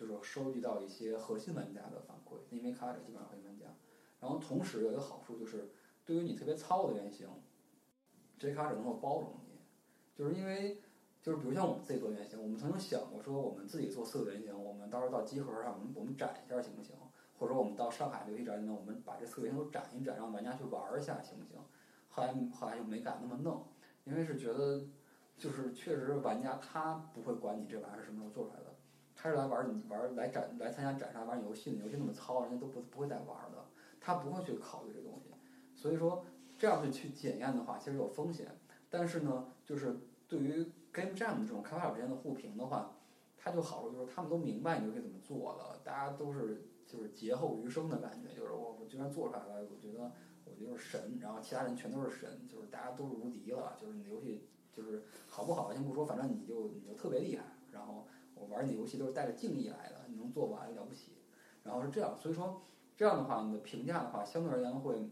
[0.00, 3.66] 就是收集到一些核心玩家的反馈，因为开发者基本上核心玩家。
[4.18, 5.68] 然后同时有一个好处就是，
[6.06, 7.28] 对于你特别糙的原型，
[8.38, 9.60] 这开发者能够包容你。
[10.16, 10.80] 就是因为，
[11.20, 16.94] 就是比如像我们自己做原型，我们曾经想过说，我们自己做四个原型，我们到时候到集合上，我们我们展一下行不行？
[17.40, 21.56] 或者说我们到上海游戏展里面，我们把这四个原型都展一展，让玩家去玩一下，行不行？
[22.10, 23.64] 后来后来就没敢那么弄，
[24.04, 24.84] 因为是觉得，
[25.38, 28.66] 就是确实玩家他不会管你这玩意儿什么时候做出来的。
[29.16, 33.64] 他是来玩你玩来展来参加展上玩游戏的，游戏那么糙，人家都不不会再玩的，
[33.98, 35.30] 他不会去考虑这东西。
[35.74, 36.26] 所以说
[36.58, 38.54] 这样子去检验的话，其实有风险。
[38.90, 39.98] 但是呢，就是
[40.28, 42.92] 对于 Game Jam 这种开发者之间的互评的话，
[43.38, 50.10] 它就好处就是他们都明白你游戏怎么做了，大家都是就是劫后余生的感觉，就是我我居然做出来了，我觉得
[50.44, 58.06] 我就是神，然后其他人全都是神，就是大家都是无敌了，就是你的游戏就是好不好先不说，反正你就你就特别厉害，然后。
[58.36, 61.12] 我玩你的游戏都是带着敬意来的，你能做完了不起。
[61.62, 62.62] 然后是这样，所以说
[62.96, 65.10] 这样的话，你的评价的话，相对而言会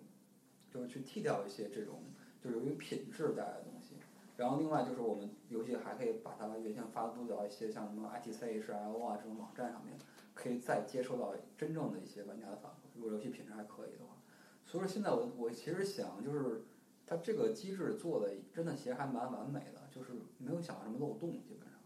[0.73, 2.05] 就是去替掉一些这种
[2.43, 3.97] 就是由于品质带来的东西。
[4.39, 9.95] 然后另外就是我们游戏还可以把它原先发布到一些像什么 ITC、HIO 啊这种网站上面，
[10.39, 12.77] 可以再接收到真正的一些玩家的反馈。
[12.95, 14.23] 如果游戏品质还可以的话，
[14.65, 16.65] 所以说现在我我其实想就是，
[17.05, 21.77] 它这个机制做的真的其实还蛮完美的，就是没有想到什么漏洞，基本上。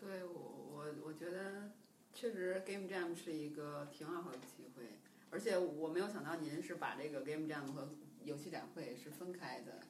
[0.00, 0.32] 对我
[0.72, 1.72] 我我觉得
[2.14, 4.98] 确实 Game Jam 是一个挺好的机会，
[5.28, 7.90] 而且我没有想到您是把这个 Game Jam 和
[8.24, 9.80] 游戏展会是分开的，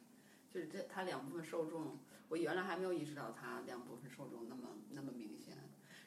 [0.52, 1.98] 就是这它两部分受众，
[2.28, 5.56] 我原来还没有意识到它两部分受众那么那么明显。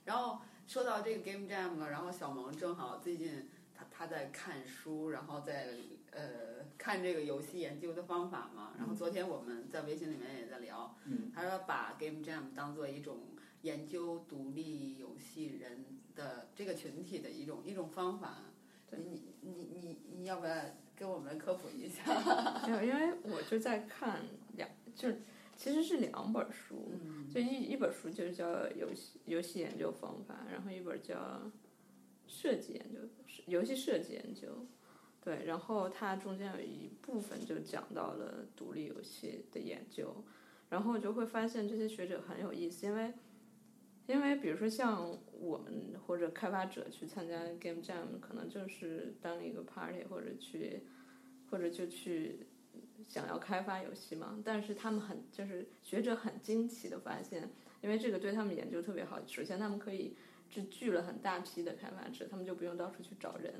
[0.03, 0.41] 然后
[0.71, 5.67] 说到这个 Game Jam 了，然后小萌正好最近他他在看书，然后在
[6.11, 8.71] 呃看这个游戏研究的方法嘛。
[8.77, 13.17] 然后昨天我们在微信里面也在聊，嗯他说把 Game Jam 当做一种
[13.63, 15.83] 研究独立游戏人
[16.15, 18.37] 的这个群体的一种一种方法。
[18.91, 20.55] 你你你你你要不要
[20.95, 22.01] 给我们科普一下？
[22.65, 24.21] 没有，因为我就在看
[24.55, 25.19] 两，就是
[25.61, 27.29] 其实是两本书，嗯。
[27.29, 31.51] 就一一本书就是叫游戏游戏研究方法，然后一本叫
[32.25, 32.99] 设计研究
[33.45, 34.65] 游戏设计研究，
[35.23, 40.23] 对，然后它中间有一部分就讲到了独立游戏的研究，
[40.69, 43.13] 然后就会发现这些学者很有意思，因为
[44.07, 50.81] 因为比如说像我们或者开发者去参加 Game Jam，可能就是当一个 party 或者去
[51.51, 52.47] 或者就去
[53.11, 57.49] 想要开发游戏嘛，但是他们很就是学者很惊奇的发现，
[57.81, 59.19] 因为这个对他们研究特别好。
[59.27, 60.15] 首先，他们可以
[60.49, 63.53] 只聚了很大批的开发者，他们就不用到处去找人。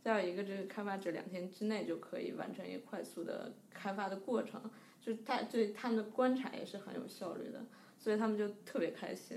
[0.00, 4.58] 再有一个，这个开发者两天之内就可以完成一个快速的开发的过程，
[5.02, 7.62] 就他对他们的观察也是很有效率的，
[7.98, 9.36] 所以他们就特别开心。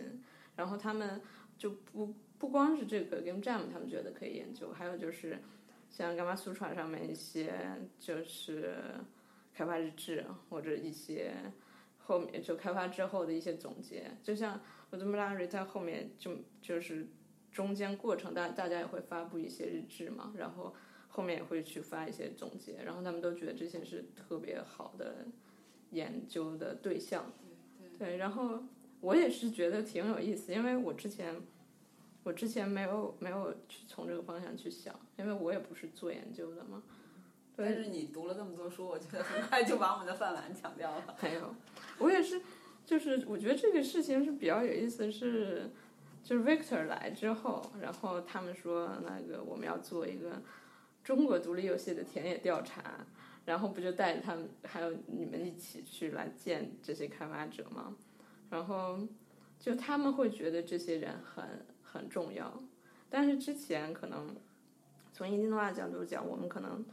[0.56, 1.22] 然后他们
[1.58, 5.38] 就不不光是这个 Game Jam，他们觉得可以研究，还有就是
[5.90, 7.54] 像 Gamma Sutra 上面一些
[8.00, 8.78] 就是
[9.58, 11.34] 开发日志或者一些
[11.98, 14.62] 后面就开发之后的一些总结，就像
[14.92, 17.08] 我的 m a r i 在后面就就是
[17.52, 20.76] 中间过程大大家也会发布一些日志嘛，然后
[21.08, 25.26] 后面也会去发一些总结，然后他们都觉得这些是特别好的
[25.90, 27.34] 研究的对象，
[27.98, 28.64] 对，然后
[29.02, 31.36] 我也是觉得挺有意思，因为我之前。
[32.24, 36.84] 我之前没有没有去从这个方向去想，因为我也不是做研究的嘛。
[37.58, 41.04] 但是你读了这么多书，我觉得很快就把我们的饭碗抢掉了。
[41.22, 41.56] 没有，
[41.98, 42.40] 我也是，
[42.86, 45.72] 就是我觉得这个事情是比较有意思，是
[46.24, 50.40] 就是 Victor 来之后，然后他们说那个我们要做一个
[51.04, 52.84] 中国独立游戏的田野调查，
[53.46, 57.96] 然后不就带着他们还有你们一起去来见这些开发者吗？
[58.52, 59.00] 然后
[59.60, 62.62] 就他们会觉得这些人很很重要，
[63.10, 64.36] 但是之前可能
[65.12, 66.86] 从印尼诺瓦角度讲，我们可能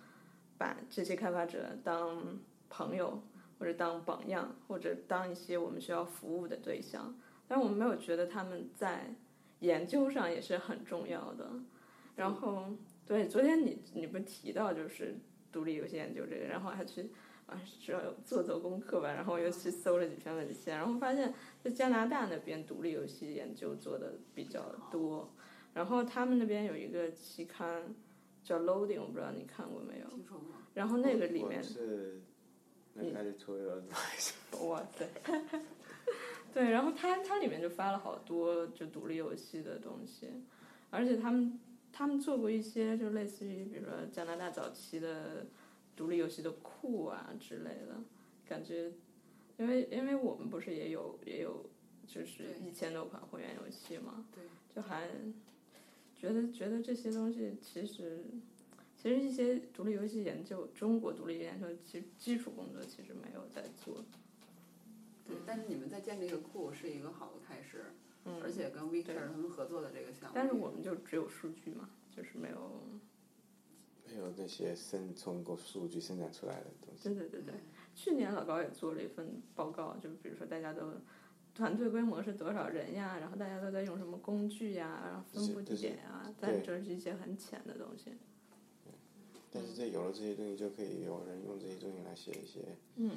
[0.59, 3.23] 把这些开发者当朋友。
[3.57, 7.17] 或者当榜样，或者当一些我们需要服务的对象，
[7.47, 9.15] 但我们没有觉得他们在
[9.61, 11.49] 研究上也是很重要的。
[12.17, 12.67] 然后，
[13.07, 15.15] 对，昨天你你不提到就是
[15.53, 17.09] 独立游戏研究这个，然后还去
[17.47, 21.33] 啊主要做做功课吧，然后又去搜了几篇文献，然后发现
[21.63, 24.61] 在加拿大那边独立游戏研究做的比较
[24.91, 25.33] 多，
[25.73, 27.95] 然后他们那边有一个期刊
[28.45, 30.07] 叫 Loading，我不知道你看过没有？
[30.07, 30.49] 听说过。
[30.75, 32.21] 然后那个里我面是
[32.93, 35.09] 那个 editorial advice，哇塞！
[36.53, 40.29] 对，然后它它里面就发了好多就独立游戏的东西，
[40.91, 41.59] 而且他们
[41.91, 45.47] 他们做过一些就类似于比如说加拿大早期的
[45.97, 47.97] 独立游戏的库啊之类的，
[48.47, 48.93] 感觉
[49.57, 51.65] 因为因为我们不是也有也有
[52.07, 54.45] 就是对一千多款会员游戏嘛，对，
[54.75, 55.09] 就还
[56.25, 58.25] 觉得觉得这些东西其实。
[58.97, 64.03] 其实一些独立游戏研究，中国独立研究其实基础工作其实没有在做，
[65.27, 67.85] 对，但是你们在建这个库是一个好的开始，
[68.25, 72.57] 嗯，而且跟 Victor 他们合作的这个项目，但是我们就只有数据嘛，就是没有。
[74.07, 77.11] 没有那些生通过数据生产出来的东西。
[77.11, 77.55] 对对对对，
[77.95, 80.95] 去年老高也做了一份报告，就比如说大家都
[81.55, 88.13] 团队规模是多少人呀，然后大家都在用什么工具呀，然后分布地点呀，但这是一些很浅的东西。
[89.53, 93.11] 但是这有了这些东西，就可以有人用这些东西来写一些嗯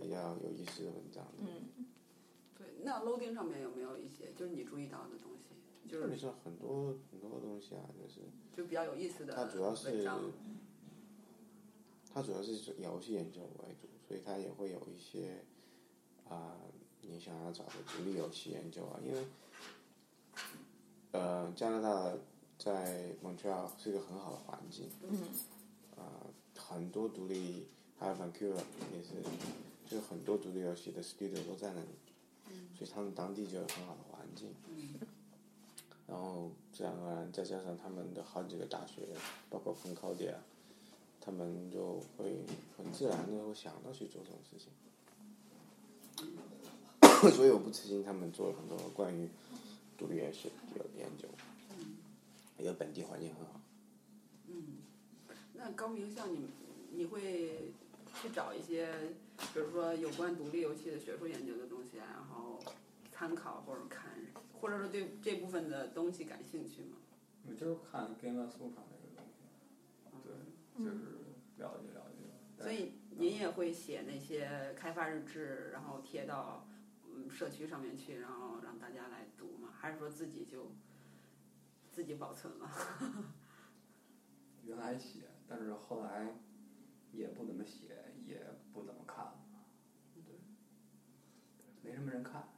[0.00, 1.26] 比较有意思的文章。
[1.40, 1.86] 嗯，
[2.56, 5.50] 对，那 loading 上面有没有一些就是你注意到的东西，
[5.88, 8.20] 就是很多很多东西啊，就是
[8.56, 10.08] 就比较有意思的它主要是？
[12.12, 15.44] 它主要是游戏研究为主，所以它也会有一些
[16.28, 16.56] 啊、
[17.10, 19.26] 你想要找的独立游戏研究啊，因为
[21.12, 22.12] 呃加拿大
[22.58, 25.18] 在 Montreal 是一个很好的环境，嗯
[25.96, 26.26] 啊、
[26.56, 27.66] 很多独立，
[27.98, 28.62] 还有 Vancouver
[28.92, 29.22] 也是，
[29.84, 31.88] 就是很多独立游戏的 studio 都在那里，
[32.78, 34.54] 所以他们当地就有很好的环境。
[36.06, 39.08] 然后自然而然再加上他们的好几个大学，
[39.48, 40.34] 包括 Concordia，
[41.20, 42.44] 他们就会
[42.76, 44.68] 很自然的会想到去做这种事情。
[47.30, 49.28] 所以我不吃惊他们做了很多关于
[49.98, 51.28] 独立游戏的研究，
[52.58, 53.60] 因为本地环境很好。
[54.48, 54.78] 嗯，
[55.54, 56.48] 那高明像你，
[56.92, 57.72] 你会
[58.22, 58.92] 去找一些，
[59.52, 62.58] 比如说有关独立游戏的学术研究的东西，然后
[63.12, 64.10] 参考或者看，
[64.60, 66.96] 或者说对这部分的东西感兴趣吗？
[67.46, 69.40] 我就是看 Game of Super 那个东西，
[70.22, 71.04] 对，就是
[71.58, 72.62] 了解了解。
[72.62, 76.69] 所以您也会写那些开发日志，然后贴到嗯
[77.28, 79.70] 社区上面去，然后让大家来读嘛？
[79.72, 80.72] 还是说自己就
[81.90, 82.70] 自己保存了？
[84.64, 86.38] 原来写，但是后来
[87.12, 88.40] 也不怎么写，也
[88.72, 89.34] 不怎么看了，
[90.24, 90.34] 对，
[91.82, 92.48] 没什么人看。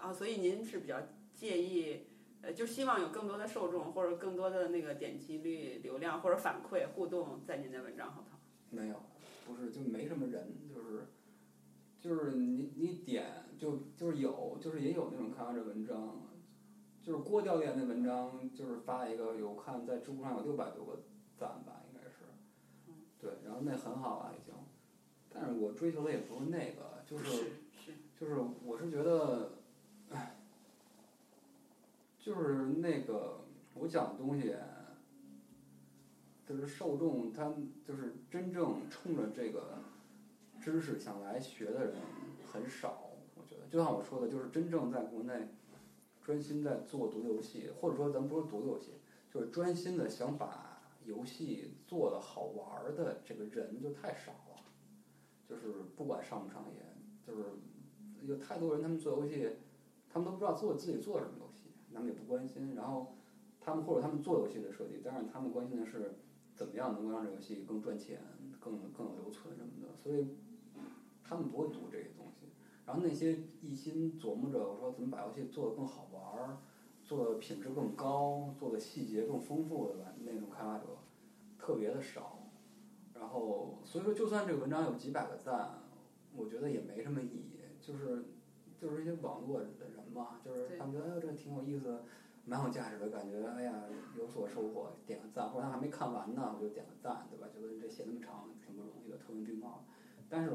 [0.00, 1.00] 啊，所以您是比较
[1.34, 2.06] 介意，
[2.42, 8.36] 呃，就希望有更多的受众或者更多的那个点击率、流量或者反馈互动在您的文章后头。
[8.70, 9.02] 没有，
[9.44, 11.06] 不是，就没什么人，就是，
[12.06, 13.24] 就是你你点
[13.58, 16.18] 就就是有，就是也有那种开发者文章，
[17.02, 21.02] 就是郭教练那文章，就是发一个有看在知乎上有六百多个
[21.36, 22.22] 赞吧，应该是，
[23.20, 24.54] 对，然后那很好了已经，
[25.28, 27.44] 但是我追求的也不是那个，就是是
[27.84, 29.50] 是，就是我是觉得，
[30.10, 30.36] 唉，
[32.20, 33.40] 就是那个
[33.74, 34.54] 我讲的东西，
[36.46, 37.52] 就是受众他
[37.84, 39.78] 就是真正冲着这个
[40.66, 41.94] 知识想来学的人
[42.52, 43.68] 很少，我觉得。
[43.70, 45.46] 就像我说的，就是真正在国内
[46.24, 48.94] 专心在做独立游戏，或者说咱不说独立游戏，
[49.32, 54.60] 就是专心的想把游戏做的好玩的这个人就太少了，
[55.48, 56.82] 就是不管上不商业，
[57.24, 57.44] 就是
[58.22, 59.50] 有太多人他们做游戏，
[60.10, 63.14] 他们都不知道做自己做什么游戏，他们也不关心，然后
[63.60, 66.16] 他们或者他们做游戏的设计，但是他们关心的是
[66.56, 68.20] 怎么样能够让这游戏更赚钱、
[68.58, 70.26] 更更有留存什么的，所以
[71.26, 72.46] 他们不会读这些东西。
[72.86, 76.58] 然后那些一心琢磨着我说怎么把游戏做得更好玩儿，
[77.02, 80.84] 做的品质更高，做的细节更丰富的那种开发者
[81.58, 82.38] 特别的少。
[83.12, 85.80] 然后所以说，就算这个文章有几百个赞，
[86.36, 88.26] 我觉得也没什么意义，就是
[88.78, 92.02] 就是一些网络的人嘛，就是他们觉得哎呦这个挺有意思，
[92.44, 93.82] 蛮有价值的感觉，哎呀
[94.16, 97.48] 有所收获，点个赞，或者他还没看完呢，我就点个赞，对吧？
[97.52, 99.84] 觉得这写那么长挺不容易的，特文并茂。
[100.28, 100.52] 但是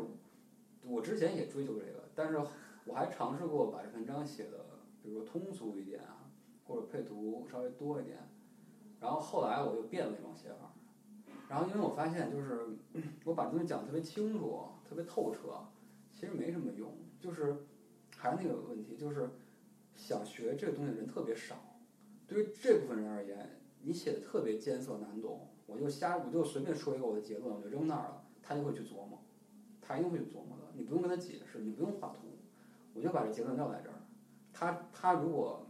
[0.86, 2.40] 我之前也追求这个，但是
[2.86, 4.66] 我还尝试过把这文章写的，
[5.02, 6.30] 比如说通俗一点啊，
[6.66, 8.18] 或者配图稍微多一点，
[9.00, 10.74] 然后后来我又变了那种写法。
[11.48, 12.66] 然后因为我发现，就是
[13.26, 15.68] 我把东西讲得特别清楚、特别透彻，
[16.12, 16.92] 其实没什么用。
[17.20, 17.58] 就是
[18.18, 19.30] 还是那个问题，就是
[19.96, 21.56] 想学这个东西的人特别少。
[22.26, 29.20] 对于这部分人而言，你写的特别艰涩难懂，我就瞎，我就随便说一个我的结论，我就扔那儿了，他就会去琢磨，
[29.82, 30.61] 他一定会去琢磨的。
[30.82, 32.40] 你不用跟他解释，你不用画图，
[32.96, 34.02] 我就把这结论撂在这儿。
[34.52, 35.68] 他他如果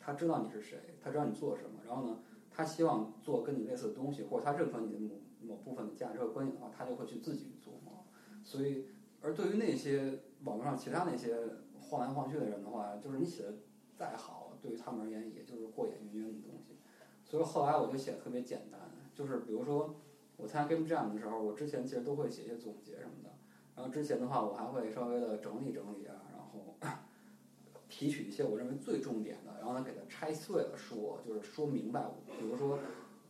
[0.00, 2.18] 他知道你是谁，他知道你做什么，然后呢？
[2.50, 8.04] 他希望做跟你类似的东西，或者他认可你的某某部分的价值和观点的话，他就会去自己琢磨。
[8.42, 8.86] 所以，
[9.22, 11.38] 而对于那些网络上其他那些
[11.78, 13.54] 晃来晃去的人的话，就是你写的
[13.96, 16.76] 再好，对于他们而言也就是过眼云烟的东西。
[17.24, 18.80] 所以后来我就写的特别简单，
[19.14, 19.94] 就是比如说
[20.36, 23.30] 我参加 Game Jam 的时候，我之前其实都会写一些总结什么的。
[23.74, 26.76] 然后之前的话，我还会稍微的整理整理啊，然后
[27.88, 32.10] 提取一些我认为最重点的，然后呢给它拆碎了说，就是说明白。
[32.38, 32.78] 比如说，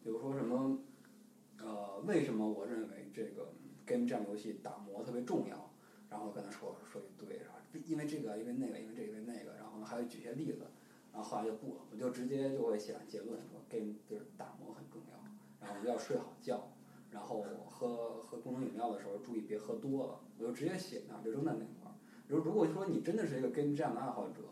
[0.03, 0.79] 比如说什么，
[1.59, 3.53] 呃，为什么我认为这个
[3.87, 5.71] Game Jam 游戏打磨特别重要？
[6.09, 10.67] 然后跟他说说一堆，然后因为这个，因为那个，因为这个，因为那个，然后呢还会举些例子。
[11.13, 16.71] 然后后来就不了，我就直接就会写完结论说 Game 就是打磨很重要，然后要睡好觉，
[17.11, 21.95] 然后喝喝功能饮料的时候注意别喝多了，我就直接写那儿，就扔在那块儿。
[22.29, 24.43] 如如果说你真的是一个 Game Jam 的爱好者，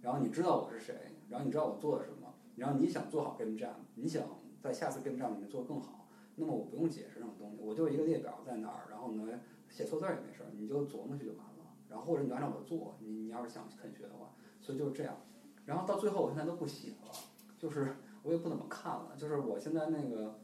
[0.00, 0.94] 然后你知道我是谁，
[1.28, 4.22] 然后你知道我做了什么，然后你想做好 Game Jam，你想
[4.60, 11.44] 在下次 Game Jam 里面做更好，那么我不用解释这种东西，我就一个列表在那儿，然后呢写错字也没事儿，你就琢磨去就完了。
[11.88, 14.30] 然后或者你就按照我做，你你要是想肯学的话，
[14.60, 15.16] 所以就是这样。
[15.64, 17.12] 然后到最后我现在都不写了，
[17.58, 20.38] 就是我也不怎么看了，就是我现在那个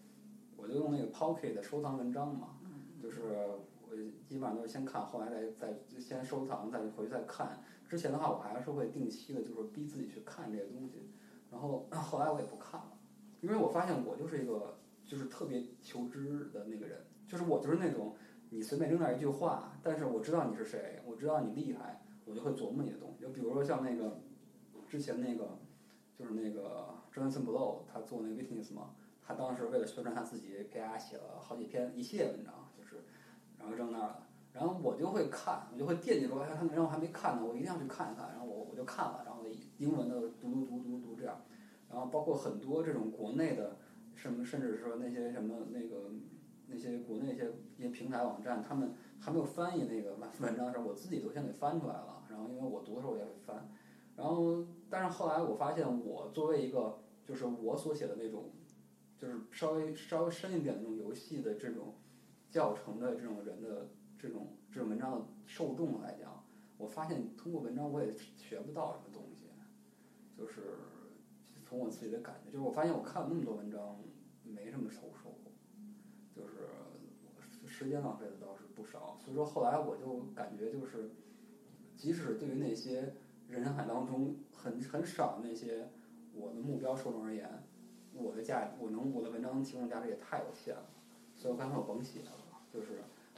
[0.65, 2.57] 我就用那个 Pocket 收藏文章嘛，
[3.03, 3.21] 就是
[3.87, 3.95] 我
[4.27, 7.63] 基本上都是先看，后来再再先收藏，再回去再看。
[7.87, 11.11] 之前的话，我还是会定期的，就是逼自己去看这些东西。
[11.51, 12.93] 然后后来我也不看了，
[13.43, 18.17] 因为我发现我就是一个就是特别求知的那个人，就是我就是那种
[18.49, 23.23] 你随便扔那一句话，但是我知道你是谁，我知道你厉害，我就会琢磨你的东西。
[23.23, 24.19] 就比如说像那个
[24.89, 25.59] 之前那个
[26.19, 28.95] 就是那个 Jonathan Blow 他做那个 Witness 嘛，
[29.27, 33.05] 他当时为了宣传他自己，给大家写了好几篇一系列文章，就是
[33.59, 34.27] 然后扔那儿了。
[34.53, 38.29] 然后我就会看，我就会惦记着，哎，他文章我还没看呢，我一定要去看一看。
[38.31, 39.43] 然后我我就看了，然后
[39.79, 41.41] 英文的读读读读读这样。
[41.91, 43.79] 然后包括很多这种国内的
[44.15, 46.11] 什么，甚至说那些什么那个
[46.69, 52.23] 那些国内一些一些平台网站，他们还没有翻译那个文文章的时候，我自己都先给翻出来了。
[52.29, 53.69] 然后因为我读的时候我也会翻。
[54.17, 58.53] 然后但是后来我发现，我作为一个就是我所写的那种，
[59.25, 61.95] 就是稍微稍微深一点的那种游戏的这种
[62.51, 63.89] 教程的这种人的。
[64.17, 66.43] 这种这种文章的受众来讲，
[66.79, 69.49] 我发现通过文章我也学不到什么东西，
[70.35, 70.63] 就是
[71.63, 74.01] 从我自己的感觉，就是我发现我看了那么多文章，
[74.43, 75.51] 没什么收收获，
[76.35, 79.15] 就是时间浪费的倒是不少。
[79.23, 81.11] 所以说后来我就感觉就是，
[81.95, 83.13] 即使对于那些
[83.51, 85.91] 人海当中很很少那些
[86.33, 87.63] 我的目标受众而言，
[88.17, 90.87] 我的价我能我的文章提供价值也太有限了，
[91.35, 92.31] 所以我干脆我甭写了，
[92.73, 92.87] 就是。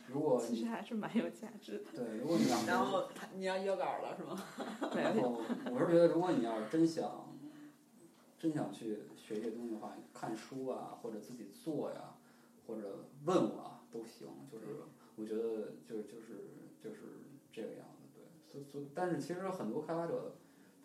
[0.08, 1.84] 如果其实还是蛮有价值的。
[1.92, 4.40] 对，如果你 要然后你要约稿了是吗？
[4.94, 5.42] 然后
[5.72, 7.26] 我是觉得，如果你要是真想，
[8.38, 12.14] 真想去学一些东西的话，看书啊，或者自己做呀，
[12.68, 14.28] 或者问我啊，都行。
[14.48, 14.66] 就是
[15.16, 16.50] 我觉得，就就是
[16.80, 16.98] 就是
[17.50, 18.20] 这个样子。
[18.52, 20.36] 对，所所，但是其实很多开发者，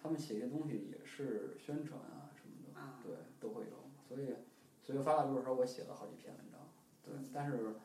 [0.01, 3.80] 他们写一些东西也是宣传啊什么的，对，都会有。
[4.15, 4.35] 所以，
[4.81, 6.59] 所以发了就是说我写了好几篇文章，
[7.03, 7.75] 对，但是。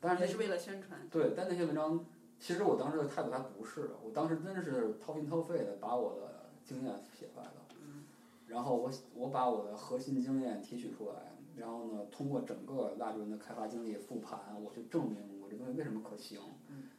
[0.00, 1.08] 但是也是为了宣传。
[1.10, 2.04] 对，但那些文章，
[2.38, 7.52] 其实我当时的态度还不是，我当时真是掏心掏肺的把我的经验写出来了。
[7.80, 8.04] 嗯。
[8.46, 16.38] 然后我我把我的核心经验提取出来，然后呢，通过整个蜡烛人的开发经历复盘，我去证明我这东西为什么可行，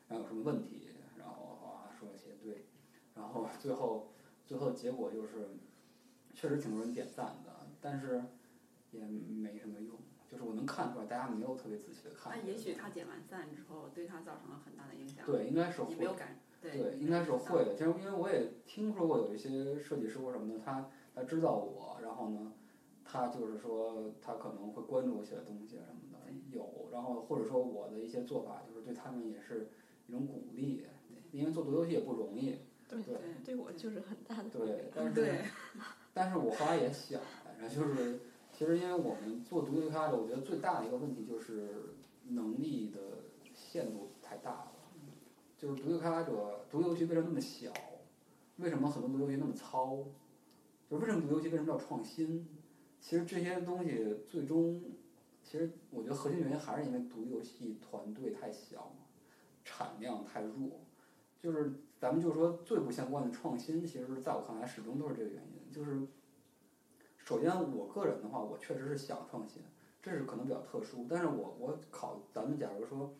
[0.07, 2.65] 然后有什么问题，然后啊说一些对，
[3.13, 4.07] 然后最后
[4.47, 5.49] 最后结果就是，
[6.33, 8.23] 确实挺多人点赞的，但是
[8.95, 9.97] 也没什么用。
[10.31, 12.33] 就是我能看出来，大家没有特别仔细的看。
[12.35, 15.23] 那也许他点完赞之后，对他造成了很大的影响。
[15.25, 15.93] 对，应该是会。
[15.93, 16.39] 你没有感？
[16.59, 17.75] 对，应该是会的。
[17.75, 22.51] 其实因为我也听说过有一些设计师或什么的，他他知道我，然后呢，
[23.05, 26.89] 他就是说他可能会关注一些东西什么的，有。
[26.91, 29.69] 然后或者说我的一些做法，就是对他们也是
[30.07, 30.85] 一种鼓励，
[31.31, 32.57] 因为做独游戏也不容易。
[32.89, 33.15] 对对，
[33.45, 34.49] 对我就是很大的。
[34.49, 35.35] 对，但是
[36.13, 38.19] 但是我后来也想反正，就是。
[38.57, 41.93] 其实，因为我们做独立开发者，我觉得最大的一个问题就是
[42.29, 42.99] 能力的
[43.53, 44.71] 限度太大了。
[45.57, 47.73] 就是独立开发者，独立游戏为什么那么小？
[48.55, 49.97] 为什么很多独立游戏那么糙？
[50.89, 52.47] 就为什么独立游戏为什么要创新？
[53.01, 54.81] 其实这些东西最终，
[55.43, 58.95] 其实我觉得核心原因还是因为独立游戏团队太小，
[59.65, 60.79] 产量太弱。
[61.41, 66.07] 就是咱们就说最不相关的创新，其实在我看来始终都是这个原因，就是。
[67.25, 69.59] 首先，我个人的话，我确实是想创新，
[69.99, 71.07] 这是可能比较特殊。
[71.09, 73.11] 但是我我考咱们假如说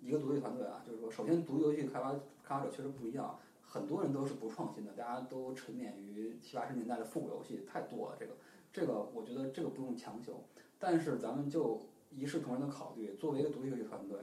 [0.00, 2.12] 一个独立团队啊，就是说，首先独立游戏开发
[2.42, 8.16] 开发者确实不一样，很多人都是不创新的，大家都沉湎于七八十年代的复古游戏太多了。
[8.18, 8.32] 这个
[8.72, 10.42] 这个，我觉得这个不用强求。
[10.78, 14.20] 但是咱们就一视同仁的考虑，作为一个独立游戏团队，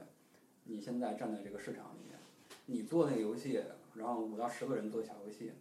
[0.64, 2.18] 你现在站在这个市场里面，
[2.66, 3.62] 你做那个游戏，
[3.94, 5.52] 然后五到十个人做小游戏，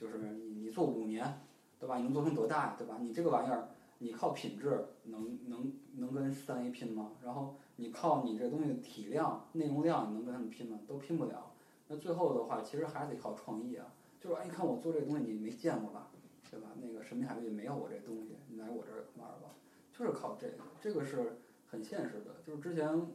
[0.00, 1.40] 就是你你做五年。
[1.78, 1.96] 对吧？
[1.98, 2.74] 你能做成多大呀？
[2.78, 2.98] 对吧？
[3.00, 7.12] 你这个玩意儿，你靠品质能能能跟三 A 拼吗？
[7.22, 10.80] 然后你靠你这东西的体量、内容量，你能跟他们拼吗？
[10.86, 11.52] 都拼不了。
[11.88, 13.86] 那最后的话，其实还得靠创意啊。
[14.20, 16.10] 就是哎，你看我做这东西，你没见过吧？
[16.50, 16.68] 对吧？
[16.80, 19.54] 那个神秘海域没有我这东西，你来我这儿玩吧。
[19.92, 22.34] 就是靠这个，这个是很现实的。
[22.46, 23.06] 就是之前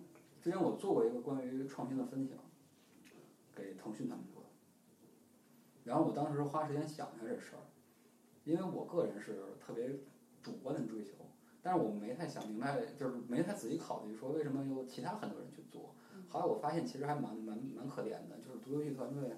[0.41, 2.38] 之前我做过一个关于创新的分享，
[3.55, 4.49] 给腾讯他们做的。
[5.83, 7.61] 然后我当时花时间想一下这事儿。
[8.43, 9.99] 因为我个人是特别
[10.41, 11.11] 主观的追求，
[11.61, 15.93] 但是我没太想明白，就是没太仔细考虑说为什么有其他很多人去做。
[16.30, 19.35] 后来我发现其实还蛮蛮蛮可怜的，就是独游戏团队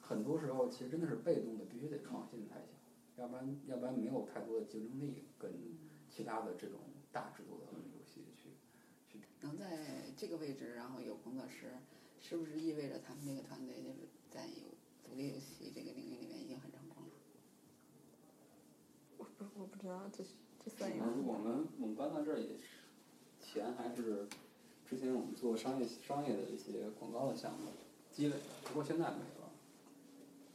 [0.00, 2.66] 很多时候其实真的是被动的，必须得创新才行，
[3.16, 5.52] 要不然要不然没有太多的竞争力跟
[6.10, 6.80] 其他的这种
[7.12, 8.50] 大制作的游戏去
[9.08, 9.24] 去。
[9.40, 11.78] 能在这个位置，然后有工作室，
[12.20, 14.64] 是不是意味着他们这个团队就是在有
[15.04, 17.10] 独立游戏这个领域里面已经很成功了？
[19.38, 20.30] 不，我不知道，这是
[20.64, 21.04] 这算一个。
[21.04, 22.64] 我们我们搬到这儿也是，
[23.40, 24.26] 钱还是
[24.84, 27.70] 之前我们做商业商业的一些广告的项目
[28.10, 29.50] 积累的，不过现在没了。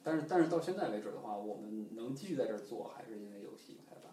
[0.04, 4.10] 但是但是到现在为止的话，我们能继续在这儿做，还是因为游戏开发。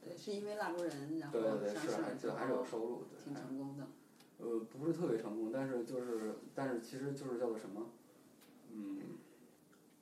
[0.00, 3.86] 对，是因为蜡烛人，然后上市就还是有收入，挺成功的。
[4.38, 7.90] 呃，不是特别成功，但是就是但是其实就是叫做什么，
[8.70, 9.00] 嗯，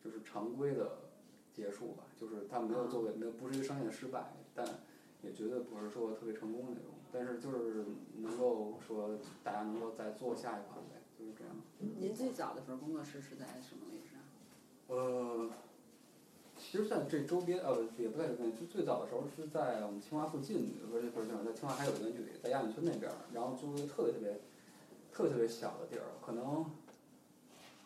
[0.04, 1.05] 就是常规的。
[1.56, 4.66] 结束吧，就是他没有作为没有不是一个商业的失败，但
[5.22, 7.86] 也绝对不是说特别成功的那种，但是就是
[8.18, 11.54] 能够说大家能够再做下一款呗，就是这样。
[11.78, 14.20] 您最早的时候工作室是在什么位置啊？
[14.88, 15.50] 呃，
[16.58, 24.32] 其实在这周边，呃，也不在这边，就最早的时候是在我们清华附近，不是不是在清华还有一个距离，在亚运村那边儿，然后租一个特别特别
[25.12, 26.64] 特别特别小的地儿，可能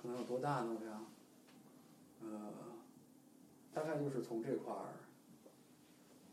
[0.03, 0.77] 可能有多大呢？
[0.79, 1.07] 我想，
[2.23, 2.53] 呃，
[3.73, 4.95] 大概就是从这块儿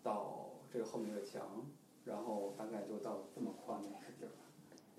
[0.03, 1.65] 到这个后面的墙，
[2.05, 4.31] 然后大概就到这么宽的一个地儿。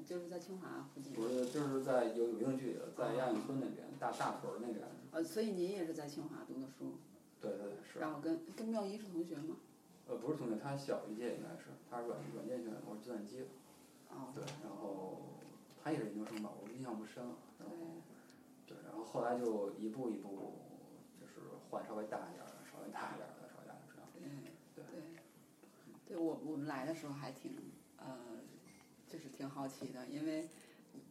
[0.07, 1.13] 就是在清华附近。
[1.13, 4.87] 不是，就是在有有一定距离的，在亚运村那边，大大屯儿那边。
[5.11, 6.95] 呃，所以您也是在清华读的书，
[7.41, 7.99] 对对是。
[7.99, 9.57] 然后跟跟妙一是同学吗？
[10.07, 13.47] 呃，不是同学，他小一届应该是，他是软软件学院，我是计算机的。
[14.11, 14.31] 哦。
[14.33, 15.19] 对，然后
[15.83, 17.35] 他也是研究生吧，我印象不深了。
[17.59, 17.75] 然后
[18.67, 18.77] 对。
[18.77, 20.53] 对，然后后来就一步一步，
[21.39, 24.11] 就是换稍微大一点儿的，稍微大一点儿的，稍微大一点儿这样。
[24.75, 25.03] 对对。
[26.07, 27.53] 对我我们来的时候还挺
[27.97, 28.41] 呃，
[29.07, 30.49] 就是挺好奇的，因为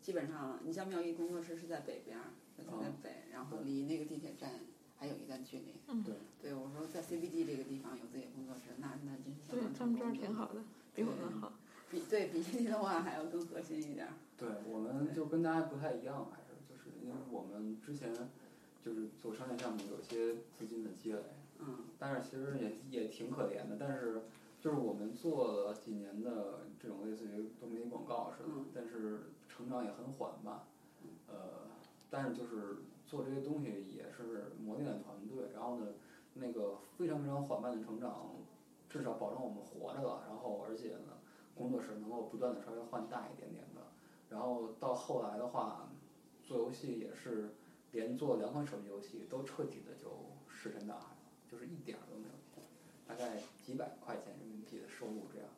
[0.01, 4.51] 基本上你像妙一工作室是在北边儿，在在北，然后离那个地铁站
[4.97, 5.75] 还有一段距离。
[5.87, 6.03] 嗯。
[6.03, 6.15] 对。
[6.41, 9.51] 对，我说在 CBD 这个地方有自己的工作室，那那真是。
[9.51, 10.61] 对他们这儿挺好的，
[10.93, 11.53] 比我们好。
[11.89, 14.13] 比对比印尼的话还要更核心一点儿。
[14.37, 18.11] 对，我们就跟大家不太一样，还是就是因为我们之前
[18.87, 21.19] 就是做商业项目，有些资金的积累。
[21.59, 21.79] 嗯。
[21.99, 24.21] 但是其实也也挺可怜的，但是
[24.61, 30.61] 就是我们做了几年的这种类似于多媒体广告似的，但是成长也很缓慢。
[31.27, 31.67] 呃，
[32.09, 35.87] 但是就是做这些东西也是磨练团队，然后呢，
[36.35, 38.35] 那个非常非常缓慢的成长，
[38.89, 41.19] 至少保证我们活着了，然后而且呢，
[41.53, 43.81] 工作室能够不断的稍微换大一点点的，
[44.29, 45.89] 然后到后来的话，
[46.43, 47.49] 做游戏也是
[47.97, 50.07] 连做两款手机游戏都彻底的就
[50.47, 51.17] 石沉大海了，
[51.49, 52.61] 就是一点儿都没有，
[53.07, 55.49] 大概几百块钱人民币的收入这样，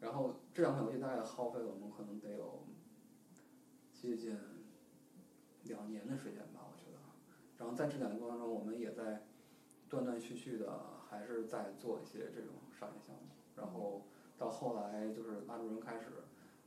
[0.00, 2.64] 然后这两款游戏大概耗费了我们可能得有
[3.92, 4.36] 接近
[5.62, 6.98] 两年的时间吧，我觉得，
[7.56, 9.22] 然后在这两年过程中，我们也在
[9.88, 14.02] 断断续续的还是在做一些这种商业项目，然后
[14.36, 16.06] 到后来就是拉住人开始，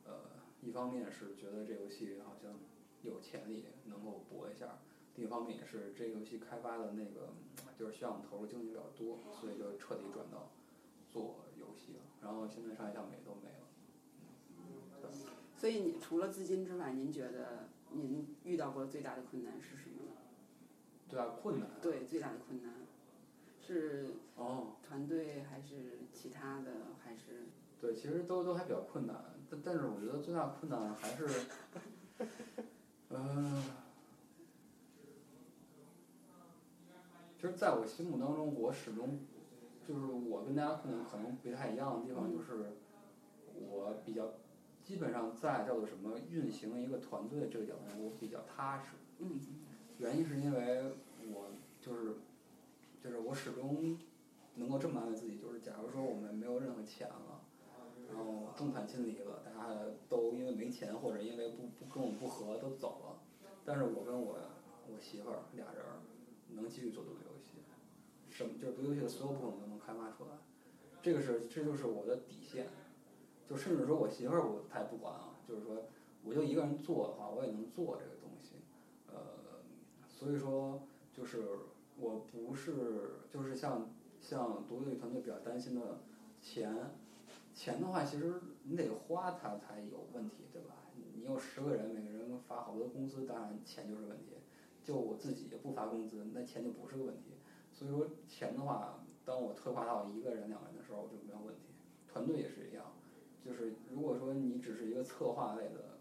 [0.05, 0.13] 呃，
[0.61, 2.53] 一方面是觉得这游戏好像
[3.01, 4.79] 有潜力能够搏一下，
[5.19, 7.33] 另一方面也是这个游戏开发的那个
[7.77, 10.49] 就是需要我们投入精力比较多，所以就彻底转到
[11.11, 15.11] 做游戏了，然后现在商业项目也都没了。
[15.57, 20.13] 所以你除了资金之外，您觉得您遇到过最大的困难是什么呢？
[21.09, 21.69] 最大困难？
[21.81, 22.73] 对，最大的困难
[23.61, 26.71] 是哦，团队还是其他的
[27.03, 27.47] 还是？
[27.81, 31.27] 对，其实都都还比较困难，但但是我觉得最大困难还是，
[33.09, 33.63] 嗯、
[37.39, 39.17] 其实在我心目当中，我始终
[39.87, 42.73] 就是我跟大家可能可能不太一样的地方，就是
[43.55, 44.33] 我比较
[44.83, 48.89] 基本上在叫做什么运行一个团队这个角度上，我比较踏实。
[49.19, 49.39] 嗯。
[49.99, 50.91] 原因是因为
[51.33, 52.15] 我就是
[53.01, 53.97] 就是我始终
[54.55, 57.41] 能够这么安慰自己，就是假如说我们没有任何钱了，
[58.09, 59.79] 然后众叛亲离了，大家
[60.09, 63.21] 都因为没钱或者因为不不跟我们不和都走了，
[63.63, 64.35] 但是我跟我
[64.91, 65.99] 我媳妇儿俩人儿
[66.51, 67.28] 能继续做独立游戏，
[68.39, 70.37] 什么就是独游戏的所有部分我都能开发出来，
[71.01, 72.69] 这个是这就是我的底线，
[73.49, 75.83] 就甚至说我媳妇儿我她也不管啊，就是说
[76.23, 78.55] 我就一个人做的话，我也能做这个东西，
[79.11, 79.59] 呃，
[80.07, 80.81] 所以说
[81.13, 81.43] 就是
[81.97, 83.89] 我不是就是像
[84.21, 85.99] 像独立团队比较担心的
[86.41, 86.93] 钱，
[87.53, 90.75] 钱的话其实你得花它才有问题，对吧？
[91.13, 94.27] 你有十个人，每个人发好多工资，当然钱就是问题。
[94.81, 97.33] 就我自己不发工资，那钱就不是个问题。
[97.79, 101.61] 所以说钱的话，当我退化到一个人、两个人的时候就没有问题。
[102.11, 102.83] 团队也是一样，
[103.45, 105.97] 就是如果说你只是一个策划类的，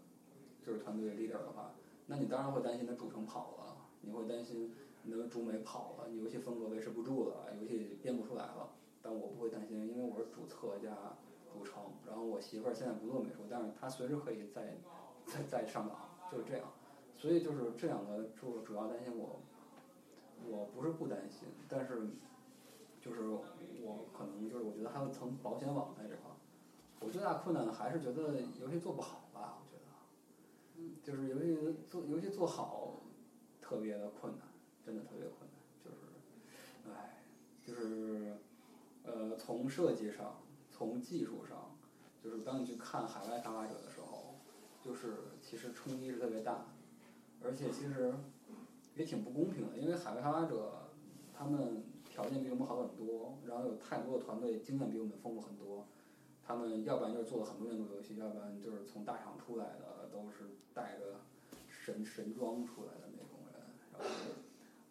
[0.61, 1.71] 就是团队 leader 的话，
[2.05, 8.71] 那你当然会担心他主程跑了，你会担心你的主美跑了，你游戏风格维持不住了，游戏编不出来了。
[9.01, 11.15] 但我不会担心，因为我是主策加
[11.49, 14.75] 主程，然后我媳妇儿现在不做美术，但是她随时可以再
[15.25, 15.97] 再再上岗，
[16.29, 16.67] 就是这样。
[17.15, 19.39] 所以就是这两个主主要担心我，
[20.47, 22.09] 我不是不担心，但是
[23.01, 26.35] 就是我可能就是我觉得还有层保险网在这块儿。
[27.01, 32.99] 我最大困难的还是觉得游戏做不好吧，我觉得，就是游戏做游戏做好
[33.61, 34.47] 特别的困难，
[34.85, 35.97] 真的特别困难，就是，
[36.89, 37.23] 唉，
[37.63, 38.37] 就是
[39.03, 41.77] 呃从设计上，从技术上，
[42.21, 44.35] 就是当你去看海外开发者的时候，
[44.81, 46.65] 就是其实冲击是特别大。
[47.41, 48.13] 而且其实
[48.99, 50.89] 也挺不公平的，因为海外开发者
[51.33, 55.87] 他们条件比我们好很多，然后有太多的团队经验比我们丰富很多，
[56.43, 61.21] 他们要不然就是做了很多年的游戏，要不然就是从大厂出来的，都是带着
[61.69, 63.63] 神神装出来的那种人。
[63.93, 64.05] 然后，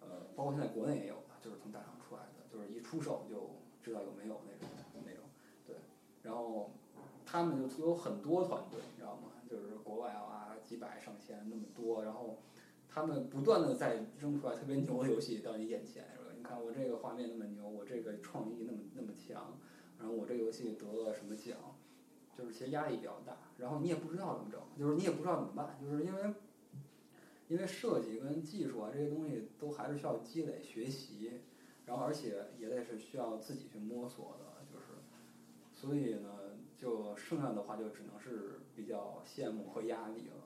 [0.00, 3.50] 呃，包括现在国内也有，就是从大厂出来的，就是一出手就
[3.82, 4.66] 知道有没有那种
[5.04, 5.24] 那种。
[5.66, 5.76] 对，
[6.22, 6.70] 然后
[7.26, 9.32] 他们就有很多团队，你知道吗？
[9.46, 12.38] 就是国外啊，几百上千那么多，然后
[12.98, 16.32] 他们不断的在扔出来特别牛的游戏到你眼前，是吧？
[16.36, 19.56] 你看我这个画面那么牛，我这个创意那么那么强，
[20.00, 21.56] 然后我这个游戏得了什么奖，
[22.36, 26.34] 就是其实压力比较大，然后你也不知道怎么整，就是你也不知道怎么办，就是因为
[27.46, 31.34] 因为设计跟技术啊这些东西都还是需要积累学习，
[31.86, 34.86] 然后而且也得是需要自己去摸索的，就是
[35.72, 36.30] 所以呢，
[36.76, 40.37] 就剩下的话就只能是比较羡慕和压力了。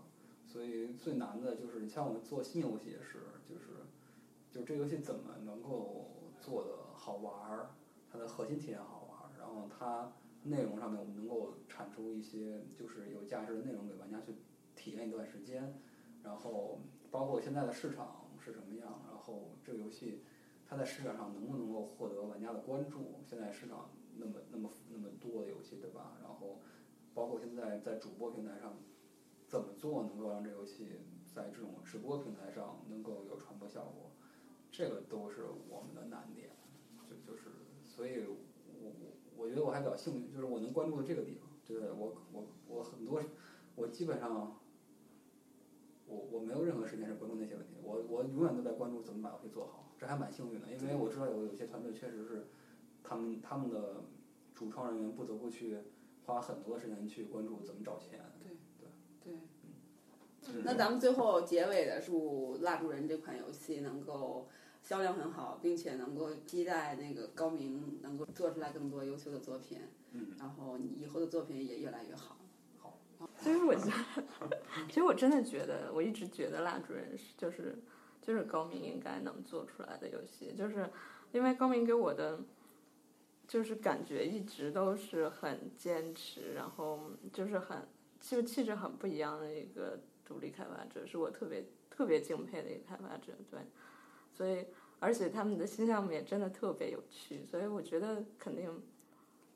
[0.53, 3.87] 所以最难的就是你像我们做新游戏也是，就是
[4.51, 6.11] 就这游戏怎么能够
[6.43, 7.70] 做的好玩儿，
[8.11, 10.12] 它的核心体验好玩儿，然后它
[10.43, 14.35] 内容上面我们能够产出一些就是有价值的内容给玩家去
[14.77, 15.81] 体验一段时间，
[16.23, 16.81] 然后
[17.11, 20.20] 包括现在的市场是什么样，然后这个游戏
[20.69, 23.23] 它在市场上能不能够获得玩家的关注？
[23.27, 23.89] 现在市场
[24.19, 26.19] 那么那么那么多的游戏，对吧？
[26.23, 26.61] 然后
[27.15, 28.77] 包括现在在主播平台上
[29.53, 30.89] 怎么做能够让这游戏
[31.35, 34.11] 在这种直播平台上能够有传播效果，
[34.70, 36.49] 这个都是我们的难点。
[37.07, 37.51] 就就是
[37.85, 38.91] 所以我
[39.37, 43.23] 我我觉得我还比较幸运，就是我能关注的这个地方，对我我我很多
[43.77, 44.57] 我基本上。
[46.05, 52.49] 我我没有任何时间是关注那些问题，我我永远都在关注怎么把游戏做好，这还蛮幸运的，因为我知道有有些团队确实是，
[53.03, 54.03] 他们他们的
[54.55, 55.79] 主创人员不得不去
[56.27, 58.20] 花很多的时间去关注怎么找钱。
[58.43, 58.51] 对
[60.64, 64.48] 那咱们最后结尾的祝《蜡烛人》这款游戏能够
[64.82, 69.78] 销量很好，并且能够期待那个高明能够做出来更多优秀的作品，
[70.12, 72.36] 嗯，然后你以后的作品也越来越好。
[72.78, 72.98] 好，
[73.39, 74.59] 其实我觉得，
[74.89, 77.78] 其实我真的觉得，我一直觉得《蜡烛人》是就是
[78.20, 80.90] 就是高明应该能做出来的游戏，就是
[81.31, 82.40] 因为高明给我的
[83.47, 87.86] 就是感觉一直都是很坚持，然后就是很
[88.19, 90.01] 气气质很不一样的一个
[90.33, 93.61] 独立开发者，是我特别特别敬佩的一个开发者，对，
[94.33, 94.67] 所以
[94.99, 98.83] 而且他们的新项目也真的特别有趣，所以我觉得肯定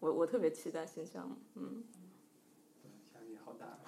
[0.01, 1.82] 我我特别期待新项目，嗯。
[3.15, 3.78] 压力好大，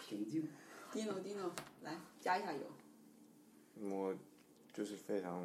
[0.00, 0.48] 平静。
[0.90, 1.50] Dino Dino，
[1.82, 2.60] 来加一下油。
[3.90, 4.16] 我
[4.72, 5.44] 就是非常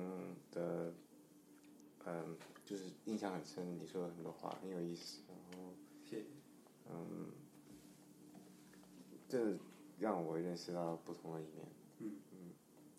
[0.51, 0.93] 的，
[2.05, 5.73] 嗯，就是印象很深，你说的很多话很有意思，然后
[6.09, 6.27] 谢谢。
[6.89, 7.29] 嗯，
[9.33, 9.57] 这
[9.97, 11.67] 让我认识到不同的一面。
[11.97, 12.11] 嗯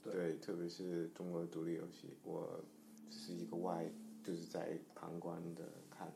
[0.03, 2.61] 对对，特别是中国的独立游戏，我
[3.09, 3.89] 是一个外，
[4.25, 6.13] 就是在旁观的看，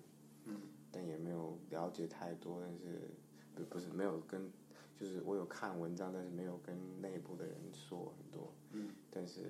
[0.46, 3.08] 嗯，但也没有了解太多，但是
[3.54, 4.50] 不不是没有跟，
[4.96, 9.42] 就是我有看文章，但是没有跟内部的人说很多，嗯，但是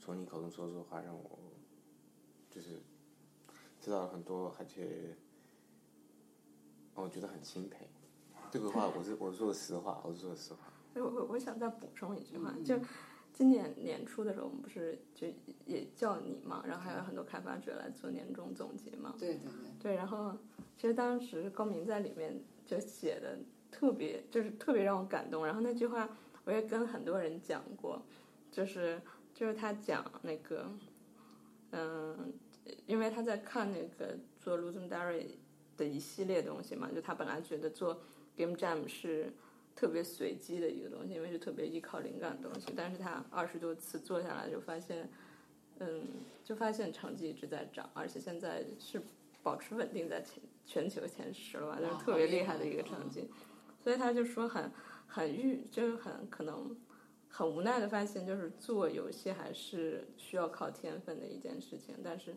[0.00, 1.38] 从你口中说出的话，让我
[2.50, 2.80] 就是
[3.78, 5.14] 知道了很多，而且
[6.94, 7.86] 哦我觉得很钦佩。
[8.50, 10.60] 这个话我是我是说的实话，我是说的实话。
[10.94, 12.78] 我我我想再补充一句话，嗯就
[13.32, 15.28] 今年年初的时候，我们不是就
[15.64, 19.14] 也叫你嘛，然后还有很多开发者来做年终总结嘛。
[19.18, 20.36] 对对对，对，然后
[20.76, 23.38] 其实当时高明在里面就写的
[23.70, 25.46] 特别，就是特别让我感动。
[25.46, 26.08] 然后那句话
[26.44, 28.02] 我也跟很多人讲过，
[28.50, 29.00] 就是
[29.32, 30.68] 就是他讲那个，
[31.70, 32.32] 嗯，
[32.86, 35.26] 因为他在看那个做 Luzum Diary
[35.76, 38.00] 的一系列东西嘛，就他本来觉得做
[38.38, 39.32] Game Jam 是。
[39.80, 42.66] 特别随机的一个东西，因为是特别依靠灵感的东西。
[42.74, 45.08] 但是他二十多次做下来，就发现，
[45.78, 46.02] 嗯，
[46.44, 49.00] 就发现成绩一直在涨，而且现在是
[49.40, 53.30] 保持稳定在前全球前十了吧，就是特别厉害的一个成绩。
[53.80, 54.68] 所以他就说很
[55.06, 56.76] 很郁，就是很可能
[57.28, 62.34] 很无奈的发现，就是做游戏还是需要靠天分的一件事情，但是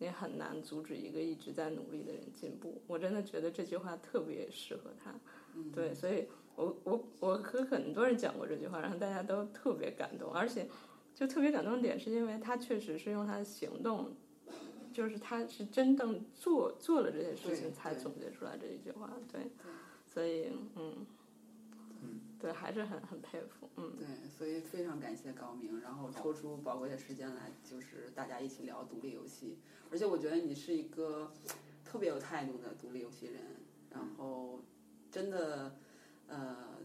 [0.00, 2.82] 你很难阻止一个一直在努力的人进步。
[2.88, 5.14] 我真的觉得这句话特别适合他。
[5.54, 10.68] 嗯，对，所以我我我和很多人讲过这句话，然后大家都特别感动，而且
[11.14, 14.14] 就特别感动的点是因为他确实是用他的行动，
[14.92, 19.50] 就是他是真正做做了这些事情才总结出来这一句话，对，
[20.06, 21.06] 所以嗯
[22.02, 29.58] 嗯，对，还是很很佩服，嗯，对，所以非常感谢高明，然后抽出宝贵的时间来，就是大家一起聊独立游戏。
[29.90, 31.32] 而且我觉得你是一个
[31.84, 33.42] 特别有态度的独立游戏人，
[33.90, 34.60] 然后
[35.10, 35.76] 真的
[36.28, 36.78] 呃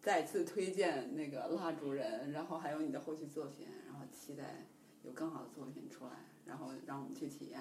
[0.00, 4.66] 再次推荐那个蜡烛人，然后还有你的后续作品，然后期待
[5.04, 6.12] 有更好的作品出来，
[6.46, 7.60] 然后让我们去体验。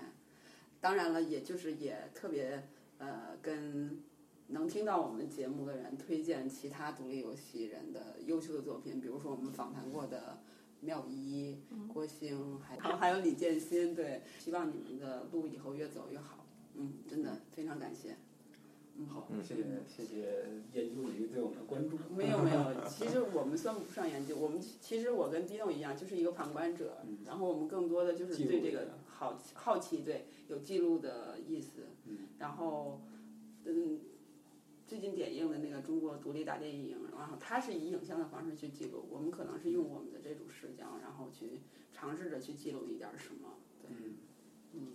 [0.79, 4.01] 当然了，也就是也特别呃跟
[4.47, 10.41] 能听到我们节目的人推荐其他独立游戏人的优秀的作品，比如说我们访谈过的
[10.79, 13.93] 妙一、郭兴，还还还有李建新。
[13.93, 16.45] 对，希望你们的路以后越走越好。
[16.73, 18.17] 嗯，真的非常感谢。
[18.97, 21.97] 嗯，好，谢谢谢谢研究领域对我们的关注。
[22.15, 26.97] 没有没有，其实 我们算不上研究，我们其实我跟 Dino 一样，就是一个旁观者。
[27.05, 31.87] 嗯然后我们更多的就是对这个好好奇，对有记录的意思。
[32.05, 33.01] 嗯然后，
[33.65, 33.99] 嗯，
[34.87, 41.61] 最近点映的那个中国独立大电影，然后它是以影像的方式去记录，我们可能是用我们的这种视角，然后去
[41.93, 43.55] 尝试着去记录一点儿什么。
[43.81, 43.89] 对，
[44.73, 44.87] 嗯，